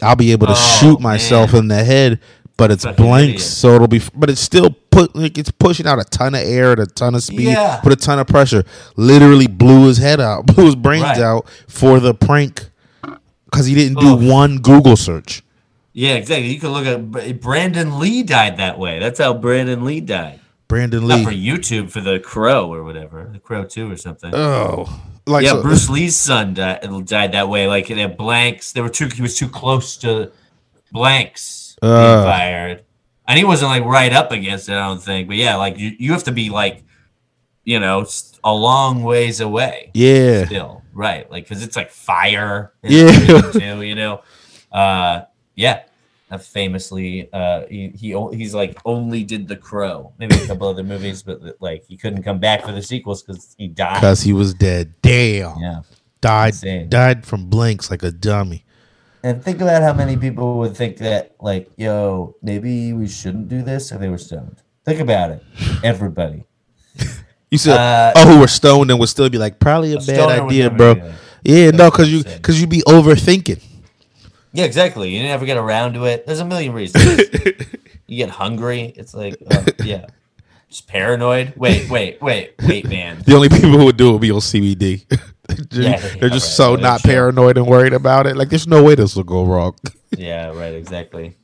I'll 0.03 0.17
be 0.17 0.33
able 0.33 0.47
to 0.49 0.55
Oh, 0.57 0.79
shoot 0.81 1.01
myself 1.01 1.53
man. 1.53 1.63
in 1.63 1.69
the 1.69 1.85
head, 1.85 2.21
but 2.57 2.71
it's 2.71 2.85
blanks, 2.85 3.45
so 3.45 3.75
it'll 3.75 3.89
be. 3.89 4.01
But 4.15 4.31
it's 4.31 4.41
still 4.41 4.71
put 4.91 5.15
like 5.15 5.39
it's 5.39 5.51
pushing 5.51 5.87
out 5.87 5.99
a 6.01 6.05
ton 6.05 6.35
of 6.35 6.41
air 6.43 6.73
at 6.73 6.81
a 6.81 6.87
ton 6.87 7.15
of 7.15 7.23
speed, 7.23 7.49
Yeah. 7.49 7.77
put 7.83 7.93
a 7.93 7.97
ton 7.97 8.19
of 8.19 8.27
pressure. 8.27 8.65
Literally 8.97 9.47
blew 9.47 9.87
his 9.87 9.99
head 9.99 10.21
out, 10.21 10.47
blew 10.55 10.67
his 10.67 10.75
brains 10.77 11.05
Right. 11.05 11.19
out 11.21 11.47
for 11.69 12.01
the 12.01 12.15
prank 12.15 12.69
because 13.45 13.67
he 13.67 13.75
didn't 13.75 14.01
do 14.01 14.15
one 14.17 14.59
Google 14.59 14.97
search. 14.97 15.43
Yeah, 15.95 16.15
exactly. 16.15 16.49
You 16.53 16.59
can 16.59 16.71
look 16.71 16.87
at 16.87 17.41
Brandon 17.41 17.99
Lee 17.99 18.23
died 18.23 18.57
that 18.57 18.79
way. 18.79 18.99
That's 18.99 19.19
how 19.19 19.35
Brandon 19.35 19.85
Lee 19.85 20.01
died. 20.01 20.41
Brandon 20.73 21.07
Not 21.07 21.19
Lee. 21.19 21.25
for 21.25 21.31
YouTube, 21.31 21.91
for 21.91 22.01
the 22.01 22.19
Crow 22.19 22.73
or 22.73 22.83
whatever, 22.83 23.29
the 23.33 23.39
Crow 23.39 23.65
Two 23.65 23.91
or 23.91 23.97
something. 23.97 24.35
Oh, 24.35 25.03
like 25.27 25.45
yeah, 25.45 25.51
so- 25.53 25.63
Bruce 25.63 25.89
Lee's 25.91 26.17
son 26.17 26.55
died, 26.55 26.81
died 27.07 27.33
that 27.33 27.49
way. 27.49 27.67
Like 27.67 27.89
they 27.89 27.95
had 28.01 28.17
blanks. 28.17 28.73
They 28.73 28.81
were 28.81 28.89
too. 28.89 29.09
He 29.15 29.21
was 29.23 29.37
too 29.37 29.49
close 29.49 29.97
to 29.99 30.33
blanks 30.91 31.77
being 31.81 31.93
Uh. 31.93 32.25
fired, 32.25 32.85
and 33.29 33.39
he 33.39 33.45
wasn't 33.45 33.71
like 33.71 33.85
right 33.85 34.13
up 34.13 34.33
against 34.33 34.69
it. 34.69 34.73
I 34.73 34.87
don't 34.87 35.03
think. 35.03 35.29
But 35.29 35.37
yeah, 35.37 35.57
like 35.57 35.79
you, 35.79 35.93
you 35.99 36.13
have 36.13 36.25
to 36.25 36.33
be 36.33 36.51
like, 36.51 36.85
you 37.65 37.79
know, 37.81 38.07
a 38.45 38.53
long 38.55 39.03
ways 39.03 39.41
away. 39.41 39.91
Yeah. 39.95 40.47
Still, 40.47 40.83
right? 40.95 41.31
Like 41.31 41.45
because 41.45 41.63
it's 41.63 41.77
like 41.77 41.91
fire. 41.91 42.73
Yeah. 42.83 43.41
Too, 43.53 43.83
you 43.83 43.95
know. 43.95 44.23
Uh, 44.73 45.27
yeah. 45.55 45.83
Famously, 46.39 47.29
uh, 47.33 47.67
he 47.69 47.89
he 47.89 48.17
he's 48.33 48.55
like 48.55 48.79
only 48.85 49.25
did 49.25 49.49
the 49.49 49.57
Crow, 49.57 50.13
maybe 50.19 50.35
a 50.37 50.47
couple 50.47 50.69
other 50.69 50.83
movies, 50.83 51.23
but 51.23 51.41
like 51.61 51.85
he 51.87 51.97
couldn't 51.97 52.23
come 52.23 52.39
back 52.39 52.65
for 52.65 52.73
the 52.73 52.83
sequels 52.83 53.23
because 53.23 53.55
he 53.59 53.69
died. 53.69 54.01
Because 54.01 54.23
he 54.23 54.33
was 54.33 54.55
dead. 54.55 54.95
Damn. 55.03 55.59
Yeah. 55.59 55.83
Died 56.21 56.55
Insane. 56.55 56.89
died 56.89 57.27
from 57.27 57.47
blinks 57.47 57.91
like 57.91 58.03
a 58.03 58.11
dummy. 58.11 58.65
And 59.25 59.43
think 59.43 59.61
about 59.61 59.83
how 59.83 59.93
many 59.93 60.17
people 60.17 60.59
would 60.59 60.77
think 60.77 60.97
that, 60.99 61.37
like, 61.41 61.71
yo, 61.77 62.35
maybe 62.43 62.93
we 62.93 63.07
shouldn't 63.07 63.49
do 63.49 63.63
this 63.63 63.93
if 63.93 64.01
they 64.01 64.09
were 64.09 64.19
stoned. 64.19 64.63
Think 64.85 65.01
about 65.01 65.31
it. 65.31 65.43
Everybody. 65.85 66.45
You 67.53 67.59
said, 67.59 67.77
Uh, 67.77 68.13
oh, 68.17 68.33
who 68.33 68.41
were 68.41 68.49
stoned 68.49 68.91
and 68.91 68.99
would 68.99 69.11
still 69.11 69.29
be 69.29 69.37
like, 69.37 69.61
probably 69.61 69.93
a, 69.93 69.99
bad 69.99 70.41
idea, 70.41 70.71
bro. 70.71 71.13
Yeah, 71.45 71.71
no, 71.71 71.91
because 71.91 72.11
you 72.11 72.25
because 72.25 72.59
you 72.59 72.67
be 72.67 72.81
overthinking. 72.89 73.63
Yeah, 74.53 74.65
exactly. 74.65 75.15
You 75.17 75.23
never 75.23 75.47
get 75.47 75.57
around 75.57 75.95
to 75.95 76.05
it. 76.05 76.27
There's 76.27 76.41
a 76.41 76.45
million 76.45 76.73
reasons. 76.73 77.05
you 78.07 78.17
get 78.17 78.31
hungry. 78.31 78.93
It's 78.97 79.15
like, 79.15 79.37
uh, 79.51 79.65
yeah. 79.85 80.07
Just 80.69 80.87
paranoid. 80.89 81.55
Wait, 81.57 81.89
wait, 81.91 82.21
wait, 82.23 82.55
wait, 82.63 82.87
man. 82.89 83.23
The 83.27 83.35
only 83.35 83.49
people 83.49 83.71
who 83.71 83.85
would 83.87 83.97
do 83.97 84.09
it 84.11 84.13
would 84.13 84.21
be 84.23 84.31
on 84.31 84.41
CBD. 84.41 85.05
They're, 85.71 85.83
Yeah, 85.83 85.99
they're 86.19 86.29
just 86.31 86.47
right. 86.47 86.57
so 86.57 86.77
They're 86.77 86.83
not 86.83 87.01
chill. 87.03 87.11
paranoid 87.13 87.59
and 87.59 87.67
worried 87.67 87.93
about 87.93 88.27
it. 88.27 88.37
Like, 88.37 88.49
there's 88.49 88.67
no 88.67 88.83
way 88.83 88.95
this 88.95 89.17
will 89.17 89.25
go 89.25 89.45
wrong. 89.45 89.75
Yeah, 90.17 90.49
right, 90.49 90.75
exactly. 90.75 91.37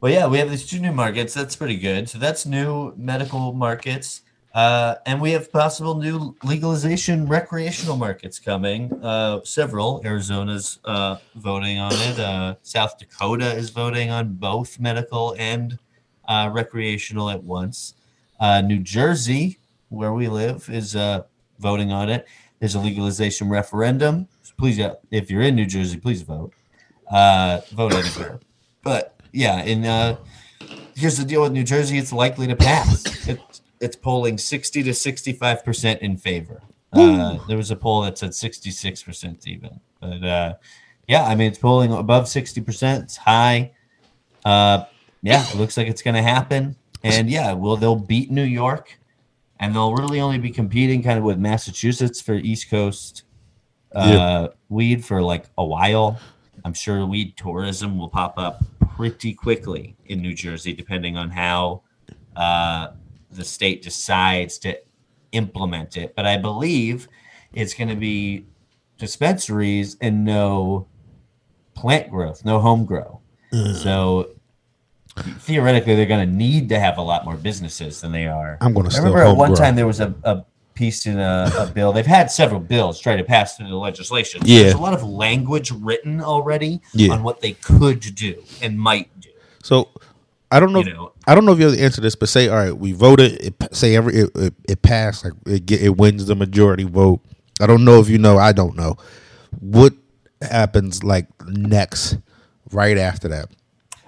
Well, 0.00 0.12
yeah, 0.12 0.28
we 0.28 0.38
have 0.38 0.48
these 0.48 0.64
two 0.64 0.78
new 0.78 0.92
markets. 0.92 1.34
That's 1.34 1.56
pretty 1.56 1.76
good. 1.76 2.08
So 2.08 2.18
that's 2.18 2.46
new 2.46 2.94
medical 2.96 3.52
markets. 3.52 4.20
Uh, 4.54 4.94
and 5.04 5.20
we 5.20 5.32
have 5.32 5.50
possible 5.50 5.96
new 5.96 6.36
legalization 6.44 7.26
recreational 7.26 7.96
markets 7.96 8.38
coming. 8.38 8.92
Uh, 9.02 9.40
several. 9.42 10.00
Arizona's 10.04 10.78
uh, 10.84 11.16
voting 11.34 11.80
on 11.80 11.92
it. 11.92 12.18
Uh, 12.20 12.54
South 12.62 12.96
Dakota 12.96 13.52
is 13.52 13.70
voting 13.70 14.10
on 14.10 14.34
both 14.34 14.78
medical 14.78 15.34
and 15.40 15.76
uh, 16.28 16.50
recreational 16.52 17.30
at 17.30 17.42
once. 17.42 17.94
Uh, 18.38 18.60
New 18.60 18.78
Jersey, 18.78 19.58
where 19.88 20.12
we 20.12 20.28
live, 20.28 20.68
is 20.70 20.96
voting 21.58 21.90
on 21.90 22.08
it. 22.08 22.26
There's 22.60 22.76
a 22.76 22.80
legalization 22.80 23.48
referendum. 23.48 24.28
So 24.42 24.54
please, 24.56 24.78
if 25.10 25.32
you're 25.32 25.42
in 25.42 25.56
New 25.56 25.66
Jersey, 25.66 25.98
please 25.98 26.22
vote. 26.22 26.52
Vote 27.10 27.92
anywhere. 27.92 28.38
But 28.82 29.16
yeah, 29.32 29.64
in 29.64 29.82
here's 30.94 31.16
the 31.16 31.24
deal 31.24 31.42
with 31.42 31.52
New 31.52 31.64
Jersey: 31.64 31.98
it's 31.98 32.12
likely 32.12 32.46
to 32.46 32.54
pass. 32.54 33.04
It's 33.84 33.96
polling 33.96 34.38
sixty 34.38 34.82
to 34.82 34.94
sixty-five 34.94 35.64
percent 35.64 36.02
in 36.02 36.16
favor. 36.16 36.62
Uh, 36.92 37.38
there 37.48 37.56
was 37.56 37.70
a 37.70 37.76
poll 37.76 38.02
that 38.02 38.16
said 38.18 38.34
sixty-six 38.34 39.02
percent 39.02 39.46
even, 39.46 39.80
but 40.00 40.24
uh, 40.24 40.54
yeah, 41.08 41.24
I 41.24 41.34
mean 41.34 41.48
it's 41.48 41.58
polling 41.58 41.92
above 41.92 42.28
sixty 42.28 42.60
percent. 42.60 43.04
It's 43.04 43.16
high. 43.16 43.72
Uh, 44.44 44.84
yeah, 45.22 45.44
it 45.48 45.56
looks 45.56 45.76
like 45.76 45.88
it's 45.88 46.02
going 46.02 46.14
to 46.14 46.22
happen, 46.22 46.76
and 47.02 47.28
yeah, 47.28 47.52
well 47.52 47.76
they'll 47.76 47.96
beat 47.96 48.30
New 48.30 48.44
York, 48.44 48.98
and 49.58 49.74
they'll 49.74 49.94
really 49.94 50.20
only 50.20 50.38
be 50.38 50.50
competing 50.50 51.02
kind 51.02 51.18
of 51.18 51.24
with 51.24 51.38
Massachusetts 51.38 52.20
for 52.20 52.34
East 52.34 52.70
Coast 52.70 53.24
uh, 53.94 54.48
weed 54.68 55.04
for 55.04 55.22
like 55.22 55.46
a 55.58 55.64
while. 55.64 56.18
I'm 56.64 56.74
sure 56.74 57.04
weed 57.06 57.36
tourism 57.36 57.98
will 57.98 58.08
pop 58.08 58.38
up 58.38 58.64
pretty 58.96 59.34
quickly 59.34 59.96
in 60.06 60.22
New 60.22 60.34
Jersey, 60.34 60.72
depending 60.72 61.16
on 61.16 61.30
how 61.30 61.82
uh, 62.36 62.88
the 63.34 63.44
state 63.44 63.82
decides 63.82 64.58
to 64.58 64.78
implement 65.32 65.96
it. 65.96 66.14
But 66.14 66.26
I 66.26 66.36
believe 66.36 67.08
it's 67.52 67.74
going 67.74 67.88
to 67.88 67.96
be 67.96 68.46
dispensaries 68.98 69.96
and 70.00 70.24
no 70.24 70.86
plant 71.74 72.10
growth, 72.10 72.44
no 72.44 72.60
home 72.60 72.84
grow. 72.84 73.20
Mm. 73.52 73.74
So 73.74 74.30
theoretically, 75.38 75.94
they're 75.94 76.06
going 76.06 76.28
to 76.28 76.34
need 76.34 76.68
to 76.70 76.78
have 76.80 76.98
a 76.98 77.02
lot 77.02 77.24
more 77.24 77.36
businesses 77.36 78.00
than 78.00 78.12
they 78.12 78.26
are. 78.26 78.58
I'm 78.60 78.72
going 78.74 78.84
to 78.84 78.90
I 78.90 78.92
still 78.92 79.04
remember 79.04 79.24
at 79.30 79.36
one 79.36 79.50
grow. 79.50 79.56
time 79.56 79.76
there 79.76 79.86
was 79.86 80.00
a, 80.00 80.14
a 80.24 80.44
piece 80.74 81.06
in 81.06 81.18
a, 81.20 81.50
a 81.58 81.66
bill. 81.74 81.92
They've 81.92 82.06
had 82.06 82.30
several 82.30 82.60
bills 82.60 83.00
try 83.00 83.16
to 83.16 83.24
pass 83.24 83.56
through 83.56 83.68
the 83.68 83.76
legislation. 83.76 84.42
Yeah. 84.44 84.62
There's 84.62 84.74
a 84.74 84.78
lot 84.78 84.94
of 84.94 85.02
language 85.04 85.70
written 85.70 86.20
already 86.20 86.80
Yeah. 86.92 87.12
on 87.12 87.22
what 87.22 87.40
they 87.40 87.52
could 87.52 88.00
do 88.14 88.42
and 88.62 88.78
might 88.78 89.08
do. 89.20 89.30
So 89.62 89.88
I 90.54 90.60
don't 90.60 90.72
know. 90.72 90.80
You 90.82 90.92
know, 90.92 91.12
I 91.26 91.34
don't 91.34 91.44
know 91.44 91.52
if 91.52 91.58
you 91.58 91.64
have 91.66 91.74
the 91.76 91.82
answer 91.82 91.96
to 91.96 92.00
this, 92.02 92.14
but 92.14 92.28
say, 92.28 92.48
all 92.48 92.56
right, 92.56 92.76
we 92.76 92.92
voted. 92.92 93.32
It, 93.42 93.58
pa- 93.58 93.68
say 93.72 93.96
every 93.96 94.14
it, 94.14 94.30
it, 94.34 94.54
it 94.68 94.82
passed, 94.82 95.24
like 95.24 95.34
it 95.46 95.66
get, 95.66 95.82
it 95.82 95.96
wins 95.96 96.26
the 96.26 96.34
majority 96.36 96.84
vote. 96.84 97.20
I 97.60 97.66
don't 97.66 97.84
know 97.84 98.00
if 98.00 98.08
you 98.08 98.18
know. 98.18 98.38
I 98.38 98.52
don't 98.52 98.76
know 98.76 98.96
what 99.60 99.92
happens 100.42 101.02
like 101.02 101.26
next, 101.46 102.18
right 102.72 102.98
after 102.98 103.28
that. 103.28 103.48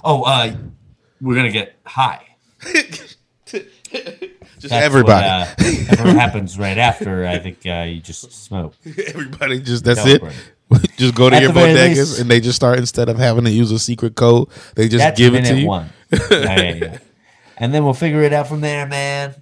oh, 0.05 0.23
uh, 0.23 0.55
we're 1.21 1.35
gonna 1.37 1.51
get 1.51 1.77
high. 1.85 2.27
Just 4.59 4.71
That's 4.71 4.85
everybody, 4.85 5.27
What, 5.27 5.49
uh, 5.49 5.55
that's 5.59 6.01
what 6.01 6.17
happens 6.17 6.59
right 6.59 6.79
after. 6.79 7.27
I 7.27 7.39
think 7.39 7.59
uh, 7.67 7.85
you 7.87 8.01
just 8.01 8.33
smoke. 8.33 8.75
everybody. 9.07 9.61
Just 9.61 9.85
that's 9.85 10.03
Celebrate. 10.03 10.35
it. 10.73 10.91
just 10.97 11.15
go 11.15 11.29
to 11.31 11.37
At 11.37 11.43
your 11.43 11.53
bodegas 11.53 11.97
least- 11.97 12.21
and 12.21 12.31
they 12.31 12.41
just 12.41 12.57
start 12.57 12.79
instead 12.79 13.09
of 13.09 13.19
having 13.19 13.45
to 13.45 13.51
use 13.51 13.71
a 13.71 13.79
secret 13.79 14.15
code, 14.17 14.49
they 14.75 14.89
just 14.89 15.15
give 15.17 15.35
it 15.35 15.45
to 15.45 15.55
you. 15.61 15.67
one. 15.69 15.91
And 17.59 17.73
then 17.73 17.85
we'll 17.85 17.95
figure 17.95 18.23
it 18.23 18.33
out 18.33 18.49
from 18.49 18.61
there, 18.61 18.87
man. 18.87 19.35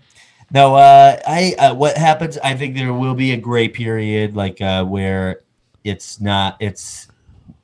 No, 0.53 0.75
uh, 0.77 1.21
I 1.27 1.55
uh, 1.59 1.75
what 1.75 1.97
happens? 1.97 2.39
I 2.39 2.55
think 2.55 2.77
there 2.77 2.93
will 2.93 3.15
be 3.15 3.33
a 3.33 3.37
gray 3.37 3.69
period, 3.69 4.37
like 4.37 4.61
uh, 4.61 4.85
where 4.85 5.41
it's 5.83 6.21
not 6.21 6.57
it's 6.61 7.09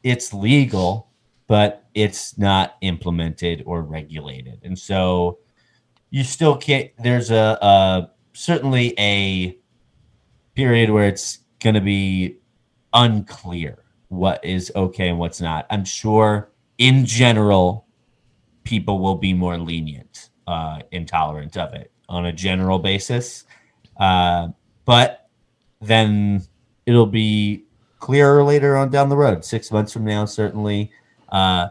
it's 0.02 0.34
legal, 0.34 1.08
but 1.46 1.84
it's 1.94 2.36
not 2.36 2.76
implemented 2.80 3.62
or 3.66 3.82
regulated, 3.82 4.60
and 4.64 4.78
so 4.78 5.38
you 6.10 6.24
still 6.24 6.56
can't. 6.56 6.90
There's 6.98 7.30
a, 7.30 7.58
a 7.62 8.10
certainly 8.32 8.94
a 8.98 9.56
period 10.54 10.90
where 10.90 11.06
it's 11.06 11.38
going 11.60 11.74
to 11.74 11.80
be 11.80 12.36
unclear 12.92 13.84
what 14.08 14.44
is 14.44 14.72
okay 14.74 15.08
and 15.08 15.18
what's 15.18 15.40
not. 15.40 15.66
I'm 15.70 15.84
sure 15.84 16.50
in 16.78 17.06
general, 17.06 17.86
people 18.70 19.00
will 19.00 19.16
be 19.16 19.34
more 19.34 19.58
lenient, 19.58 20.30
uh, 20.46 20.78
intolerant 20.92 21.56
of 21.56 21.74
it 21.74 21.90
on 22.08 22.26
a 22.26 22.32
general 22.32 22.78
basis. 22.78 23.44
Uh, 23.98 24.48
but 24.84 25.28
then 25.80 26.40
it'll 26.86 27.04
be 27.04 27.64
clearer 27.98 28.44
later 28.44 28.76
on 28.76 28.88
down 28.88 29.08
the 29.08 29.16
road, 29.16 29.44
six 29.44 29.72
months 29.72 29.92
from 29.92 30.04
now, 30.04 30.24
certainly. 30.24 30.92
Uh, 31.30 31.66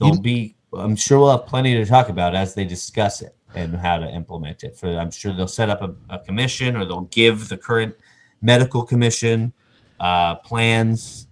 there'll 0.00 0.20
be, 0.20 0.56
I'm 0.72 0.96
sure 0.96 1.20
we'll 1.20 1.38
have 1.38 1.46
plenty 1.46 1.74
to 1.74 1.86
talk 1.86 2.08
about 2.08 2.34
as 2.34 2.54
they 2.54 2.64
discuss 2.64 3.22
it 3.22 3.36
and 3.54 3.76
how 3.76 3.98
to 3.98 4.08
implement 4.08 4.64
it. 4.64 4.76
For 4.76 4.88
I'm 4.88 5.12
sure 5.12 5.32
they'll 5.32 5.46
set 5.46 5.70
up 5.70 5.80
a, 5.80 5.94
a 6.10 6.18
commission 6.18 6.76
or 6.76 6.84
they'll 6.84 7.02
give 7.02 7.48
the 7.48 7.56
current 7.56 7.94
medical 8.40 8.82
commission 8.82 9.52
uh, 10.00 10.34
plans 10.36 11.28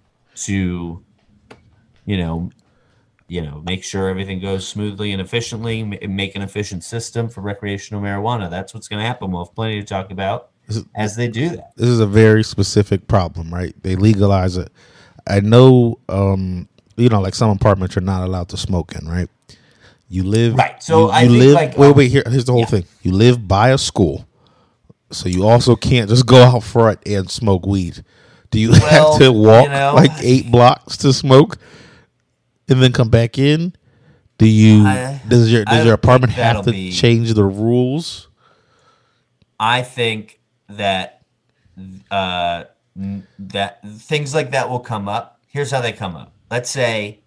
to, 0.47 1.03
you 2.07 2.17
know, 2.17 2.51
you 3.31 3.41
know, 3.41 3.63
make 3.65 3.85
sure 3.85 4.09
everything 4.09 4.41
goes 4.41 4.67
smoothly 4.67 5.13
and 5.13 5.21
efficiently, 5.23 5.85
ma- 5.85 5.97
make 6.09 6.35
an 6.35 6.43
efficient 6.43 6.83
system 6.83 7.29
for 7.29 7.41
recreational 7.43 8.03
marijuana. 8.03 8.51
That's 8.51 8.75
what's 8.75 8.89
going 8.89 9.01
to 9.01 9.07
happen. 9.07 9.31
We'll 9.31 9.45
have 9.45 9.55
plenty 9.55 9.81
to 9.81 9.87
talk 9.87 10.11
about 10.11 10.49
is- 10.69 10.85
as 10.97 11.15
they 11.17 11.29
do 11.29 11.51
that. 11.51 11.71
this 11.77 11.89
is 11.89 12.01
a 12.01 12.07
very 12.07 12.43
specific 12.43 13.07
problem, 13.07 13.55
right? 13.55 13.75
They 13.83 13.95
legalize 13.95 14.57
it. 14.57 14.73
I 15.29 15.41
know, 15.41 15.99
um, 16.09 16.69
you 16.97 17.09
know, 17.09 17.21
like 17.21 17.35
some 17.37 17.51
apartments 17.51 17.95
you're 17.95 18.03
not 18.03 18.25
allowed 18.25 18.49
to 18.49 18.57
smoke 18.57 18.95
in, 19.01 19.07
right? 19.09 19.29
You 20.09 20.25
live 20.25 20.57
Right. 20.57 20.83
So 20.83 21.05
you, 21.07 21.11
I 21.11 21.23
you 21.23 21.31
live. 21.31 21.55
like, 21.55 21.79
wait, 21.79 21.91
um, 21.91 21.95
wait. 21.97 22.11
Here, 22.11 22.25
here's 22.29 22.45
the 22.47 22.53
whole 22.53 22.63
yeah. 22.63 22.67
thing. 22.67 22.85
You 23.03 23.13
live 23.13 23.47
by 23.47 23.69
a 23.71 23.79
school, 23.79 24.27
so 25.13 25.29
you 25.29 25.47
also 25.47 25.77
can't 25.77 26.09
just 26.09 26.27
go 26.27 26.43
out 26.43 26.65
front 26.65 26.99
and 27.07 27.31
smoke 27.31 27.65
weed. 27.65 28.05
Do 28.51 28.59
you 28.59 28.71
Well, 28.73 29.13
have 29.13 29.21
to 29.21 29.31
walk 29.33 29.65
you 29.67 29.71
know- 29.71 29.93
like 29.95 30.11
eight 30.21 30.51
blocks 30.51 30.97
to 30.99 31.13
smoke, 31.13 31.59
and 32.71 32.83
then 32.83 32.93
come 32.93 33.09
back 33.09 33.39
in? 33.39 33.75
Do 34.39 34.47
you? 34.47 34.85
I- 34.87 35.21
does 35.29 35.53
your 35.53 35.65
does 35.65 35.85
your 35.85 35.95
apartment 35.95 36.33
have 36.33 36.65
to 36.65 36.73
be- 36.73 36.93
change 36.93 37.35
the 37.35 37.45
rules? 37.45 38.29
I 39.59 39.83
think 39.83 40.41
that 40.69 41.23
uh, 42.11 42.65
that 43.39 43.83
things 43.87 44.35
like 44.35 44.53
that 44.53 44.71
will 44.71 44.81
come 44.81 45.09
up. 45.09 45.41
Here's 45.49 45.71
how 45.71 45.81
they 45.81 45.93
come 45.93 46.17
up. 46.17 46.33
Let's 46.51 46.71
say, 46.71 47.21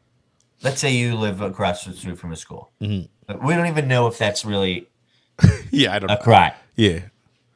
let's 0.64 0.80
say 0.82 0.92
you 0.92 1.16
live 1.16 1.42
across 1.42 1.86
the 1.86 1.94
street 1.94 2.18
from 2.18 2.32
a 2.32 2.36
school. 2.36 2.72
Mm-hmm. 2.82 3.46
We 3.46 3.54
don't 3.54 3.68
even 3.68 3.88
know 3.88 4.08
if 4.08 4.18
that's 4.18 4.44
really 4.46 4.88
Yeah, 5.72 5.94
I 5.96 6.00
don't. 6.00 6.10
a 6.10 6.18
crime, 6.18 6.54
yeah, 6.76 7.02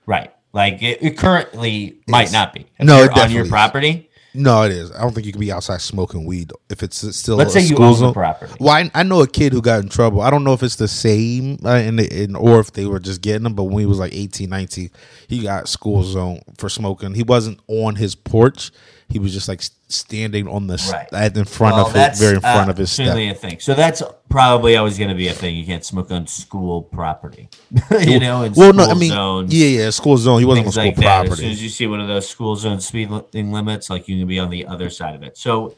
right? 0.06 0.34
Like 0.54 0.82
it, 0.82 1.02
it 1.02 1.18
currently 1.18 1.98
might 2.08 2.32
not 2.32 2.54
be. 2.54 2.68
If 2.80 2.86
No, 2.86 3.08
on 3.16 3.32
your 3.32 3.46
property. 3.48 4.07
No, 4.38 4.64
it 4.64 4.72
is. 4.72 4.92
I 4.92 5.02
don't 5.02 5.14
think 5.14 5.26
you 5.26 5.32
can 5.32 5.42
be 5.42 5.52
outside 5.52 5.82
smoking 5.82 6.26
weed 6.26 6.52
if 6.70 6.84
it's 6.84 6.98
still. 7.16 7.38
Let's 7.38 7.56
a 7.56 7.60
say 7.60 7.68
you 7.68 7.76
school 7.76 7.86
own 7.86 8.00
the 8.00 8.14
property. 8.14 8.54
Well, 8.60 8.74
I, 8.74 8.92
I 8.94 9.02
know 9.02 9.22
a 9.22 9.28
kid 9.28 9.52
who 9.52 9.64
got 9.64 9.82
in 9.82 9.90
trouble. 9.90 10.22
I 10.22 10.30
don't 10.30 10.44
know 10.44 10.54
if 10.54 10.62
it's 10.62 10.76
the 10.76 10.88
same, 10.88 11.58
uh, 11.66 11.70
in 11.72 11.96
the, 11.96 12.24
in, 12.24 12.36
or 12.36 12.60
if 12.60 12.72
they 12.72 12.86
were 12.86 13.00
just 13.00 13.22
getting 13.22 13.48
him. 13.48 13.56
But 13.56 13.64
when 13.64 13.80
he 13.80 13.86
was 13.88 13.98
like 13.98 14.14
18, 14.14 14.48
19, 14.48 14.92
he 15.28 15.40
got 15.40 15.68
school 15.68 16.04
zone 16.04 16.42
for 16.60 16.70
smoking. 16.70 17.16
He 17.16 17.24
wasn't 17.24 17.60
on 17.68 17.96
his 17.96 18.14
porch. 18.14 18.72
He 19.10 19.20
was 19.20 19.34
just 19.34 19.48
like 19.48 19.62
standing 19.88 20.48
on 20.50 20.68
the 20.68 20.78
Right. 20.92 21.08
at 21.14 21.38
in 21.38 21.46
front 21.46 21.76
Well, 21.76 21.88
of 21.88 21.96
it, 21.96 22.18
very 22.18 22.36
in 22.36 22.42
front 22.42 22.68
uh, 22.68 22.72
of 22.72 22.78
his 22.78 22.92
certainly 22.92 23.28
step. 23.30 23.38
a 23.38 23.40
thing. 23.50 23.60
So 23.62 23.74
that's 23.74 24.04
probably 24.28 24.76
always 24.76 24.98
going 24.98 25.10
to 25.10 25.16
be 25.16 25.30
a 25.30 25.34
thing. 25.34 25.56
You 25.56 25.66
can't 25.66 25.86
smoke 25.86 26.12
on 26.12 26.28
school 26.28 26.82
property. 26.84 27.48
you 28.02 28.20
know, 28.20 28.44
in 28.44 28.52
Well, 28.54 28.72
school 28.72 28.86
no, 28.86 28.92
I 28.92 28.94
mean, 28.96 29.12
zones. 29.12 29.54
yeah, 29.54 29.84
yeah, 29.84 29.90
school 29.92 30.18
zone. 30.18 30.40
He 30.40 30.46
wasn't 30.46 30.68
on 30.68 30.72
school 30.74 30.86
like 30.86 30.96
that. 30.98 31.04
As 31.04 31.22
soon 31.22 31.28
property. 31.30 31.52
as 31.52 31.64
you 31.64 31.70
see 31.70 31.88
one 31.88 32.02
of 32.02 32.08
those 32.10 32.28
school 32.28 32.56
zone 32.58 32.82
speed 32.82 33.10
li- 33.10 33.44
limits, 33.44 33.90
like 33.90 34.10
you 34.10 34.18
can 34.20 34.28
be 34.28 34.40
on 34.40 34.50
the 34.50 34.66
other 34.68 34.90
side 34.90 35.16
of 35.16 35.24
it. 35.24 35.38
So 35.38 35.76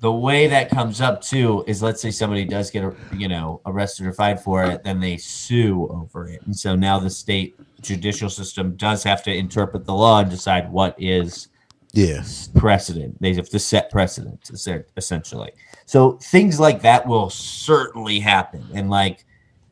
the 0.00 0.12
way 0.12 0.48
that 0.48 0.68
comes 0.68 1.00
up 1.00 1.20
too 1.22 1.62
is, 1.68 1.80
let's 1.80 2.02
say 2.02 2.10
somebody 2.10 2.44
does 2.44 2.72
get 2.72 2.92
you 3.14 3.28
know 3.28 3.60
arrested 3.66 4.04
or 4.06 4.12
fined 4.12 4.40
for 4.40 4.64
it, 4.64 4.82
then 4.82 4.98
they 4.98 5.16
sue 5.16 5.86
over 5.90 6.26
it, 6.28 6.42
and 6.44 6.54
so 6.56 6.74
now 6.74 6.98
the 6.98 7.08
state 7.08 7.54
judicial 7.80 8.28
system 8.28 8.74
does 8.76 9.04
have 9.04 9.22
to 9.22 9.32
interpret 9.32 9.84
the 9.84 9.94
law 9.94 10.18
and 10.20 10.28
decide 10.30 10.70
what 10.72 10.96
is 10.98 11.48
yeah, 11.94 12.22
precedent. 12.56 13.20
They 13.20 13.34
have 13.34 13.48
to 13.50 13.58
set 13.58 13.90
precedents 13.90 14.50
essentially. 14.96 15.52
So 15.86 16.12
things 16.12 16.58
like 16.60 16.82
that 16.82 17.06
will 17.06 17.30
certainly 17.30 18.20
happen, 18.20 18.64
and 18.74 18.90
like 18.90 19.24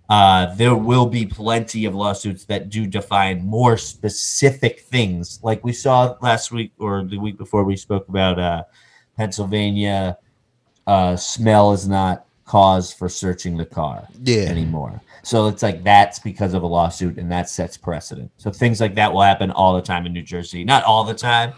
uh, 0.08 0.54
there 0.56 0.74
will 0.76 1.06
be 1.06 1.24
plenty 1.26 1.84
of 1.86 1.94
lawsuits 1.94 2.44
that 2.46 2.68
do 2.68 2.86
define 2.86 3.42
more 3.44 3.76
specific 3.76 4.80
things, 4.80 5.40
like 5.42 5.64
we 5.64 5.72
saw 5.72 6.16
last 6.20 6.52
week 6.52 6.72
or 6.78 7.02
the 7.04 7.18
week 7.18 7.38
before. 7.38 7.64
We 7.64 7.76
spoke 7.76 8.08
about 8.08 8.38
uh, 8.38 8.64
Pennsylvania. 9.16 10.18
Uh, 10.86 11.16
smell 11.16 11.72
is 11.72 11.86
not 11.88 12.26
cause 12.44 12.92
for 12.92 13.08
searching 13.08 13.56
the 13.56 13.64
car 13.64 14.06
Yeah. 14.24 14.42
anymore. 14.48 15.00
So 15.22 15.46
it's 15.46 15.62
like 15.62 15.84
that's 15.84 16.18
because 16.18 16.52
of 16.54 16.62
a 16.64 16.66
lawsuit, 16.66 17.16
and 17.16 17.30
that 17.32 17.48
sets 17.48 17.76
precedent. 17.76 18.30
So 18.36 18.50
things 18.50 18.80
like 18.80 18.94
that 18.96 19.12
will 19.12 19.22
happen 19.22 19.50
all 19.52 19.74
the 19.74 19.80
time 19.82 20.04
in 20.06 20.12
New 20.12 20.22
Jersey. 20.22 20.64
Not 20.64 20.82
all 20.84 21.04
the 21.04 21.14
time, 21.14 21.52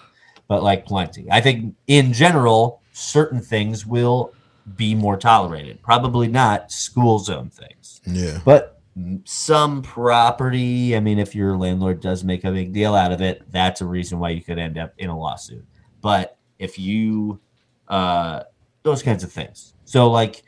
but 0.49 0.63
like 0.63 0.85
plenty. 0.87 1.27
I 1.31 1.41
think 1.41 1.75
in 1.87 2.13
general, 2.13 2.81
certain 2.93 3.41
things 3.41 3.87
will 3.87 4.33
be 4.77 4.95
more 4.95 5.17
tolerated. 5.17 5.83
Probably 5.83 6.29
not 6.29 6.71
school 6.71 7.19
zone 7.19 7.51
things, 7.51 8.01
yeah. 8.07 8.41
but 8.45 8.81
some 9.25 9.83
property. 9.83 10.97
I 10.97 11.01
mean, 11.01 11.19
if 11.19 11.35
your 11.35 11.57
landlord 11.57 12.01
does 12.01 12.25
make 12.25 12.45
a 12.45 12.53
big 12.53 12.73
deal 12.73 12.95
out 12.95 13.13
of 13.13 13.21
it, 13.21 13.43
that's 13.51 13.81
a 13.81 13.87
reason 13.87 14.19
why 14.19 14.31
you 14.31 14.43
could 14.43 14.59
end 14.59 14.79
up 14.79 14.95
in 14.99 15.11
a 15.11 15.19
lawsuit. 15.19 15.65
But 16.01 16.37
if 16.59 16.79
you, 16.79 17.41
uh, 17.89 18.45
those 18.83 19.03
kinds 19.03 19.25
of 19.25 19.33
things. 19.33 19.75
So, 19.85 20.11
like, 20.11 20.43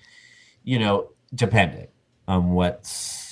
you 0.63 0.79
know, 0.79 1.11
depending 1.35 1.89
on 2.29 2.51
what's 2.51 3.26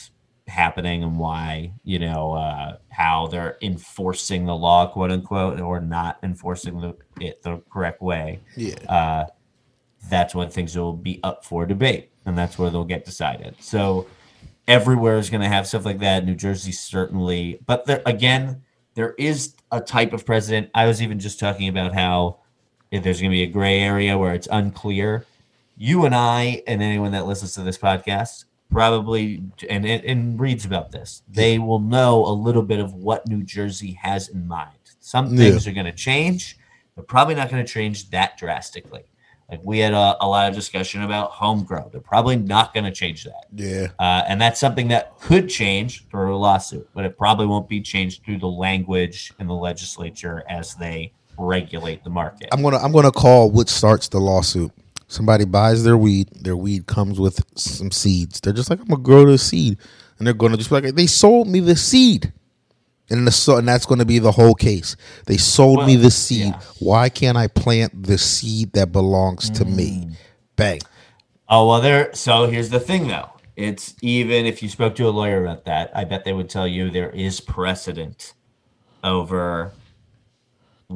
happening 0.55 1.03
and 1.03 1.19
why, 1.19 1.73
you 1.83 1.99
know, 1.99 2.33
uh, 2.33 2.77
how 2.89 3.27
they're 3.27 3.59
enforcing 3.61 4.47
the 4.47 4.55
law, 4.55 4.87
quote 4.87 5.11
unquote, 5.11 5.61
or 5.61 5.81
not 5.81 6.19
enforcing 6.23 6.81
the, 6.81 6.95
it 7.21 7.43
the 7.43 7.61
correct 7.71 8.01
way 8.01 8.41
Yeah. 8.57 8.75
uh, 8.89 9.27
that's 10.11 10.35
when 10.35 10.49
things 10.51 10.77
will 10.77 10.93
be 10.93 11.21
up 11.23 11.45
for 11.45 11.67
debate, 11.67 12.11
and 12.27 12.37
that's 12.39 12.59
where 12.59 12.71
they'll 12.71 12.85
get 12.85 13.05
decided. 13.05 13.55
So 13.61 14.07
everywhere 14.69 15.19
is 15.19 15.31
going 15.31 15.41
to 15.43 15.49
have 15.49 15.67
stuff 15.67 15.85
like 15.85 15.99
that. 16.01 16.25
New 16.25 16.35
Jersey 16.35 16.73
certainly, 16.73 17.59
but 17.67 17.87
there 17.87 18.03
again, 18.07 18.63
there 18.95 19.15
is 19.19 19.55
a 19.73 19.81
type 19.81 20.13
of 20.13 20.25
president. 20.25 20.71
I 20.75 20.87
was 20.87 21.03
even 21.03 21.19
just 21.19 21.41
talking 21.41 21.69
about 21.69 21.95
how 21.95 22.39
if 22.91 23.03
there's 23.03 23.21
going 23.21 23.31
to 23.31 23.35
be 23.35 23.43
a 23.43 23.47
gray 23.49 23.81
area 23.81 24.17
where 24.17 24.35
it's 24.35 24.49
unclear. 24.53 25.27
you 25.77 26.05
and 26.05 26.15
I 26.15 26.63
and 26.69 26.81
anyone 26.83 27.11
that 27.13 27.27
listens 27.27 27.55
to 27.55 27.63
this 27.63 27.77
podcast 27.79 28.45
probably 28.71 29.43
and, 29.69 29.87
and, 29.87 30.05
and 30.05 30.41
reads 30.41 30.65
about 30.65 30.91
this, 30.91 31.23
they 31.29 31.59
will 31.59 31.81
know 31.81 32.25
a 32.27 32.33
little 32.33 32.63
bit 32.63 32.81
of 32.81 32.95
what 32.95 33.29
New 33.29 33.43
Jersey 33.43 33.93
has 34.03 34.29
in 34.29 34.47
mind. 34.47 34.79
Some 35.01 35.37
things 35.37 35.67
are 35.67 35.73
going 35.73 35.87
to 35.87 35.93
change. 35.93 36.59
They're 36.95 37.05
probably 37.05 37.35
not 37.35 37.51
going 37.51 37.65
to 37.65 37.71
change 37.71 38.11
that 38.11 38.39
drastically. 38.39 39.05
Like 39.51 39.61
we 39.63 39.79
had 39.79 39.93
a, 39.93 40.17
a, 40.21 40.27
lot 40.27 40.49
of 40.49 40.55
discussion 40.55 41.03
about 41.03 41.31
home 41.31 41.65
grow. 41.65 41.89
They're 41.93 42.01
probably 42.01 42.37
not 42.37 42.73
going 42.73 42.85
to 42.85 42.91
change 42.91 43.25
that. 43.25 43.45
Yeah. 43.55 43.89
Uh, 43.99 44.23
and 44.27 44.41
that's 44.41 44.59
something 44.59 44.89
that 44.89 45.19
could 45.21 45.49
change 45.49 46.09
through 46.09 46.35
a 46.35 46.39
lawsuit, 46.39 46.89
but 46.95 47.05
it 47.05 47.19
probably 47.19 47.47
won't 47.47 47.69
be 47.69 47.83
changed 47.83 48.25
through 48.25 48.39
the 48.39 48.49
language 48.49 49.33
in 49.39 49.47
the 49.47 49.55
legislature 49.55 50.43
as 50.49 50.75
they 50.77 51.13
regulate 51.39 52.03
the 52.05 52.11
market. 52.11 52.49
I'm 52.53 52.63
gonna 52.63 52.79
I'm 52.79 52.93
gonna 52.93 53.13
call 53.13 53.51
what 53.51 53.69
starts 53.69 54.09
the 54.09 54.21
lawsuit. 54.21 54.73
Somebody 55.09 55.45
buys 55.45 55.85
their 55.85 55.97
weed. 55.97 56.29
Their 56.33 56.57
weed 56.57 56.87
comes 56.87 57.21
with 57.21 57.45
some 57.57 57.91
seeds. 57.91 58.41
They're 58.41 58.53
just 58.53 58.71
like, 58.71 58.81
I'm 58.81 58.87
gonna 58.87 59.03
grow 59.03 59.27
the 59.27 59.39
seed, 59.39 59.79
and 60.19 60.27
they're 60.27 60.35
gonna 60.35 60.57
just 60.57 60.71
be 60.71 60.81
like, 60.81 60.95
they 60.95 61.07
sold 61.07 61.49
me 61.49 61.61
the 61.61 61.77
seed. 61.77 62.33
And, 63.11 63.27
the, 63.27 63.55
and 63.59 63.69
that's 63.69 63.85
to 63.85 64.05
be 64.07 64.19
the 64.19 64.33
whole 64.33 64.55
case. 64.55 64.97
They 65.27 65.37
sold 65.37 65.79
well, 65.79 65.87
me 65.87 65.97
the 65.97 66.11
seed. 66.11 66.47
Yeah. 66.47 66.61
Why 66.79 67.11
can't 67.11 67.37
I 67.37 67.49
plant 67.49 68.05
the 68.05 68.17
seed 68.17 68.73
that 68.73 68.93
belongs 68.93 69.51
to 69.51 69.65
mm. 69.65 69.77
me? 69.77 70.09
Bang. 70.57 70.81
Oh 71.49 71.69
well, 71.69 71.81
there. 71.81 72.15
So 72.15 72.47
here's 72.47 72.71
the 72.71 72.81
thing, 72.81 73.09
though. 73.09 73.29
It's 73.57 73.95
even 74.01 74.47
if 74.47 74.63
you 74.63 74.69
spoke 74.69 74.97
to 74.97 75.07
a 75.07 75.11
lawyer 75.11 75.45
about 75.45 75.67
that, 75.67 75.91
I 75.95 76.05
bet 76.05 76.25
they 76.25 76.33
would 76.33 76.49
tell 76.49 76.67
you 76.67 76.91
there 76.91 77.11
is 77.11 77.41
precedent 77.41 78.33
over 79.05 79.73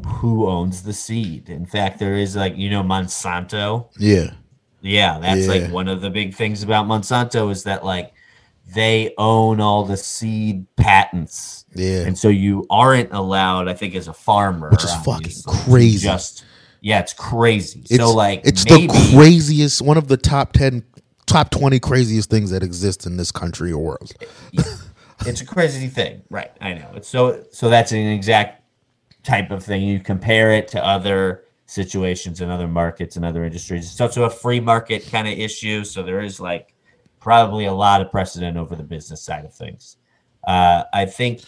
who 0.06 0.46
owns 0.46 0.82
the 0.82 0.92
seed. 0.92 1.48
In 1.48 1.66
fact, 1.66 1.98
there 1.98 2.14
is 2.14 2.36
like 2.36 2.56
you 2.56 2.70
know 2.70 2.82
Monsanto. 2.82 3.88
Yeah. 3.98 4.32
Yeah, 4.80 5.18
that's 5.18 5.46
yeah. 5.46 5.52
like 5.52 5.72
one 5.72 5.88
of 5.88 6.00
the 6.00 6.10
big 6.10 6.34
things 6.34 6.62
about 6.62 6.86
Monsanto 6.86 7.50
is 7.50 7.64
that 7.64 7.84
like 7.84 8.12
they 8.74 9.14
own 9.18 9.60
all 9.60 9.84
the 9.84 9.96
seed 9.96 10.66
patents. 10.76 11.64
Yeah. 11.74 12.02
And 12.02 12.16
so 12.16 12.28
you 12.28 12.66
aren't 12.70 13.12
allowed, 13.12 13.68
I 13.68 13.74
think, 13.74 13.94
as 13.94 14.08
a 14.08 14.12
farmer, 14.12 14.70
which 14.70 14.84
is 14.84 14.94
fucking 15.04 15.32
crazy. 15.46 16.06
Just 16.06 16.44
yeah, 16.80 17.00
it's 17.00 17.12
crazy. 17.12 17.80
It's, 17.80 17.96
so 17.96 18.14
like 18.14 18.42
it's 18.44 18.68
maybe, 18.68 18.86
the 18.86 19.12
craziest, 19.14 19.82
one 19.82 19.96
of 19.96 20.08
the 20.08 20.16
top 20.16 20.52
ten, 20.52 20.84
top 21.26 21.50
twenty 21.50 21.80
craziest 21.80 22.30
things 22.30 22.50
that 22.50 22.62
exist 22.62 23.06
in 23.06 23.16
this 23.16 23.32
country 23.32 23.72
or 23.72 23.78
world. 23.78 24.12
it's 25.26 25.40
a 25.40 25.46
crazy 25.46 25.88
thing, 25.88 26.22
right? 26.30 26.52
I 26.60 26.74
know. 26.74 26.90
It's 26.94 27.08
so 27.08 27.44
so 27.50 27.68
that's 27.70 27.92
an 27.92 28.06
exact 28.06 28.57
type 29.28 29.50
of 29.50 29.62
thing. 29.62 29.82
You 29.82 30.00
compare 30.00 30.52
it 30.52 30.68
to 30.68 30.84
other 30.84 31.44
situations 31.66 32.40
in 32.40 32.48
other 32.48 32.66
markets 32.66 33.16
and 33.16 33.24
other 33.24 33.44
industries. 33.44 33.90
It's 33.90 34.00
also 34.00 34.24
a 34.24 34.30
free 34.30 34.58
market 34.58 35.06
kind 35.10 35.28
of 35.28 35.38
issue. 35.38 35.84
So 35.84 36.02
there 36.02 36.20
is 36.20 36.40
like 36.40 36.74
probably 37.20 37.66
a 37.66 37.72
lot 37.72 38.00
of 38.00 38.10
precedent 38.10 38.56
over 38.56 38.74
the 38.74 38.82
business 38.82 39.20
side 39.22 39.44
of 39.44 39.54
things. 39.54 39.98
Uh, 40.46 40.84
I 40.94 41.04
think 41.04 41.42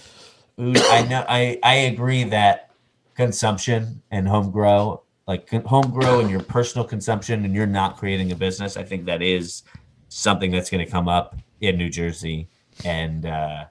I 0.58 1.06
know 1.08 1.24
I, 1.26 1.58
I 1.62 1.74
agree 1.74 2.24
that 2.24 2.70
consumption 3.14 4.02
and 4.10 4.28
home 4.28 4.50
grow, 4.50 5.02
like 5.26 5.48
home 5.64 5.90
grow 5.90 6.20
and 6.20 6.30
your 6.30 6.42
personal 6.42 6.86
consumption, 6.86 7.44
and 7.46 7.54
you're 7.54 7.66
not 7.66 7.96
creating 7.96 8.30
a 8.30 8.36
business. 8.36 8.76
I 8.76 8.82
think 8.82 9.06
that 9.06 9.22
is 9.22 9.62
something 10.08 10.50
that's 10.50 10.68
going 10.68 10.84
to 10.84 10.90
come 10.90 11.08
up 11.08 11.36
in 11.62 11.78
New 11.78 11.88
Jersey, 11.88 12.48
and 12.84 13.24
uh, 13.24 13.64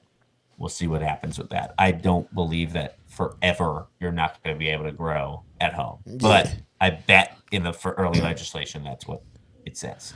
we'll 0.58 0.70
see 0.70 0.88
what 0.88 1.04
happens 1.04 1.38
with 1.38 1.50
that. 1.50 1.76
I 1.78 1.92
don't 1.92 2.34
believe 2.34 2.74
that 2.74 2.99
forever 3.20 3.86
you're 4.00 4.14
not 4.14 4.42
going 4.42 4.56
to 4.56 4.58
be 4.58 4.70
able 4.70 4.86
to 4.86 4.94
grow 4.94 5.44
at 5.60 5.74
home, 5.74 6.00
but 6.06 6.56
I 6.80 6.92
bet 6.92 7.38
in 7.52 7.64
the 7.64 7.74
for 7.74 7.92
early 7.96 8.22
legislation 8.22 8.82
that's 8.82 9.06
what 9.06 9.24
it 9.66 9.76
says. 9.76 10.14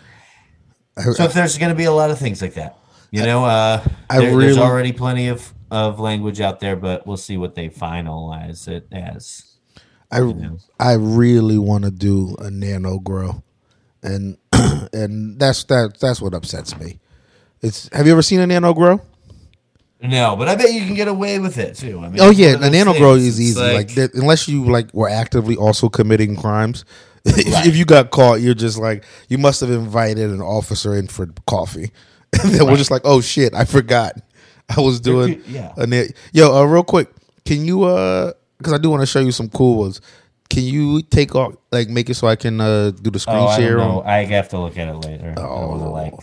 So 0.98 1.26
if 1.26 1.34
there's 1.34 1.58
going 1.58 1.72
to 1.72 1.76
be 1.76 1.84
a 1.84 1.92
lot 1.92 2.12
of 2.12 2.20
things 2.20 2.42
like 2.42 2.54
that, 2.54 2.78
you 3.12 3.24
know, 3.24 3.44
uh, 3.44 3.84
there, 4.10 4.22
really, 4.22 4.46
there's 4.46 4.58
already 4.58 4.94
plenty 4.94 5.28
of 5.28 5.54
of 5.70 6.00
language 6.00 6.40
out 6.40 6.62
there, 6.62 6.78
but 6.78 7.06
we'll 7.06 7.18
see 7.18 7.36
what 7.36 7.56
they 7.56 7.68
finalize 7.68 8.70
it 8.70 8.88
as. 8.90 9.58
I 10.10 10.20
you 10.20 10.34
know. 10.34 10.58
I 10.80 10.94
really 10.94 11.58
want 11.58 11.84
to 11.84 11.92
do 11.92 12.38
a 12.40 12.50
nano 12.50 13.00
grow, 13.00 13.44
and 14.02 14.38
and 14.94 15.38
that's 15.40 15.66
that 15.66 15.98
that's 16.00 16.22
what 16.22 16.34
upsets 16.34 16.80
me. 16.80 17.02
It's 17.62 17.90
have 17.92 18.06
you 18.06 18.14
ever 18.14 18.22
seen 18.22 18.40
a 18.40 18.48
nano 18.48 18.74
grow? 18.74 19.02
No, 20.04 20.36
but 20.36 20.50
I 20.50 20.56
bet 20.56 20.74
you 20.74 20.82
can 20.82 20.96
get 20.96 21.08
away 21.08 21.40
with 21.40 21.58
it 21.58 21.76
too. 21.76 22.00
I 22.00 22.10
mean, 22.10 22.22
oh 22.22 22.30
yeah, 22.30 22.58
a 22.60 22.70
nano 22.70 22.94
grow 22.94 23.16
is 23.16 23.40
easy. 23.40 23.60
Like, 23.60 23.96
like 23.96 24.14
unless 24.16 24.50
you 24.50 24.66
like 24.66 24.94
were 24.94 25.10
actively 25.10 25.56
also 25.56 25.88
committing 25.88 26.36
crimes, 26.36 26.84
Right. 27.26 27.66
if 27.66 27.78
you 27.78 27.86
got 27.86 28.12
caught, 28.12 28.42
you're 28.42 28.54
just 28.54 28.78
like 28.78 29.06
you 29.30 29.38
must 29.38 29.62
have 29.62 29.72
invited 29.72 30.30
an 30.30 30.42
officer 30.42 30.94
in 30.94 31.08
for 31.08 31.28
coffee, 31.48 31.92
and 32.34 32.52
then 32.52 32.62
right. 32.62 32.72
we're 32.72 32.78
just 32.78 32.92
like, 32.92 33.04
oh 33.06 33.22
shit, 33.22 33.54
I 33.54 33.64
forgot 33.64 34.16
I 34.76 34.82
was 34.82 35.00
doing. 35.00 35.42
Yeah. 35.48 35.74
A, 35.78 36.10
yo, 36.34 36.54
uh, 36.54 36.66
real 36.66 36.84
quick, 36.84 37.10
can 37.46 37.66
you 37.66 37.84
uh, 37.84 38.34
because 38.58 38.74
I 38.74 38.78
do 38.78 38.90
want 38.90 39.02
to 39.02 39.06
show 39.06 39.20
you 39.20 39.32
some 39.32 39.50
cool 39.50 39.80
ones. 39.80 40.02
Can 40.50 40.64
you 40.64 41.02
take 41.02 41.34
off 41.34 41.56
like 41.72 41.88
make 41.90 42.10
it 42.10 42.16
so 42.16 42.28
I 42.28 42.36
can 42.36 42.60
uh 42.60 42.92
do 42.92 43.10
the 43.10 43.20
screen 43.20 43.38
oh, 43.40 43.58
share? 43.58 43.80
I, 43.80 44.20
I 44.20 44.26
have 44.26 44.50
to 44.50 44.60
look 44.60 44.78
at 44.78 44.90
it 44.90 44.96
later. 44.96 45.34
Oh, 45.38 45.92
like 45.92 46.14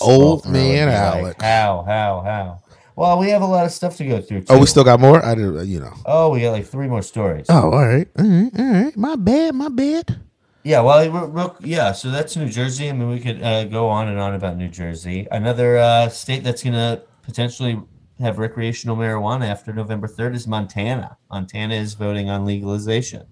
old 0.00 0.46
man 0.46 0.88
Alex. 0.88 1.24
Like, 1.24 1.42
how 1.42 1.84
how 1.86 2.20
how 2.20 2.62
well, 2.96 3.18
we 3.18 3.30
have 3.30 3.42
a 3.42 3.46
lot 3.46 3.64
of 3.64 3.72
stuff 3.72 3.96
to 3.96 4.06
go 4.06 4.20
through. 4.20 4.40
Too. 4.40 4.46
Oh, 4.50 4.58
we 4.58 4.66
still 4.66 4.84
got 4.84 5.00
more. 5.00 5.24
I 5.24 5.34
did, 5.34 5.66
you 5.66 5.80
know. 5.80 5.94
Oh, 6.04 6.30
we 6.30 6.40
got 6.40 6.52
like 6.52 6.66
three 6.66 6.88
more 6.88 7.02
stories. 7.02 7.46
Oh, 7.48 7.70
all 7.70 7.86
right, 7.86 8.08
all 8.18 8.24
right, 8.24 8.50
all 8.58 8.72
right. 8.72 8.96
My 8.96 9.16
bad, 9.16 9.54
my 9.54 9.68
bad. 9.68 10.20
Yeah, 10.64 10.80
well, 10.80 11.10
real, 11.10 11.26
real, 11.26 11.56
yeah. 11.60 11.92
So 11.92 12.10
that's 12.10 12.36
New 12.36 12.48
Jersey. 12.48 12.88
I 12.88 12.92
mean, 12.92 13.08
we 13.08 13.18
could 13.18 13.42
uh, 13.42 13.64
go 13.64 13.88
on 13.88 14.08
and 14.08 14.18
on 14.18 14.34
about 14.34 14.56
New 14.56 14.68
Jersey. 14.68 15.26
Another 15.30 15.78
uh, 15.78 16.08
state 16.08 16.44
that's 16.44 16.62
going 16.62 16.74
to 16.74 17.02
potentially 17.22 17.80
have 18.20 18.38
recreational 18.38 18.96
marijuana 18.96 19.46
after 19.46 19.72
November 19.72 20.06
third 20.06 20.34
is 20.36 20.46
Montana. 20.46 21.16
Montana 21.30 21.74
is 21.74 21.94
voting 21.94 22.30
on 22.30 22.44
legalization. 22.44 23.26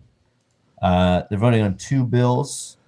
Uh, 0.82 1.22
they're 1.28 1.38
voting 1.38 1.62
on 1.62 1.76
two 1.76 2.04
bills 2.04 2.78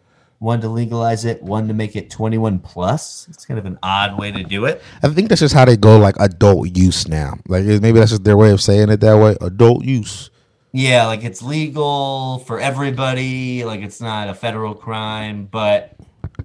one 0.42 0.60
to 0.60 0.68
legalize 0.68 1.24
it, 1.24 1.40
one 1.40 1.68
to 1.68 1.74
make 1.74 1.94
it 1.94 2.10
21 2.10 2.58
plus. 2.58 3.28
It's 3.30 3.46
kind 3.46 3.60
of 3.60 3.64
an 3.64 3.78
odd 3.80 4.18
way 4.18 4.32
to 4.32 4.42
do 4.42 4.64
it. 4.64 4.82
I 5.00 5.08
think 5.08 5.28
that's 5.28 5.40
just 5.40 5.54
how 5.54 5.64
they 5.64 5.76
go 5.76 5.98
like 5.98 6.16
adult 6.18 6.76
use 6.76 7.06
now. 7.06 7.38
Like 7.46 7.64
maybe 7.64 7.92
that's 7.92 8.10
just 8.10 8.24
their 8.24 8.36
way 8.36 8.50
of 8.50 8.60
saying 8.60 8.88
it 8.90 9.00
that 9.00 9.14
way. 9.14 9.36
Adult 9.40 9.84
use. 9.84 10.30
Yeah, 10.72 11.06
like 11.06 11.22
it's 11.22 11.42
legal 11.42 12.40
for 12.40 12.58
everybody. 12.58 13.64
Like 13.64 13.82
it's 13.82 14.00
not 14.00 14.28
a 14.28 14.34
federal 14.34 14.74
crime, 14.74 15.46
but 15.46 15.94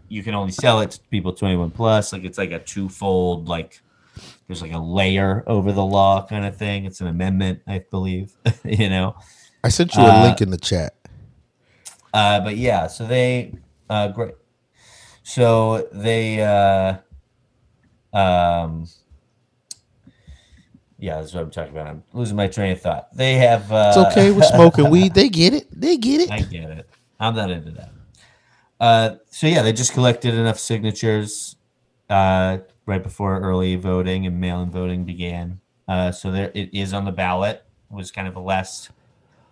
you 0.10 0.22
can 0.22 0.36
only 0.36 0.52
sell 0.52 0.82
it 0.82 0.91
to 0.91 1.00
people 1.10 1.34
21 1.34 1.72
plus. 1.72 2.14
Like 2.14 2.24
it's 2.24 2.38
like 2.38 2.52
a 2.52 2.60
twofold 2.60 3.48
like 3.48 3.82
there's 4.45 4.62
like 4.62 4.74
a 4.74 4.80
layer 4.80 5.43
over 5.48 5.72
the 5.72 5.84
law 5.84 6.24
kind 6.24 6.45
of 6.45 6.56
thing. 6.56 6.86
It's 6.86 7.02
an 7.02 7.08
amendment, 7.08 7.62
I 7.66 7.80
believe. 7.89 8.32
you 8.64 8.89
know. 8.89 9.16
I 9.64 9.70
sent 9.70 9.95
you 9.95 10.04
a 10.04 10.20
uh, 10.20 10.24
link 10.24 10.39
in 10.39 10.52
the 10.52 10.58
chat. 10.58 10.93
Uh, 12.14 12.39
but 12.41 12.58
yeah, 12.58 12.86
so 12.86 13.08
they 13.08 13.54
uh, 13.89 14.07
great. 14.09 14.35
So 15.23 15.88
they, 15.91 16.41
uh, 16.41 16.97
um, 18.17 18.88
yeah, 20.99 21.19
that's 21.19 21.33
what 21.33 21.43
I'm 21.43 21.51
talking 21.51 21.71
about. 21.71 21.88
I'm 21.88 22.03
losing 22.13 22.38
my 22.38 22.47
train 22.47 22.71
of 22.71 22.81
thought. 22.81 23.15
They 23.15 23.35
have. 23.35 23.71
Uh, 23.71 23.93
it's 23.95 23.97
okay. 24.11 24.31
We're 24.31 24.41
smoking 24.55 24.89
weed. 24.89 25.13
They 25.13 25.29
get 25.29 25.53
it. 25.53 25.67
They 25.71 25.97
get 25.97 26.21
it. 26.21 26.31
I 26.31 26.41
get 26.41 26.69
it. 26.69 26.89
I'm 27.19 27.35
not 27.35 27.51
into 27.51 27.71
that. 27.71 27.91
Uh, 28.79 29.15
so 29.29 29.47
yeah, 29.47 29.61
they 29.61 29.73
just 29.73 29.93
collected 29.93 30.33
enough 30.33 30.59
signatures 30.59 31.55
uh, 32.09 32.59
right 32.85 33.03
before 33.03 33.39
early 33.39 33.75
voting 33.75 34.25
and 34.25 34.39
mail-in 34.39 34.69
voting 34.69 35.03
began. 35.03 35.59
Uh, 35.88 36.11
so 36.11 36.31
there, 36.31 36.51
it 36.53 36.73
is 36.73 36.93
on 36.93 37.05
the 37.05 37.11
ballot. 37.11 37.63
It 37.91 37.95
was 37.95 38.11
kind 38.11 38.27
of 38.27 38.35
a 38.35 38.39
last 38.39 38.91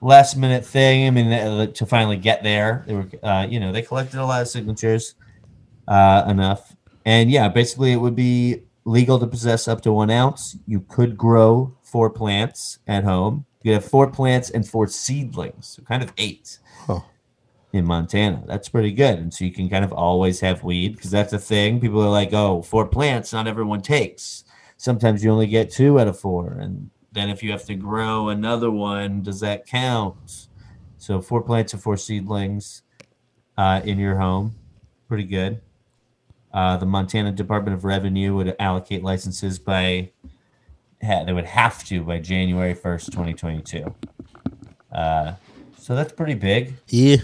last 0.05 0.37
minute 0.37 0.65
thing. 0.65 1.07
I 1.07 1.09
mean, 1.09 1.73
to 1.73 1.85
finally 1.85 2.17
get 2.17 2.43
there, 2.43 2.83
they 2.87 2.93
were, 2.93 3.07
uh, 3.23 3.47
you 3.49 3.59
know, 3.59 3.71
they 3.71 3.81
collected 3.81 4.19
a 4.19 4.25
lot 4.25 4.41
of 4.41 4.47
signatures 4.47 5.15
uh, 5.87 6.23
enough, 6.27 6.75
and 7.05 7.29
yeah, 7.29 7.47
basically, 7.49 7.91
it 7.91 7.97
would 7.97 8.15
be 8.15 8.61
legal 8.85 9.19
to 9.19 9.27
possess 9.27 9.67
up 9.67 9.81
to 9.81 9.91
one 9.91 10.11
ounce. 10.11 10.57
You 10.67 10.81
could 10.81 11.17
grow 11.17 11.75
four 11.83 12.09
plants 12.09 12.79
at 12.87 13.03
home. 13.03 13.45
You 13.63 13.73
have 13.73 13.83
four 13.83 14.07
plants 14.07 14.51
and 14.51 14.67
four 14.67 14.87
seedlings, 14.87 15.67
so 15.67 15.81
kind 15.83 16.03
of 16.03 16.13
eight. 16.17 16.59
Huh. 16.85 16.99
In 17.73 17.85
Montana, 17.85 18.43
that's 18.47 18.69
pretty 18.69 18.93
good, 18.93 19.19
and 19.19 19.33
so 19.33 19.43
you 19.43 19.51
can 19.51 19.67
kind 19.69 19.83
of 19.83 19.91
always 19.91 20.39
have 20.39 20.63
weed 20.63 20.95
because 20.95 21.11
that's 21.11 21.33
a 21.33 21.39
thing. 21.39 21.81
People 21.81 22.01
are 22.01 22.09
like, 22.09 22.31
oh, 22.31 22.61
four 22.61 22.87
plants, 22.87 23.33
not 23.33 23.47
everyone 23.47 23.81
takes." 23.81 24.43
Sometimes 24.77 25.23
you 25.23 25.31
only 25.31 25.47
get 25.47 25.71
two 25.71 25.99
out 25.99 26.07
of 26.07 26.19
four, 26.19 26.57
and 26.59 26.89
then 27.15 27.29
if 27.29 27.41
you 27.41 27.51
have 27.51 27.65
to 27.65 27.73
grow 27.73 28.29
another 28.29 28.69
one, 28.69 29.23
does 29.23 29.39
that 29.39 29.65
count? 29.65 30.47
So 30.99 31.21
four 31.21 31.41
plants 31.41 31.73
and 31.73 31.81
four 31.81 31.97
seedlings 31.97 32.83
uh, 33.57 33.81
in 33.83 33.97
your 33.97 34.17
home, 34.17 34.55
pretty 35.07 35.23
good. 35.23 35.61
Uh, 36.53 36.77
the 36.77 36.85
Montana 36.85 37.31
Department 37.31 37.75
of 37.75 37.83
Revenue 37.83 38.35
would 38.35 38.55
allocate 38.59 39.03
licenses 39.03 39.57
by 39.57 40.11
they 41.01 41.33
would 41.33 41.45
have 41.45 41.83
to 41.85 42.01
by 42.01 42.19
January 42.19 42.73
first, 42.73 43.11
twenty 43.11 43.33
twenty 43.33 43.61
two. 43.61 43.93
Uh, 44.91 45.33
so 45.77 45.95
that's 45.95 46.13
pretty 46.13 46.33
big. 46.33 46.73
Yeah. 46.87 47.17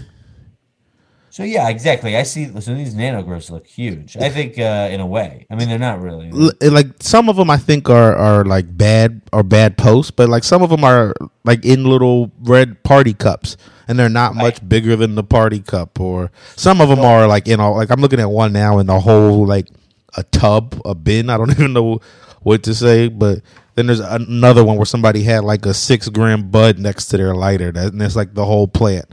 So 1.31 1.43
yeah, 1.43 1.69
exactly. 1.69 2.17
I 2.17 2.23
see. 2.23 2.51
So 2.59 2.75
these 2.75 2.93
nano 2.93 3.23
grows 3.23 3.49
look 3.49 3.65
huge. 3.65 4.17
I 4.17 4.27
think 4.27 4.59
uh, 4.59 4.89
in 4.91 4.99
a 4.99 5.05
way. 5.05 5.47
I 5.49 5.55
mean, 5.55 5.69
they're 5.69 5.79
not 5.79 6.01
really. 6.01 6.29
Like 6.29 6.87
some 6.99 7.29
of 7.29 7.37
them 7.37 7.49
I 7.49 7.55
think 7.55 7.89
are 7.89 8.13
are 8.13 8.43
like 8.43 8.77
bad 8.77 9.21
or 9.31 9.41
bad 9.41 9.77
posts, 9.77 10.11
but 10.11 10.27
like 10.27 10.43
some 10.43 10.61
of 10.61 10.69
them 10.69 10.83
are 10.83 11.13
like 11.45 11.63
in 11.63 11.85
little 11.85 12.33
red 12.41 12.83
party 12.83 13.13
cups, 13.13 13.55
and 13.87 13.97
they're 13.97 14.09
not 14.09 14.35
much 14.35 14.67
bigger 14.67 14.97
than 14.97 15.15
the 15.15 15.23
party 15.23 15.61
cup. 15.61 16.01
Or 16.01 16.31
some 16.57 16.81
of 16.81 16.89
them 16.89 16.99
are 16.99 17.27
like 17.27 17.47
in 17.47 17.61
all 17.61 17.77
like 17.77 17.91
I'm 17.91 18.01
looking 18.01 18.19
at 18.19 18.29
one 18.29 18.51
now 18.51 18.79
in 18.79 18.87
the 18.87 18.99
whole 18.99 19.47
like 19.47 19.69
a 20.17 20.23
tub, 20.23 20.81
a 20.83 20.93
bin. 20.93 21.29
I 21.29 21.37
don't 21.37 21.51
even 21.57 21.71
know 21.71 22.01
what 22.41 22.63
to 22.63 22.75
say, 22.75 23.07
but 23.07 23.39
then 23.75 23.87
there's 23.87 24.01
another 24.01 24.65
one 24.65 24.75
where 24.75 24.85
somebody 24.85 25.23
had 25.23 25.45
like 25.45 25.65
a 25.65 25.73
six 25.73 26.09
gram 26.09 26.49
bud 26.49 26.77
next 26.77 27.05
to 27.07 27.17
their 27.17 27.33
lighter, 27.33 27.71
that, 27.71 27.93
and 27.93 28.01
it's 28.01 28.17
like 28.17 28.33
the 28.33 28.43
whole 28.43 28.67
plant, 28.67 29.05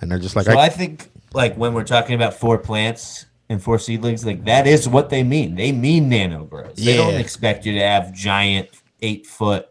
and 0.00 0.10
they're 0.10 0.18
just 0.18 0.36
like, 0.36 0.46
So 0.46 0.56
I, 0.56 0.66
I 0.66 0.68
think 0.70 1.10
like 1.32 1.54
when 1.56 1.74
we're 1.74 1.84
talking 1.84 2.14
about 2.14 2.34
four 2.34 2.58
plants 2.58 3.26
and 3.48 3.62
four 3.62 3.78
seedlings, 3.78 4.24
like 4.24 4.44
that 4.44 4.66
is 4.66 4.88
what 4.88 5.10
they 5.10 5.22
mean. 5.22 5.54
They 5.54 5.72
mean 5.72 6.08
nano 6.08 6.44
grows. 6.44 6.76
They 6.76 6.96
don't 6.96 7.14
expect 7.14 7.66
you 7.66 7.74
to 7.74 7.80
have 7.80 8.12
giant 8.12 8.68
eight 9.02 9.26
foot, 9.26 9.68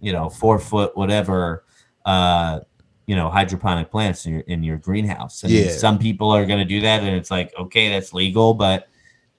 you 0.00 0.12
know, 0.12 0.28
four 0.28 0.58
foot, 0.58 0.96
whatever, 0.96 1.64
uh, 2.04 2.60
you 3.06 3.14
know, 3.14 3.30
hydroponic 3.30 3.90
plants 3.90 4.26
in 4.26 4.32
your 4.32 4.42
in 4.42 4.62
your 4.62 4.76
greenhouse. 4.76 5.42
And 5.42 5.52
Yeah. 5.52 5.70
some 5.70 5.98
people 5.98 6.30
are 6.30 6.44
gonna 6.44 6.64
do 6.64 6.80
that 6.80 7.02
and 7.02 7.16
it's 7.16 7.30
like, 7.30 7.54
okay, 7.58 7.88
that's 7.88 8.12
legal, 8.12 8.54
but 8.54 8.88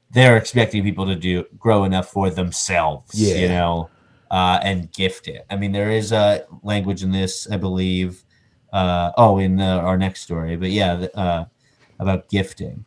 they're 0.10 0.38
expecting 0.38 0.84
people 0.84 1.06
to 1.06 1.16
do 1.16 1.44
grow 1.60 1.84
enough 1.84 2.08
for 2.10 2.30
themselves, 2.30 3.14
yeah. 3.14 3.36
you 3.36 3.50
know, 3.50 3.90
uh, 4.32 4.60
and 4.64 4.92
gift 4.94 5.28
it. 5.28 5.46
I 5.50 5.58
mean, 5.58 5.74
there 5.74 5.92
is 5.92 6.12
a 6.12 6.46
language 6.64 7.04
in 7.04 7.12
this, 7.12 7.50
I 7.52 7.58
believe. 7.58 8.24
Uh, 8.74 9.12
oh, 9.18 9.38
in 9.40 9.56
the, 9.58 9.64
our 9.64 9.98
next 9.98 10.22
story, 10.22 10.56
but 10.58 10.70
yeah, 10.70 10.94
uh, 11.16 11.46
about 12.00 12.30
gifting. 12.30 12.86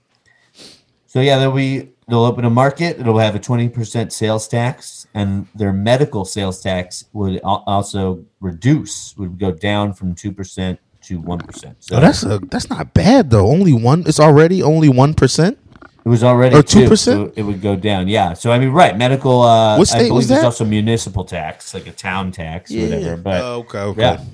So 1.07 1.21
yeah, 1.21 1.39
they'll 1.39 1.53
be 1.53 1.89
they'll 2.09 2.25
open 2.25 2.45
a 2.45 2.51
market. 2.51 3.01
It'll 3.01 3.19
have 3.19 3.35
a 3.35 3.39
twenty 3.41 3.69
percent 3.69 4.13
sales 4.13 4.47
tax, 4.47 5.07
and 5.15 5.47
their 5.55 5.73
medical 5.73 6.25
sales 6.25 6.61
tax 6.63 7.07
would 7.13 7.41
also 7.43 8.25
reduce. 8.41 9.17
Would 9.17 9.39
go 9.39 9.51
down 9.51 9.95
from 9.95 10.15
two 10.15 10.31
percent 10.33 10.79
to 11.03 11.19
one 11.19 11.39
percent. 11.41 11.77
So 11.81 11.97
oh, 11.97 12.01
that's 12.01 12.23
a 12.23 12.39
that's 12.39 12.71
not 12.71 12.95
bad 12.95 13.31
though. 13.31 13.47
Only 13.49 13.73
one. 13.73 14.05
It's 14.07 14.21
already 14.21 14.63
only 14.63 14.89
one 14.89 15.15
percent. 15.15 15.59
it 16.05 16.09
was 16.09 16.23
already 16.23 16.55
Or 16.57 16.63
two 16.63 16.85
2%? 16.91 16.99
so 16.99 17.33
it 17.35 17.43
would 17.43 17.61
go 17.61 17.75
down. 17.75 18.07
Yeah. 18.07 18.35
So 18.35 18.53
I 18.53 18.59
mean, 18.61 18.69
right, 18.71 18.97
medical. 18.97 19.41
Uh, 19.43 19.79
What 19.79 19.89
I 19.89 19.91
state 19.91 19.99
believe 20.09 20.13
was 20.15 20.29
there's 20.29 20.41
that? 20.43 20.47
also 20.47 20.65
municipal 20.65 21.25
tax, 21.25 21.75
like 21.75 21.87
a 21.89 21.93
town 21.93 22.31
tax, 22.33 22.71
or 22.73 22.83
whatever. 22.83 23.17
But 23.17 23.41
Oh, 23.43 23.55
okay, 23.67 23.79
okay. 23.81 24.01
yeah. 24.01 24.25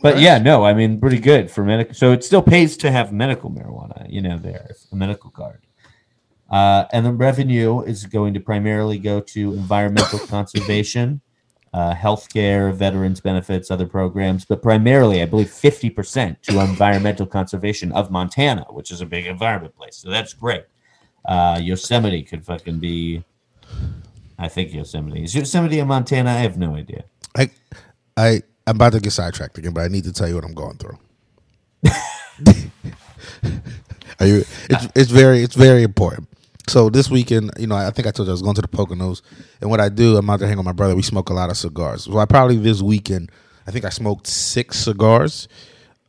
But 0.00 0.20
yeah, 0.20 0.38
no, 0.38 0.64
I 0.64 0.74
mean, 0.74 1.00
pretty 1.00 1.18
good 1.18 1.50
for 1.50 1.64
medical. 1.64 1.94
So 1.94 2.12
it 2.12 2.22
still 2.22 2.42
pays 2.42 2.76
to 2.78 2.90
have 2.90 3.12
medical 3.12 3.50
marijuana, 3.50 4.06
you 4.08 4.20
know, 4.20 4.38
there, 4.38 4.70
a 4.92 4.96
medical 4.96 5.30
card. 5.30 5.60
Uh, 6.50 6.84
and 6.92 7.04
the 7.04 7.12
revenue 7.12 7.80
is 7.82 8.06
going 8.06 8.34
to 8.34 8.40
primarily 8.40 8.98
go 8.98 9.20
to 9.20 9.52
environmental 9.54 10.18
conservation, 10.26 11.20
uh, 11.74 11.94
healthcare, 11.94 12.72
veterans 12.72 13.20
benefits, 13.20 13.70
other 13.70 13.86
programs, 13.86 14.44
but 14.44 14.62
primarily, 14.62 15.20
I 15.20 15.26
believe, 15.26 15.48
50% 15.48 16.40
to 16.42 16.60
environmental 16.60 17.26
conservation 17.26 17.92
of 17.92 18.10
Montana, 18.10 18.66
which 18.70 18.90
is 18.90 19.00
a 19.00 19.06
big 19.06 19.26
environment 19.26 19.76
place. 19.76 19.96
So 19.96 20.10
that's 20.10 20.32
great. 20.32 20.64
Uh, 21.24 21.60
Yosemite 21.62 22.22
could 22.22 22.44
fucking 22.44 22.78
be, 22.78 23.22
I 24.38 24.48
think 24.48 24.72
Yosemite. 24.72 25.24
Is 25.24 25.34
Yosemite 25.34 25.78
in 25.78 25.88
Montana? 25.88 26.30
I 26.30 26.38
have 26.38 26.56
no 26.56 26.74
idea. 26.74 27.04
I, 27.36 27.50
I, 28.16 28.42
I'm 28.68 28.76
about 28.76 28.92
to 28.92 29.00
get 29.00 29.12
sidetracked 29.12 29.56
again, 29.56 29.72
but 29.72 29.82
I 29.82 29.88
need 29.88 30.04
to 30.04 30.12
tell 30.12 30.28
you 30.28 30.34
what 30.34 30.44
I'm 30.44 30.52
going 30.52 30.76
through. 30.76 30.98
Are 34.20 34.26
you? 34.26 34.44
It's, 34.68 34.88
it's 34.94 35.10
very, 35.10 35.42
it's 35.42 35.54
very 35.54 35.82
important. 35.82 36.28
So 36.66 36.90
this 36.90 37.08
weekend, 37.08 37.50
you 37.58 37.66
know, 37.66 37.76
I 37.76 37.90
think 37.90 38.06
I 38.06 38.10
told 38.10 38.26
you 38.26 38.32
I 38.32 38.34
was 38.34 38.42
going 38.42 38.56
to 38.56 38.60
the 38.60 38.68
Poconos, 38.68 39.22
and 39.62 39.70
what 39.70 39.80
I 39.80 39.88
do, 39.88 40.18
I'm 40.18 40.28
out 40.28 40.40
there 40.40 40.48
hanging 40.48 40.58
with 40.58 40.66
my 40.66 40.72
brother. 40.72 40.94
We 40.94 41.00
smoke 41.00 41.30
a 41.30 41.32
lot 41.32 41.48
of 41.48 41.56
cigars. 41.56 42.04
So 42.04 42.18
I 42.18 42.26
probably 42.26 42.58
this 42.58 42.82
weekend, 42.82 43.32
I 43.66 43.70
think 43.70 43.86
I 43.86 43.88
smoked 43.88 44.26
six 44.26 44.76
cigars, 44.76 45.48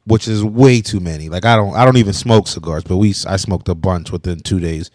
which 0.03 0.27
is 0.27 0.43
way 0.43 0.81
too 0.81 0.99
many. 0.99 1.29
Like 1.29 1.45
I 1.45 1.55
don't, 1.55 1.73
I 1.77 1.85
don't 1.85 1.95
even 1.95 2.11
smoke 2.11 2.49
cigars, 2.49 2.83
but 2.83 2.97
we, 2.97 3.11
I 3.25 3.37
smoked 3.37 3.69
a 3.69 3.75
bunch 3.75 4.11
within 4.11 4.41
two 4.41 4.59
days, 4.59 4.91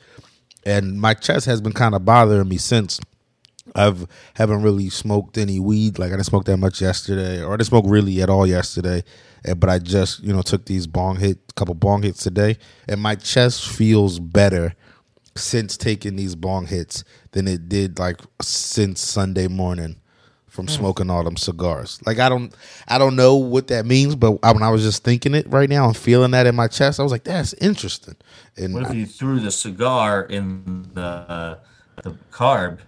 and 0.66 1.00
my 1.00 1.14
chest 1.14 1.46
has 1.46 1.62
been 1.62 1.72
kind 1.72 1.94
of 1.94 2.04
bothering 2.04 2.46
me 2.46 2.58
since. 2.58 3.00
I've 3.74 4.06
haven't 4.34 4.62
really 4.62 4.88
smoked 4.90 5.36
any 5.38 5.58
weed. 5.58 5.98
Like 5.98 6.08
I 6.08 6.16
didn't 6.16 6.26
smoke 6.26 6.44
that 6.46 6.56
much 6.58 6.80
yesterday, 6.80 7.42
or 7.42 7.54
I 7.54 7.56
didn't 7.56 7.68
smoke 7.68 7.84
really 7.88 8.22
at 8.22 8.30
all 8.30 8.46
yesterday. 8.46 9.02
eh, 9.44 9.54
But 9.54 9.70
I 9.70 9.78
just 9.78 10.22
you 10.22 10.32
know 10.32 10.42
took 10.42 10.66
these 10.66 10.86
bong 10.86 11.16
hit, 11.16 11.38
a 11.50 11.52
couple 11.54 11.74
bong 11.74 12.02
hits 12.02 12.22
today, 12.22 12.56
and 12.88 13.00
my 13.00 13.14
chest 13.16 13.68
feels 13.68 14.18
better 14.20 14.74
since 15.36 15.76
taking 15.76 16.14
these 16.16 16.36
bong 16.36 16.66
hits 16.66 17.02
than 17.32 17.48
it 17.48 17.68
did 17.68 17.98
like 17.98 18.20
since 18.40 19.00
Sunday 19.00 19.48
morning 19.48 19.96
from 20.46 20.68
smoking 20.68 21.10
all 21.10 21.24
them 21.24 21.36
cigars. 21.36 21.98
Like 22.06 22.20
I 22.20 22.28
don't, 22.28 22.54
I 22.86 22.96
don't 22.96 23.16
know 23.16 23.34
what 23.34 23.66
that 23.66 23.84
means, 23.86 24.14
but 24.14 24.38
I, 24.44 24.52
when 24.52 24.62
I 24.62 24.70
was 24.70 24.82
just 24.84 25.02
thinking 25.02 25.34
it 25.34 25.48
right 25.48 25.68
now 25.68 25.86
and 25.88 25.96
feeling 25.96 26.30
that 26.30 26.46
in 26.46 26.54
my 26.54 26.68
chest, 26.68 27.00
I 27.00 27.02
was 27.02 27.10
like, 27.10 27.24
that's 27.24 27.54
interesting. 27.54 28.14
And 28.56 28.72
What 28.74 28.84
if 28.84 28.90
I- 28.90 28.94
you 28.94 29.06
threw 29.06 29.40
the 29.40 29.50
cigar 29.50 30.22
in 30.22 30.88
the 30.94 31.58
the 32.04 32.16
carb, 32.30 32.78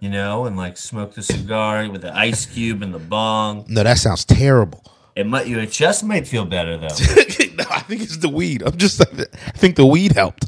you 0.00 0.10
know, 0.10 0.46
and 0.46 0.56
like 0.56 0.76
smoke 0.76 1.14
the 1.14 1.22
cigar 1.22 1.88
with 1.88 2.02
the 2.02 2.14
ice 2.14 2.46
cube 2.46 2.82
and 2.82 2.92
the 2.92 2.98
bong? 2.98 3.64
no, 3.68 3.82
that 3.82 3.98
sounds 3.98 4.24
terrible. 4.24 4.84
It 5.14 5.26
might 5.26 5.46
your 5.46 5.66
chest 5.66 6.02
might 6.04 6.26
feel 6.26 6.44
better 6.44 6.76
though. 6.76 6.86
no, 7.54 7.64
I 7.70 7.80
think 7.80 8.02
it's 8.02 8.16
the 8.16 8.28
weed. 8.28 8.62
I'm 8.62 8.76
just, 8.76 9.00
I 9.00 9.24
think 9.58 9.76
the 9.76 9.86
weed 9.86 10.12
helped. 10.12 10.46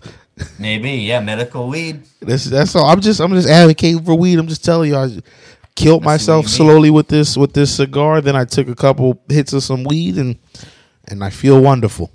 Maybe, 0.58 0.92
yeah, 0.92 1.20
medical 1.20 1.68
weed. 1.68 2.04
That's 2.20 2.44
that's 2.44 2.74
all. 2.74 2.86
I'm 2.86 3.00
just 3.00 3.20
I'm 3.20 3.32
just 3.32 3.48
advocating 3.48 4.02
for 4.02 4.14
weed. 4.14 4.38
I'm 4.38 4.48
just 4.48 4.64
telling 4.64 4.90
you, 4.90 4.96
I 4.96 5.20
killed 5.74 6.02
myself 6.02 6.44
you 6.44 6.48
mean. 6.48 6.56
slowly 6.56 6.90
with 6.90 7.08
this 7.08 7.36
with 7.36 7.52
this 7.52 7.76
cigar. 7.76 8.20
Then 8.20 8.36
I 8.36 8.44
took 8.44 8.68
a 8.68 8.74
couple 8.74 9.20
hits 9.28 9.52
of 9.52 9.62
some 9.62 9.84
weed 9.84 10.16
and 10.16 10.38
and 11.08 11.22
I 11.22 11.30
feel 11.30 11.60
wonderful. 11.60 12.10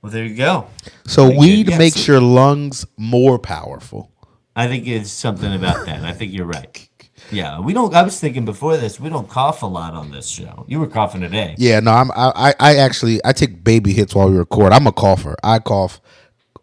Well, 0.00 0.12
there 0.12 0.24
you 0.24 0.36
go. 0.36 0.66
So 1.06 1.30
weed 1.30 1.68
makes 1.78 2.06
your 2.06 2.20
lungs 2.20 2.86
more 2.96 3.38
powerful. 3.38 4.10
I 4.56 4.68
think 4.68 4.86
it's 4.86 5.10
something 5.10 5.52
about 5.52 5.86
that. 5.86 6.04
I 6.04 6.12
think 6.12 6.32
you're 6.32 6.46
right. 6.46 6.88
Yeah, 7.30 7.58
we 7.60 7.72
don't. 7.72 7.94
I 7.94 8.02
was 8.02 8.20
thinking 8.20 8.44
before 8.44 8.76
this, 8.76 9.00
we 9.00 9.08
don't 9.08 9.28
cough 9.28 9.62
a 9.62 9.66
lot 9.66 9.94
on 9.94 10.10
this 10.10 10.28
show. 10.28 10.64
You 10.68 10.78
were 10.78 10.86
coughing 10.86 11.22
today. 11.22 11.54
Yeah, 11.58 11.80
no, 11.80 11.92
I'm 11.92 12.10
I 12.12 12.54
I, 12.60 12.76
actually 12.76 13.20
I 13.24 13.32
take 13.32 13.64
baby 13.64 13.92
hits 13.92 14.14
while 14.14 14.30
we 14.30 14.36
record. 14.36 14.72
I'm 14.72 14.86
a 14.86 14.92
cougher. 14.92 15.34
I 15.42 15.58
cough 15.58 16.00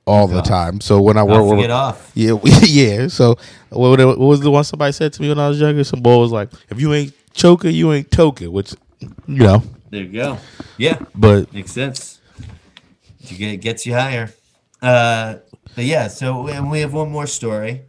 all 0.06 0.28
the 0.28 0.36
cough. 0.36 0.48
time. 0.48 0.82
So 0.82 1.02
when 1.02 1.18
I 1.18 1.24
work, 1.24 1.60
get 1.60 1.72
off. 1.72 2.12
Yeah, 2.14 2.38
yeah. 2.44 3.08
So 3.08 3.38
what, 3.70 4.00
what 4.00 4.20
was 4.20 4.42
the 4.42 4.52
one 4.52 4.64
somebody 4.64 4.92
said 4.92 5.14
to 5.14 5.22
me 5.22 5.30
when 5.30 5.40
I 5.40 5.50
was 5.50 5.60
younger? 5.60 5.84
Some 5.84 6.02
boy 6.02 6.18
was 6.18 6.32
like, 6.32 6.50
"If 6.70 6.80
you 6.80 6.94
ain't 6.94 7.14
choking, 7.34 7.74
you 7.74 7.92
ain't 7.92 8.10
toking," 8.12 8.50
which 8.50 8.76
you 9.00 9.10
know. 9.44 9.64
There 9.90 10.04
you 10.04 10.12
go. 10.14 10.38
Yeah, 10.78 11.00
But 11.14 11.52
makes 11.54 11.72
sense. 11.72 12.22
To 13.28 13.36
get 13.36 13.58
gets 13.58 13.86
you 13.86 13.94
higher. 13.94 14.34
Uh, 14.82 15.38
but 15.76 15.86
yeah, 15.86 16.08
so 16.08 16.48
and 16.48 16.70
we 16.70 16.80
have 16.82 16.94
one 16.94 17.10
more 17.12 17.28
story, 17.28 17.84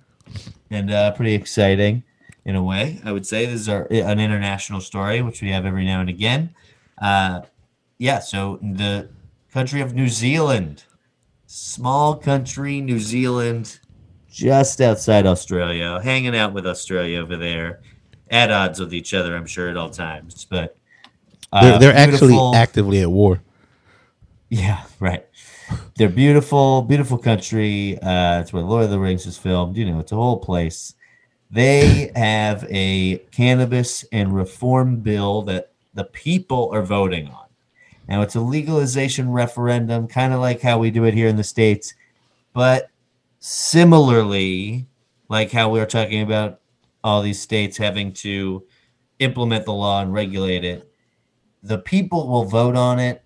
and 0.71 0.91
uh, 0.91 1.13
pretty 1.13 1.35
exciting 1.35 2.05
in 2.45 2.57
a 2.57 2.63
way. 2.63 3.01
I 3.05 3.13
would 3.13 3.27
say 3.27 3.47
this 3.47 3.61
is 3.61 3.69
our 3.69 3.87
an 3.91 4.21
international 4.21 4.81
story, 4.81 5.23
which 5.23 5.43
we 5.43 5.51
have 5.51 5.67
every 5.67 5.85
now 5.85 6.01
and 6.01 6.09
again. 6.09 6.55
Uh, 7.01 7.43
yeah, 7.99 8.19
so 8.19 8.59
the 8.63 9.09
country 9.53 9.81
of 9.81 9.95
New 9.95 10.09
Zealand, 10.09 10.85
small 11.47 12.17
country, 12.17 12.81
New 12.81 12.99
Zealand, 12.99 13.81
just 14.31 14.81
outside 14.81 15.27
Australia, 15.27 16.01
hanging 16.03 16.37
out 16.37 16.53
with 16.53 16.67
Australia 16.67 17.21
over 17.21 17.37
there, 17.37 17.81
at 18.31 18.51
odds 18.51 18.81
with 18.81 18.95
each 18.95 19.15
other, 19.15 19.37
I'm 19.37 19.47
sure 19.47 19.69
at 19.69 19.77
all 19.77 19.91
times. 19.91 20.47
But 20.49 20.77
they're, 21.53 21.75
uh, 21.75 21.79
they're 21.79 21.95
actually 21.95 22.39
actively 22.55 23.01
at 23.03 23.11
war. 23.11 23.43
yeah, 24.49 24.85
right. 25.01 25.27
They're 25.97 26.09
beautiful, 26.09 26.83
beautiful 26.83 27.19
country. 27.19 27.99
Uh, 28.01 28.41
it's 28.41 28.53
where 28.53 28.63
Lord 28.63 28.85
of 28.85 28.91
the 28.91 28.99
Rings 28.99 29.27
is 29.27 29.39
filmed. 29.39 29.77
You 29.77 29.87
know, 29.87 30.01
it's 30.01 30.13
a 30.13 30.17
whole 30.17 30.39
place. 30.39 30.95
They 31.51 32.11
have 32.17 32.67
a 32.71 33.19
cannabis 33.31 34.05
and 34.13 34.35
reform 34.35 34.97
bill 34.97 35.43
that 35.43 35.73
the 35.95 36.05
people 36.05 36.71
are 36.73 36.83
voting 36.83 37.29
on. 37.29 37.47
Now, 38.09 38.23
it's 38.23 38.35
a 38.35 38.41
legalization 38.41 39.31
referendum, 39.31 40.09
kind 40.09 40.33
of 40.33 40.41
like 40.41 40.61
how 40.61 40.79
we 40.79 40.91
do 40.91 41.05
it 41.05 41.15
here 41.15 41.29
in 41.29 41.37
the 41.37 41.45
States, 41.45 41.95
but 42.53 42.91
similarly, 43.39 44.87
like 45.29 45.53
how 45.53 45.71
we 45.71 45.79
were 45.79 45.87
talking 45.87 46.23
about 46.23 46.61
all 47.05 47.23
these 47.23 47.41
states 47.41 47.77
having 47.77 48.13
to 48.13 48.65
implement 49.19 49.65
the 49.65 49.73
law 49.73 50.01
and 50.03 50.13
regulate 50.13 50.65
it, 50.65 50.91
the 51.63 51.79
people 51.79 52.29
will 52.29 52.45
vote 52.45 52.77
on 52.77 52.99
it 52.99 53.23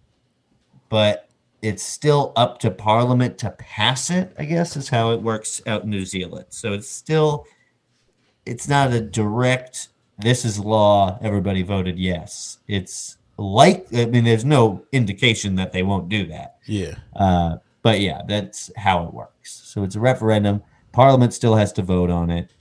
but 0.89 1.26
it's 1.67 1.83
still 1.83 2.33
up 2.37 2.61
to 2.61 2.71
Parliament 2.71 3.39
to 3.39 3.51
pass 3.51 4.09
it. 4.09 4.33
I 4.39 4.45
guess 4.45 4.77
is 4.77 4.89
how 4.89 5.11
it 5.11 5.21
works 5.21 5.61
out 5.67 5.83
in 5.83 5.91
New 5.91 6.05
Zealand. 6.05 6.47
So 6.51 6.73
it's 6.73 6.89
still, 6.89 7.45
it's 8.45 8.69
not 8.69 8.93
a 8.93 9.01
direct. 9.01 9.89
This 10.19 10.45
is 10.45 10.61
law. 10.61 11.19
Everybody 11.21 11.63
voted 11.63 11.99
yes. 11.99 12.59
It's 12.69 13.19
like 13.37 13.89
I 13.93 14.05
mean, 14.07 14.23
there's 14.23 14.45
no 14.45 14.87
indication 14.93 15.57
that 15.57 15.73
they 15.73 15.83
won't 15.83 16.09
do 16.09 16.29
that. 16.29 16.59
Yeah. 16.67 16.95
Uh, 17.17 17.57
but 17.83 18.01
yeah, 18.01 18.23
that's 18.29 18.71
how 18.77 19.05
it 19.05 19.13
works. 19.13 19.53
So 19.65 19.83
it's 19.83 19.97
a 19.97 20.01
referendum. 20.01 20.63
Parliament 20.93 21.35
still 21.35 21.57
has 21.57 21.73
to 21.75 21.83
vote 21.83 22.11
on 22.11 22.31
it. 22.31 22.53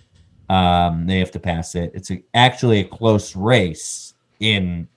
Um, 0.50 1.06
they 1.06 1.20
have 1.20 1.32
to 1.32 1.40
pass 1.40 1.76
it. 1.76 1.92
It's 1.94 2.10
a, 2.10 2.24
actually 2.34 2.80
a 2.80 2.84
close 2.84 3.36
race 3.36 4.16
in 4.40 4.88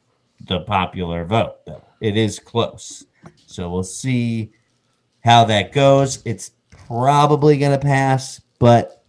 the 0.46 0.60
popular 0.60 1.26
vote, 1.26 1.64
though. 1.66 1.84
It 2.00 2.16
is 2.16 2.38
close. 2.38 3.04
So 3.46 3.70
we'll 3.70 3.82
see 3.82 4.52
how 5.24 5.44
that 5.44 5.72
goes. 5.72 6.22
It's 6.24 6.52
probably 6.70 7.58
going 7.58 7.72
to 7.72 7.84
pass, 7.84 8.40
but 8.58 9.04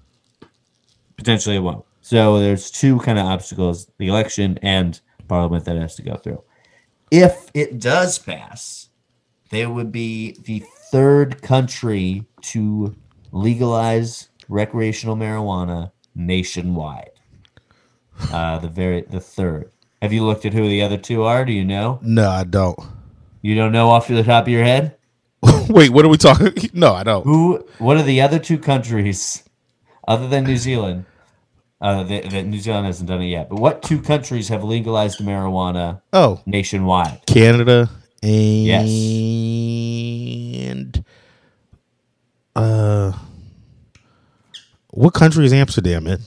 potentially 1.18 1.56
it 1.56 1.60
won't. 1.60 1.86
So 2.02 2.40
there's 2.40 2.72
two 2.72 3.00
kind 3.00 3.20
of 3.20 3.26
obstacles 3.26 3.88
the 3.98 4.08
election 4.08 4.58
and 4.62 5.00
parliament 5.28 5.66
that 5.66 5.78
has 5.78 5.96
to 5.96 6.02
go 6.02 6.16
through. 6.16 6.44
If 7.12 7.50
it 7.54 7.80
does 7.80 8.18
pass, 8.20 8.90
they 9.50 9.66
would 9.66 9.92
be 9.92 10.36
the 10.44 10.64
third 10.92 11.42
country 11.42 12.26
to 12.42 12.96
legalize 13.32 14.30
recreational 14.48 15.16
marijuana 15.16 15.92
nationwide. 16.16 17.12
Uh, 18.32 18.60
the 18.60 18.68
very 18.68 19.02
the 19.02 19.20
third. 19.20 19.72
Have 20.02 20.14
you 20.14 20.26
looked 20.26 20.46
at 20.46 20.54
who 20.54 20.68
the 20.68 20.82
other 20.82 20.98
two 20.98 21.24
are? 21.24 21.46
Do 21.46 21.54
you 21.54 21.64
know? 21.64 22.00
No, 22.02 22.30
I 22.30 22.44
don't. 22.44 22.80
You 23.42 23.56
don't 23.56 23.72
know 23.72 23.90
off 23.90 24.08
the 24.08 24.24
top 24.24 24.44
of 24.44 24.50
your 24.50 24.64
head? 24.64 24.96
Wait, 25.70 25.90
what 25.92 26.04
are 26.06 26.10
we 26.10 26.18
talking? 26.18 26.54
No, 26.74 26.94
I 26.94 27.04
don't. 27.04 27.24
Who? 27.24 27.66
What 27.78 27.98
are 27.98 28.04
the 28.04 28.22
other 28.22 28.40
two 28.40 28.58
countries, 28.58 29.44
other 30.08 30.28
than 30.28 30.44
New 30.46 30.58
Zealand? 30.58 31.06
Uh, 31.82 32.04
that, 32.04 32.30
that 32.32 32.44
New 32.46 32.60
Zealand 32.60 32.86
hasn't 32.88 33.08
done 33.08 33.22
it 33.22 33.28
yet. 33.28 33.48
But 33.50 33.60
what 33.60 33.82
two 33.82 34.02
countries 34.02 34.50
have 34.50 34.66
legalized 34.66 35.20
marijuana 35.20 36.02
Oh, 36.12 36.42
nationwide? 36.46 37.22
Canada 37.26 37.90
and 38.22 38.36
uh, 42.54 43.14
what 44.90 45.14
country 45.14 45.46
is 45.46 45.54
Amsterdam 45.54 46.06
in? 46.08 46.20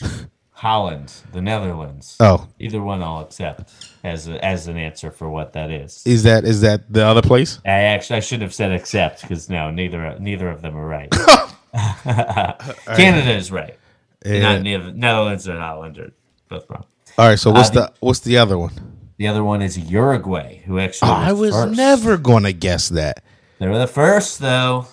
Holland, 0.68 1.12
the 1.32 1.42
Netherlands. 1.42 2.16
Oh, 2.20 2.48
Either 2.58 2.80
one 2.80 3.02
I'll 3.02 3.20
accept 3.20 3.70
as 4.02 4.28
a, 4.28 4.42
as 4.42 4.66
an 4.66 4.78
answer 4.78 5.10
for 5.10 5.28
what 5.28 5.52
that 5.52 5.70
is. 5.70 6.02
is 6.06 6.22
that 6.22 6.44
is 6.46 6.62
that 6.62 6.90
the 6.90 7.04
other 7.04 7.20
place? 7.20 7.58
I 7.66 7.82
actually 7.94 8.16
I 8.16 8.20
should 8.20 8.40
have 8.40 8.54
said 8.54 8.72
accept 8.72 9.20
because 9.20 9.50
no, 9.50 9.70
neither 9.70 10.18
neither 10.18 10.48
of 10.48 10.62
them 10.62 10.74
are 10.74 10.86
right. 10.86 11.10
Canada 12.96 13.32
is 13.32 13.50
right. 13.52 13.76
Not 14.24 14.34
And- 14.56 14.64
neither 14.64 14.90
Netherlands 14.92 15.46
or 15.48 15.58
Holland 15.58 15.98
are 15.98 16.12
both 16.48 16.64
wrong. 16.70 16.84
all 17.18 17.28
right, 17.28 17.38
so 17.38 17.50
what's 17.50 17.68
Uh, 17.70 17.72
the 17.74 17.92
what's 18.00 18.20
the 18.20 18.38
other 18.38 18.56
one? 18.58 18.72
The 19.18 19.28
other 19.28 19.44
one 19.44 19.60
is 19.62 19.78
Uruguay, 19.78 20.62
who 20.64 20.78
actually 20.78 21.10
Oh, 21.10 21.14
I 21.14 21.32
was 21.32 21.54
first. 21.54 21.76
never 21.76 22.16
gonna 22.16 22.52
guess 22.52 22.88
that. 22.88 23.22
They 23.58 23.68
were 23.68 23.78
the 23.78 23.86
first, 23.86 24.40
though. 24.40 24.86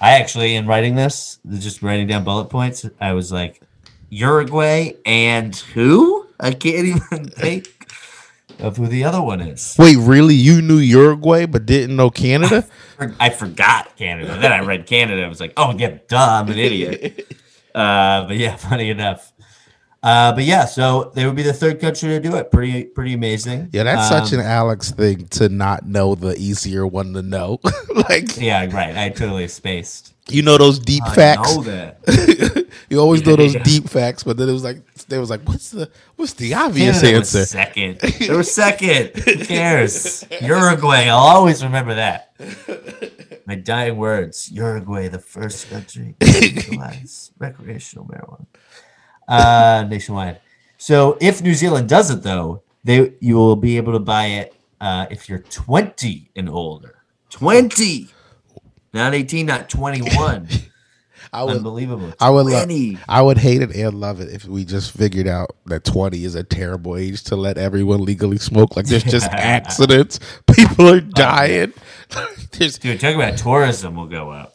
I 0.00 0.12
actually, 0.12 0.56
in 0.56 0.66
writing 0.66 0.96
this, 0.96 1.38
just 1.58 1.82
writing 1.82 2.08
down 2.08 2.24
bullet 2.24 2.46
points, 2.46 2.84
I 3.00 3.12
was 3.12 3.30
like, 3.30 3.60
Uruguay 4.12 4.92
and 5.06 5.56
who? 5.56 6.26
I 6.38 6.52
can't 6.52 6.86
even 6.86 7.28
think 7.28 7.66
of 8.58 8.76
who 8.76 8.86
the 8.86 9.04
other 9.04 9.22
one 9.22 9.40
is. 9.40 9.74
Wait, 9.78 9.96
really? 9.96 10.34
You 10.34 10.60
knew 10.60 10.76
Uruguay 10.76 11.46
but 11.46 11.64
didn't 11.64 11.96
know 11.96 12.10
Canada? 12.10 12.66
I 13.18 13.30
forgot 13.30 13.96
Canada. 13.96 14.36
Then 14.38 14.52
I 14.52 14.60
read 14.60 14.86
Canada. 14.86 15.24
I 15.24 15.28
was 15.28 15.40
like, 15.40 15.54
oh, 15.56 15.74
yeah, 15.78 15.96
duh, 16.08 16.40
I'm 16.42 16.48
an 16.48 16.58
idiot. 16.58 17.36
Uh, 17.74 18.26
but 18.26 18.36
yeah, 18.36 18.54
funny 18.54 18.90
enough. 18.90 19.32
Uh, 20.02 20.32
but 20.34 20.42
yeah, 20.44 20.64
so 20.64 21.12
they 21.14 21.24
would 21.26 21.36
be 21.36 21.42
the 21.44 21.52
third 21.52 21.80
country 21.80 22.08
to 22.08 22.18
do 22.20 22.34
it. 22.34 22.50
Pretty, 22.50 22.84
pretty 22.84 23.12
amazing. 23.14 23.68
Yeah, 23.72 23.84
that's 23.84 24.10
Um, 24.10 24.24
such 24.24 24.32
an 24.32 24.40
Alex 24.44 24.90
thing 24.90 25.26
to 25.28 25.48
not 25.48 25.86
know 25.86 26.16
the 26.16 26.34
easier 26.36 26.84
one 26.86 27.12
to 27.14 27.22
know. 27.22 27.60
like 28.08 28.36
Yeah, 28.40 28.66
right. 28.74 28.96
I 28.96 29.10
totally 29.10 29.46
spaced. 29.46 30.12
you 30.28 30.42
know 30.42 30.58
those 30.58 30.80
deep 30.80 31.04
I 31.06 31.14
facts. 31.14 31.54
know 31.56 31.62
that. 31.62 32.66
you 32.90 32.98
always 32.98 33.24
know 33.24 33.36
those 33.36 33.54
Yeah. 33.54 33.62
deep 33.72 33.88
facts, 33.88 34.24
but 34.24 34.36
then 34.36 34.48
it 34.48 34.52
was 34.52 34.64
like 34.64 34.78
they 35.06 35.18
was 35.18 35.30
like, 35.30 35.42
what's 35.46 35.70
the 35.70 35.88
what's 36.16 36.32
the 36.34 36.54
obvious 36.54 37.00
Canada 37.00 37.18
was 37.20 37.34
answer? 37.36 37.46
second. 37.46 37.98
They 38.00 38.34
were 38.34 38.42
second. 38.42 39.10
Who 39.24 39.36
cares? 39.44 40.24
Uruguay. 40.40 41.04
I'll 41.08 41.18
always 41.18 41.62
remember 41.62 41.94
that. 41.94 42.32
My 43.46 43.54
dying 43.54 43.96
words. 43.98 44.50
Uruguay, 44.50 45.06
the 45.08 45.18
first 45.20 45.70
country 45.70 46.16
to 46.18 46.26
legalize 46.26 47.30
recreational 47.38 48.06
marijuana 48.06 48.46
uh, 49.32 49.86
nationwide. 49.88 50.40
So 50.76 51.16
if 51.20 51.42
New 51.42 51.54
Zealand 51.54 51.88
does 51.88 52.10
it, 52.10 52.22
though, 52.22 52.62
they 52.84 53.14
you 53.20 53.36
will 53.36 53.56
be 53.56 53.76
able 53.76 53.92
to 53.92 54.00
buy 54.00 54.26
it 54.26 54.54
uh, 54.80 55.06
if 55.10 55.28
you're 55.28 55.38
20 55.38 56.30
and 56.36 56.48
older. 56.48 56.96
20, 57.30 58.08
not 58.92 59.14
18, 59.14 59.46
not 59.46 59.70
21. 59.70 60.48
I 61.34 61.44
would 61.44 61.56
Unbelievable. 61.56 62.12
I 62.20 62.28
would 62.28 62.44
love 62.44 62.68
I 63.08 63.22
would 63.22 63.38
hate 63.38 63.62
it 63.62 63.74
and 63.74 63.98
love 63.98 64.20
it 64.20 64.28
if 64.34 64.44
we 64.44 64.66
just 64.66 64.90
figured 64.90 65.26
out 65.26 65.56
that 65.64 65.82
20 65.82 66.24
is 66.24 66.34
a 66.34 66.42
terrible 66.42 66.96
age 66.96 67.22
to 67.24 67.36
let 67.36 67.56
everyone 67.56 68.04
legally 68.04 68.36
smoke. 68.36 68.76
Like 68.76 68.84
there's 68.84 69.02
just 69.02 69.28
accidents, 69.30 70.20
people 70.54 70.88
are 70.88 71.00
dying. 71.00 71.72
There's 72.50 72.78
Dude, 72.78 73.00
talk 73.00 73.14
about 73.14 73.38
tourism 73.38 73.94
will 73.94 74.08
go 74.08 74.30
up. 74.30 74.52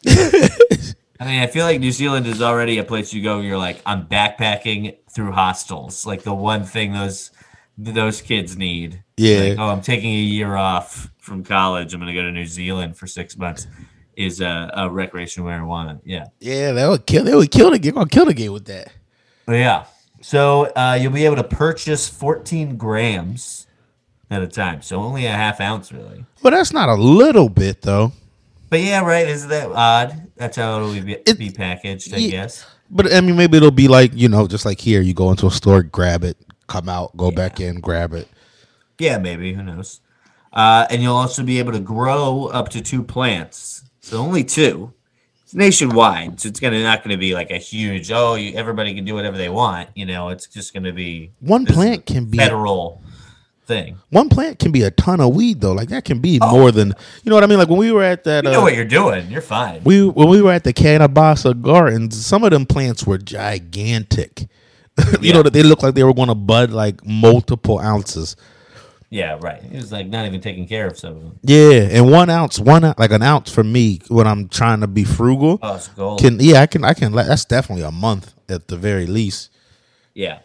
I 1.19 1.25
mean, 1.25 1.41
I 1.41 1.47
feel 1.47 1.65
like 1.65 1.79
New 1.79 1.91
Zealand 1.91 2.27
is 2.27 2.41
already 2.41 2.77
a 2.77 2.83
place 2.83 3.13
you 3.13 3.23
go. 3.23 3.39
You're 3.39 3.57
like, 3.57 3.81
I'm 3.85 4.05
backpacking 4.05 4.97
through 5.09 5.31
hostels. 5.31 6.05
Like 6.05 6.23
the 6.23 6.33
one 6.33 6.63
thing 6.63 6.93
those 6.93 7.31
those 7.77 8.21
kids 8.21 8.57
need. 8.57 9.03
Yeah. 9.17 9.39
Like, 9.39 9.59
oh, 9.59 9.67
I'm 9.69 9.81
taking 9.81 10.11
a 10.11 10.17
year 10.21 10.55
off 10.55 11.09
from 11.17 11.43
college. 11.43 11.93
I'm 11.93 11.99
going 11.99 12.13
to 12.13 12.19
go 12.19 12.23
to 12.23 12.31
New 12.31 12.45
Zealand 12.45 12.97
for 12.97 13.07
six 13.07 13.37
months. 13.37 13.67
Is 14.15 14.41
a, 14.41 14.71
a 14.73 14.89
recreational 14.89 15.47
marijuana. 15.47 16.01
Yeah. 16.03 16.25
yeah, 16.39 16.71
they 16.71 16.87
would 16.87 17.05
kill 17.05 17.23
they 17.23 17.35
would 17.35 17.51
kill 17.51 17.69
the 17.69 17.77
game. 17.77 17.93
Kill 18.07 18.25
the 18.25 18.33
game 18.33 18.51
with 18.51 18.65
that. 18.65 18.91
But 19.45 19.53
yeah. 19.53 19.85
So 20.21 20.65
uh, 20.75 20.97
you'll 20.99 21.11
be 21.13 21.25
able 21.25 21.35
to 21.35 21.43
purchase 21.43 22.09
14 22.09 22.77
grams 22.77 23.67
at 24.31 24.41
a 24.41 24.47
time. 24.47 24.81
So 24.81 24.97
only 24.97 25.25
a 25.25 25.31
half 25.31 25.61
ounce, 25.61 25.91
really. 25.91 26.25
Well, 26.41 26.51
that's 26.51 26.73
not 26.73 26.89
a 26.89 26.95
little 26.95 27.49
bit 27.49 27.83
though. 27.83 28.11
But 28.69 28.81
yeah, 28.81 29.01
right. 29.01 29.27
Isn't 29.27 29.49
that 29.49 29.71
odd? 29.71 30.26
That's 30.37 30.57
how 30.57 30.77
it'll 30.77 30.93
be, 31.03 31.13
It- 31.25 31.37
be 31.37 31.49
packaged, 31.51 32.13
I 32.13 32.17
yeah. 32.17 32.29
guess. 32.31 32.65
But 32.89 33.13
I 33.13 33.19
mean, 33.21 33.35
maybe 33.35 33.57
it'll 33.57 33.71
be 33.71 33.87
like 33.87 34.11
you 34.13 34.29
know, 34.29 34.47
just 34.47 34.65
like 34.65 34.79
here, 34.79 35.01
you 35.01 35.13
go 35.13 35.29
into 35.31 35.45
a 35.47 35.51
store, 35.51 35.83
grab 35.83 36.23
it, 36.23 36.37
come 36.67 36.87
out, 36.87 37.15
go 37.17 37.31
back 37.31 37.59
in, 37.59 37.79
grab 37.81 38.13
it. 38.13 38.27
Yeah, 38.99 39.17
maybe. 39.17 39.53
Who 39.53 39.61
knows? 39.63 39.99
Uh, 40.53 40.87
and 40.89 41.03
you'll 41.03 41.15
also 41.15 41.43
be 41.43 41.59
able 41.59 41.73
to 41.73 41.79
grow 41.79 42.45
up 42.47 42.69
to 42.69 42.81
two 42.81 43.03
plants. 43.03 43.83
So 43.99 44.17
only 44.17 44.43
two. 44.43 44.93
It's 45.43 45.53
nationwide, 45.53 46.41
so 46.41 46.49
it's 46.49 46.59
gonna 46.59 46.81
not 46.83 47.03
gonna 47.03 47.17
be 47.17 47.33
like 47.33 47.51
a 47.51 47.57
huge. 47.57 48.11
Oh, 48.11 48.35
you, 48.35 48.53
everybody 48.55 48.93
can 48.93 49.05
do 49.05 49.13
whatever 49.13 49.37
they 49.37 49.49
want. 49.49 49.89
You 49.95 50.05
know, 50.05 50.29
it's 50.29 50.47
just 50.47 50.73
gonna 50.73 50.91
be 50.91 51.31
One 51.39 51.65
plant 51.65 52.05
can 52.05 52.25
be 52.25 52.37
federal 52.37 53.01
thing. 53.67 53.97
one 54.09 54.29
plant 54.29 54.57
can 54.59 54.71
be 54.71 54.81
a 54.83 54.91
ton 54.91 55.19
of 55.21 55.35
weed 55.35 55.61
though. 55.61 55.73
Like 55.73 55.89
that 55.89 56.05
can 56.05 56.19
be 56.19 56.39
more 56.39 56.71
than 56.71 56.93
you 57.23 57.29
know 57.29 57.35
what 57.35 57.43
I 57.43 57.47
mean. 57.47 57.59
Like 57.59 57.69
when 57.69 57.77
we 57.79 57.91
were 57.91 58.03
at 58.03 58.23
that, 58.23 58.45
Oh. 58.45 58.49
You 58.49 58.53
know 58.55 58.61
uh, 58.61 58.63
what 58.63 58.75
you're 58.75 58.85
doing. 58.85 59.29
You're 59.29 59.41
fine. 59.41 59.81
we 59.83 60.07
when 60.07 60.29
we 60.29 60.41
were 60.41 60.51
at 60.53 60.63
the 60.63 60.73
Cannabasa 60.73 61.61
Gardens, 61.61 62.25
some 62.25 62.43
of 62.43 62.51
them 62.51 62.65
plants 62.65 63.05
were 63.05 63.17
gigantic. 63.17 64.47
you 64.97 65.17
Yeah. 65.21 65.33
know 65.33 65.43
that 65.43 65.53
they 65.53 65.63
looked 65.63 65.83
like 65.83 65.93
they 65.95 66.03
were 66.03 66.13
going 66.13 66.29
to 66.29 66.35
bud 66.35 66.71
like 66.71 67.05
multiple 67.05 67.79
ounces. 67.79 68.35
yeah, 69.09 69.37
right. 69.41 69.61
It 69.63 69.73
was 69.73 69.91
like 69.91 70.07
not 70.07 70.25
even 70.25 70.41
taking 70.41 70.67
care 70.67 70.87
of 70.87 70.97
some 70.97 71.15
of 71.17 71.21
them. 71.21 71.39
Yeah, 71.43 71.87
and 71.91 72.11
one 72.11 72.29
ounce, 72.29 72.59
one 72.59 72.81
like 72.97 73.11
an 73.11 73.21
ounce 73.23 73.51
for 73.51 73.63
me 73.63 73.99
when 74.07 74.27
I'm 74.27 74.49
trying 74.49 74.81
to 74.81 74.87
be 74.87 75.03
frugal. 75.03 75.59
Oh, 75.61 75.75
it's 75.75 75.87
gold. 75.89 76.19
Can 76.19 76.39
yeah, 76.39 76.61
I 76.61 76.65
can 76.67 76.83
I 76.83 76.93
can. 76.93 77.11
That's 77.13 77.45
definitely 77.45 77.83
a 77.85 77.91
month 77.91 78.33
at 78.49 78.67
the 78.69 78.77
very 78.77 79.05
least. 79.07 79.49
yeah. 80.13 80.39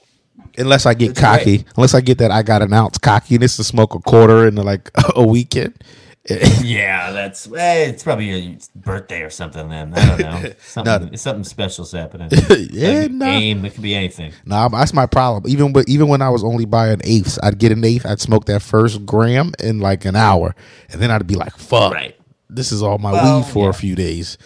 Unless 0.59 0.87
I 0.87 0.95
get 0.95 1.11
It's 1.13 1.21
cocky, 1.21 1.59
great. 1.59 1.67
unless 1.77 1.95
I 1.95 2.01
get 2.03 2.19
that 2.19 2.31
I 2.31 2.43
got 2.43 2.63
an 2.63 2.73
ounce 2.73 2.99
cockiness 2.99 3.57
to 3.57 3.65
smoke 3.65 3.95
a 3.95 3.99
quarter 4.01 4.47
in 4.49 4.55
like 4.57 4.91
a 5.17 5.27
weekend. 5.27 5.83
Yeah, 6.63 7.11
that's 7.11 7.51
eh, 7.51 7.87
it's 7.87 8.05
probably 8.05 8.27
your 8.27 8.57
birthday 8.77 9.23
or 9.23 9.31
something. 9.31 9.69
Then 9.69 9.93
I 9.93 10.07
don't 10.17 10.21
know. 10.21 10.53
Something, 10.61 11.17
something 11.17 11.43
special's 11.43 11.91
happening. 11.91 12.29
yeah, 12.71 13.01
Like 13.01 13.11
no, 13.11 13.25
game. 13.27 13.65
It 13.65 13.75
could 13.75 13.83
be 13.83 13.97
anything. 13.97 14.33
no, 14.45 14.69
that's 14.69 14.93
my 14.95 15.07
problem. 15.07 15.51
Even 15.51 15.73
but 15.73 15.89
even 15.89 16.07
when 16.07 16.23
I 16.23 16.29
was 16.29 16.45
only 16.45 16.65
buying 16.65 17.01
eighths, 17.03 17.41
I'd 17.43 17.59
get 17.59 17.73
an 17.73 17.85
eighth, 17.85 18.07
I'd 18.07 18.21
smoke 18.21 18.45
that 18.45 18.63
first 18.63 19.05
gram 19.05 19.53
in 19.59 19.81
like 19.81 20.05
an 20.05 20.15
hour, 20.15 20.55
and 20.91 21.03
then 21.03 21.11
I'd 21.11 21.27
be 21.27 21.35
like, 21.35 21.57
"Fuck, 21.57 21.93
Right. 21.93 22.15
this 22.49 22.71
is 22.71 22.85
all 22.85 22.99
my 22.99 23.11
Well, 23.13 23.39
weed 23.41 23.47
for 23.49 23.65
yeah. 23.65 23.71
a 23.71 23.73
few 23.73 23.97
days." 23.97 24.39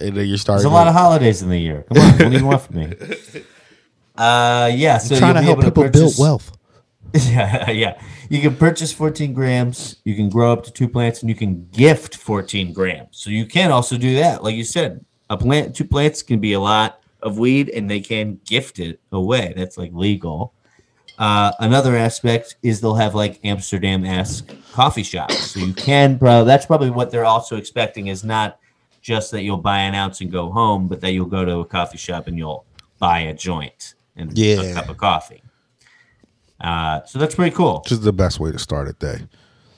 And 0.00 0.16
then 0.16 0.26
you're 0.28 0.38
starting. 0.38 0.62
There's 0.62 0.70
a 0.72 0.74
lot 0.74 0.86
of 0.86 0.94
holidays 0.94 1.42
in 1.42 1.48
the 1.48 1.58
year. 1.58 1.84
Come 1.92 2.02
on, 2.04 2.10
what 2.18 2.30
do 2.30 2.38
you 2.38 2.46
want 2.46 2.62
from 2.62 2.76
me? 2.76 2.92
Uh, 4.16 4.70
yeah. 4.74 4.98
So 4.98 5.18
trying 5.18 5.34
to 5.34 5.42
help 5.42 5.60
people 5.60 5.84
purchase- 5.84 6.16
build 6.16 6.18
wealth. 6.18 6.52
Yeah, 7.30 7.70
yeah. 7.70 8.02
You 8.28 8.42
can 8.42 8.56
purchase 8.56 8.92
14 8.92 9.32
grams. 9.32 9.96
You 10.04 10.14
can 10.14 10.28
grow 10.28 10.52
up 10.52 10.64
to 10.64 10.72
two 10.72 10.88
plants, 10.88 11.20
and 11.22 11.30
you 11.30 11.34
can 11.36 11.66
gift 11.70 12.16
14 12.16 12.72
grams. 12.74 13.08
So 13.16 13.30
you 13.30 13.46
can 13.46 13.70
also 13.70 13.96
do 13.96 14.16
that. 14.16 14.42
Like 14.42 14.54
you 14.54 14.64
said, 14.64 15.02
a 15.30 15.36
plant, 15.36 15.74
two 15.74 15.84
plants 15.84 16.22
can 16.22 16.40
be 16.40 16.52
a 16.52 16.60
lot 16.60 17.00
of 17.22 17.38
weed, 17.38 17.70
and 17.70 17.88
they 17.88 18.00
can 18.00 18.38
gift 18.44 18.78
it 18.80 19.00
away. 19.12 19.54
That's 19.56 19.78
like 19.78 19.92
legal. 19.94 20.52
uh, 21.18 21.52
another 21.60 21.96
aspect 21.96 22.56
is 22.62 22.80
they'll 22.82 22.96
have 22.96 23.14
like 23.14 23.40
Amsterdam 23.44 24.04
esque 24.04 24.52
coffee 24.72 25.04
shops. 25.04 25.52
So 25.52 25.60
you 25.60 25.72
can, 25.72 26.16
bro. 26.16 26.44
That's 26.44 26.66
probably 26.66 26.90
what 26.90 27.10
they're 27.10 27.24
also 27.24 27.56
expecting 27.56 28.08
is 28.08 28.24
not 28.24 28.58
just 29.00 29.30
that 29.30 29.42
you'll 29.42 29.56
buy 29.56 29.78
an 29.78 29.94
ounce 29.94 30.20
and 30.20 30.30
go 30.30 30.50
home, 30.50 30.86
but 30.88 31.00
that 31.00 31.12
you'll 31.12 31.26
go 31.26 31.44
to 31.46 31.58
a 31.60 31.64
coffee 31.64 31.96
shop 31.98 32.26
and 32.26 32.36
you'll 32.36 32.66
buy 32.98 33.20
a 33.20 33.32
joint 33.32 33.94
and 34.16 34.36
Yeah. 34.36 34.60
a 34.62 34.74
cup 34.74 34.88
of 34.88 34.96
coffee. 34.96 35.42
Uh, 36.60 37.04
so 37.04 37.18
that's 37.18 37.34
pretty 37.34 37.54
cool. 37.54 37.80
Which 37.84 37.92
is 37.92 38.00
the 38.00 38.12
best 38.12 38.40
way 38.40 38.50
to 38.50 38.58
start 38.58 38.88
a 38.88 38.92
day. 38.94 39.26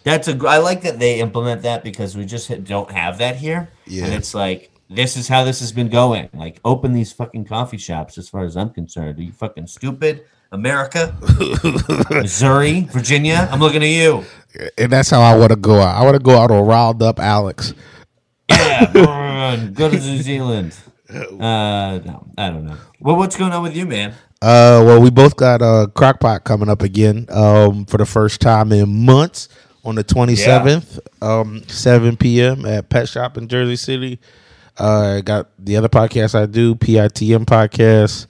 That's 0.05 0.29
a. 0.29 0.39
I 0.49 0.59
like 0.59 0.83
that 0.83 0.99
they 1.01 1.21
implement 1.21 1.63
that 1.63 1.83
because 1.85 2.17
we 2.17 2.25
just 2.25 2.65
don't 2.65 2.91
have 2.91 3.19
that 3.19 3.37
here. 3.37 3.69
Yeah. 3.87 4.05
And 4.05 4.15
it's 4.15 4.33
like 4.35 4.71
this 4.89 5.17
is 5.17 5.29
how 5.29 5.45
this 5.45 5.61
has 5.61 5.73
been 5.73 5.89
going. 5.89 6.29
Like 6.33 6.61
open 6.65 6.93
these 6.93 7.13
fucking 7.13 7.45
coffee 7.47 7.79
shops. 7.79 8.17
As 8.17 8.29
far 8.29 8.45
as 8.45 8.57
I'm 8.57 8.71
concerned, 8.71 9.19
are 9.19 9.23
you 9.23 9.33
fucking 9.33 9.67
stupid? 9.67 10.25
America, 10.51 11.15
Missouri, 12.11 12.89
Virginia. 12.93 13.49
I'm 13.51 13.61
looking 13.61 13.83
at 13.83 13.89
you. 13.91 14.25
And 14.79 14.91
that's 14.91 15.11
how 15.11 15.21
I 15.21 15.37
want 15.37 15.51
to 15.51 15.57
go 15.57 15.79
out. 15.81 16.01
I 16.01 16.03
want 16.05 16.15
to 16.15 16.23
go 16.23 16.39
out 16.39 16.51
on 16.51 16.65
riled 16.67 17.03
up 17.03 17.21
Alex. 17.21 17.75
Yeah, 18.49 19.67
go 19.75 19.91
to 19.91 19.97
New 19.99 20.23
Zealand. 20.23 20.75
Uh, 21.11 22.01
no, 22.03 22.27
I 22.39 22.49
don't 22.49 22.65
know. 22.65 22.77
Well, 23.01 23.17
what's 23.17 23.37
going 23.37 23.53
on 23.53 23.63
with 23.63 23.77
you, 23.77 23.85
man? 23.85 24.15
Uh, 24.41 24.83
well, 24.87 25.01
we 25.01 25.11
both 25.11 25.37
got 25.37 25.63
uh, 25.63 25.89
Crockpot 25.95 26.45
coming 26.45 26.69
up 26.69 26.83
again 26.83 27.27
um, 27.31 27.85
for 27.87 27.97
the 27.97 28.07
first 28.07 28.41
time 28.41 28.71
in 28.73 29.05
months 29.05 29.49
on 29.85 29.97
the 29.97 30.05
27th, 30.05 31.01
um, 31.21 31.63
7 31.67 32.17
p.m. 32.17 32.65
at 32.65 32.89
Pet 32.89 33.09
Shop 33.09 33.37
in 33.37 33.49
Jersey 33.49 33.75
City. 33.75 34.21
Uh, 34.79 35.17
I 35.17 35.21
got 35.23 35.49
the 35.59 35.77
other 35.77 35.89
podcast 35.89 36.41
I 36.41 36.47
do, 36.47 36.77
PITM 36.77 37.47
Podcast. 37.47 38.27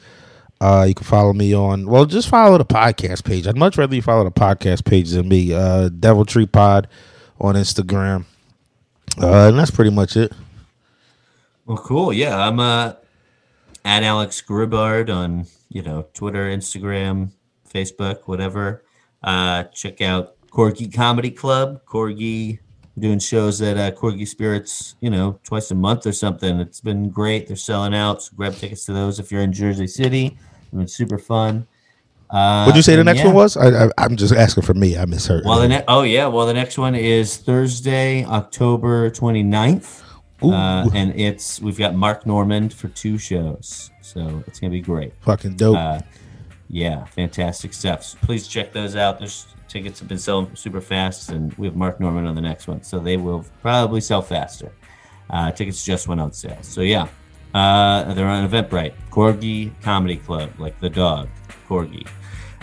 Uh, 0.61 0.87
you 0.89 0.95
can 0.95 1.05
follow 1.05 1.35
me 1.35 1.55
on, 1.55 1.87
well, 1.87 2.07
just 2.07 2.29
follow 2.29 2.57
the 2.57 2.65
podcast 2.65 3.25
page. 3.25 3.47
I'd 3.47 3.57
much 3.57 3.77
rather 3.77 3.95
you 3.95 4.03
follow 4.03 4.25
the 4.25 4.31
podcast 4.31 4.85
page 4.85 5.11
than 5.11 5.29
me. 5.29 5.53
Uh, 5.53 5.91
Devil 5.91 6.25
Tree 6.25 6.47
Pod 6.47 6.89
on 7.39 7.55
Instagram. 7.55 8.25
Uh, 9.21 9.49
and 9.49 9.59
that's 9.59 9.71
pretty 9.71 9.91
much 9.91 10.17
it. 10.17 10.33
Well, 11.67 11.79
cool. 11.79 12.15
Yeah, 12.15 12.37
I'm 12.37 12.59
uh, 12.59 12.95
at 13.85 14.03
Alex 14.03 14.43
Grubard 14.47 15.15
on 15.15 15.47
you 15.69 15.83
know 15.83 16.07
Twitter, 16.15 16.47
Instagram, 16.47 17.33
Facebook, 17.73 18.23
whatever. 18.27 18.85
Uh, 19.23 19.65
check 19.65 20.01
out 20.01 20.35
Corgi 20.51 20.93
Comedy 20.93 21.31
Club. 21.31 21.85
Corgi 21.87 22.59
doing 22.99 23.19
shows 23.19 23.63
at 23.63 23.77
uh, 23.77 23.91
Corgi 23.91 24.27
Spirits, 24.27 24.97
you 25.01 25.11
know, 25.11 25.39
twice 25.45 25.71
a 25.71 25.75
month 25.75 26.07
or 26.07 26.13
something. 26.13 26.59
It's 26.61 26.81
been 26.81 27.11
great. 27.11 27.47
They're 27.47 27.57
selling 27.57 27.95
out. 27.95 28.23
So 28.23 28.33
grab 28.37 28.55
tickets 28.55 28.85
to 28.87 28.93
those 28.93 29.19
if 29.19 29.31
you're 29.31 29.43
in 29.43 29.53
Jersey 29.53 29.87
City. 29.87 30.37
It's 30.63 30.71
been 30.71 30.89
super 30.89 31.19
fun. 31.19 31.67
Uh, 32.31 32.65
What'd 32.65 32.77
you 32.77 32.83
say 32.83 32.97
the 32.97 33.05
next 33.05 33.21
yeah. 33.21 33.27
one 33.27 33.35
was? 33.35 33.57
I, 33.57 33.89
I'm 33.97 34.17
just 34.17 34.35
asking 34.35 34.65
for 34.65 34.75
me. 34.75 34.99
I 34.99 35.07
misheard. 35.07 35.45
Well, 35.47 35.61
the 35.61 35.69
ne- 35.69 35.85
oh 35.89 36.03
yeah, 36.03 36.27
well 36.27 36.45
the 36.45 36.53
next 36.53 36.77
one 36.77 36.95
is 36.95 37.39
Thursday, 37.39 38.25
October 38.25 39.11
29th. 39.11 40.03
Uh, 40.43 40.89
and 40.95 41.19
it's 41.19 41.61
we've 41.61 41.79
got 41.79 41.95
Mark 41.95 42.25
Normand 42.25 42.73
for 42.73 42.89
two 42.89 43.19
shows, 43.19 43.91
so 44.01 44.43
it's 44.47 44.61
gonna 44.61 44.71
be 44.71 44.81
great. 44.81 45.13
Fucking 45.23 45.57
dope. 45.57 45.77
Uh, 45.77 46.01
yeah, 46.69 47.05
fantastic 47.07 47.73
stuff. 47.73 48.05
So 48.05 48.19
please 48.23 48.47
check 48.47 48.73
those 48.73 48.95
out. 48.95 49.19
There's 49.19 49.47
tickets 49.67 49.99
have 49.99 50.09
been 50.09 50.19
selling 50.19 50.55
super 50.55 50.81
fast, 50.81 51.31
and 51.31 51.53
we 51.55 51.67
have 51.67 51.75
Mark 51.77 51.99
Normand 51.99 52.29
on 52.29 52.35
the 52.35 52.41
next 52.41 52.69
one, 52.69 52.83
so 52.83 52.99
they 53.01 53.17
will 53.17 53.45
probably 53.63 54.01
sell 54.01 54.23
faster. 54.23 54.73
Uh, 55.31 55.51
tickets 55.51 55.85
just 55.85 56.07
went 56.07 56.21
on 56.21 56.33
sale, 56.33 56.59
so 56.63 56.83
yeah, 56.83 57.09
uh, 57.55 58.15
they're 58.15 58.29
on 58.29 58.49
Eventbrite, 58.49 58.95
Corgi 59.11 59.73
Comedy 59.83 60.17
Club, 60.17 60.51
like 60.59 60.79
the 60.81 60.89
dog, 60.89 61.29
Corgi, 61.69 62.07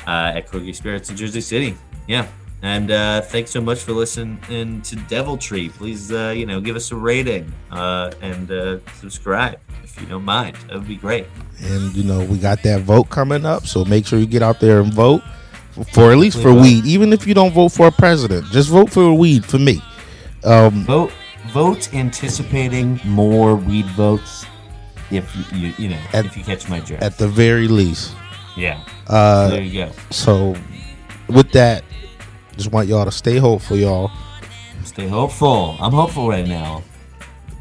uh, 0.08 0.32
at 0.36 0.48
Corgi 0.48 0.74
Spirits 0.74 1.10
in 1.10 1.18
Jersey 1.18 1.42
City. 1.42 1.76
Yeah. 2.08 2.28
And 2.66 2.90
uh, 2.90 3.22
thanks 3.22 3.52
so 3.52 3.62
much 3.62 3.82
for 3.84 3.92
listening 3.92 4.40
to 4.82 4.96
Deviltree. 4.96 5.70
Please, 5.72 6.12
uh, 6.12 6.34
you 6.36 6.48
know, 6.48 6.60
give 6.60 6.76
us 6.76 6.92
a 6.92 6.96
rating 6.96 7.54
uh, 7.70 8.12
and 8.24 8.50
uh, 8.50 8.80
subscribe 8.96 9.60
if 9.84 10.02
you 10.02 10.08
don't 10.08 10.26
mind. 10.26 10.56
That 10.68 10.78
would 10.80 10.88
be 10.88 10.96
great. 10.96 11.28
And 11.62 11.96
you 11.96 12.04
know, 12.04 12.26
we 12.26 12.40
got 12.40 12.64
that 12.64 12.82
vote 12.82 13.12
coming 13.12 13.46
up, 13.46 13.68
so 13.68 13.86
make 13.86 14.08
sure 14.08 14.18
you 14.18 14.26
get 14.26 14.42
out 14.42 14.60
there 14.60 14.80
and 14.82 14.92
vote 14.92 15.22
for, 15.74 15.84
for 15.86 16.12
at 16.12 16.18
least 16.18 16.38
for 16.42 16.54
Vote. 16.54 16.62
weed. 16.64 16.86
Even 16.86 17.14
if 17.14 17.28
you 17.28 17.36
don't 17.36 17.54
vote 17.54 17.70
for 17.70 17.86
a 17.86 17.92
president, 17.92 18.48
just 18.48 18.70
vote 18.70 18.90
for 18.92 19.14
weed 19.14 19.46
for 19.46 19.60
me. 19.60 19.80
Um, 20.44 20.86
Vote, 20.86 21.12
vote, 21.50 21.94
anticipating 21.94 23.00
more 23.06 23.56
weed 23.56 23.86
votes. 23.88 24.44
If 25.12 25.36
you, 25.54 25.60
you, 25.68 25.74
you 25.78 25.90
know, 25.90 26.00
At- 26.14 26.26
if 26.26 26.36
you 26.36 26.44
catch 26.44 26.68
my 26.68 26.80
drift. 26.80 27.04
at 27.04 27.20
the 27.20 27.28
very 27.28 27.68
least. 27.68 28.16
yeah. 28.58 28.84
Uh, 29.06 29.50
there 29.50 29.62
you 29.62 29.86
go. 29.86 29.92
so 30.10 30.56
with 31.30 31.52
that, 31.52 31.84
just 32.58 32.72
want 32.72 32.88
y'all 32.88 33.06
to 33.06 33.12
stay 33.12 33.38
hopeful, 33.38 33.78
y'all, 33.78 34.12
Stay 34.84 35.08
hopeful. 35.08 35.76
I'm 35.80 35.92
hopeful 35.92 36.30
right 36.30 36.48
now. 36.48 36.84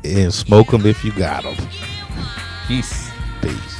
and 0.04 0.32
smoke 0.32 0.68
them 0.68 0.84
if 0.86 1.02
you 1.04 1.12
got 1.12 1.42
them. 1.42 1.56
Peace. 2.68 3.10
Peace. 3.40 3.73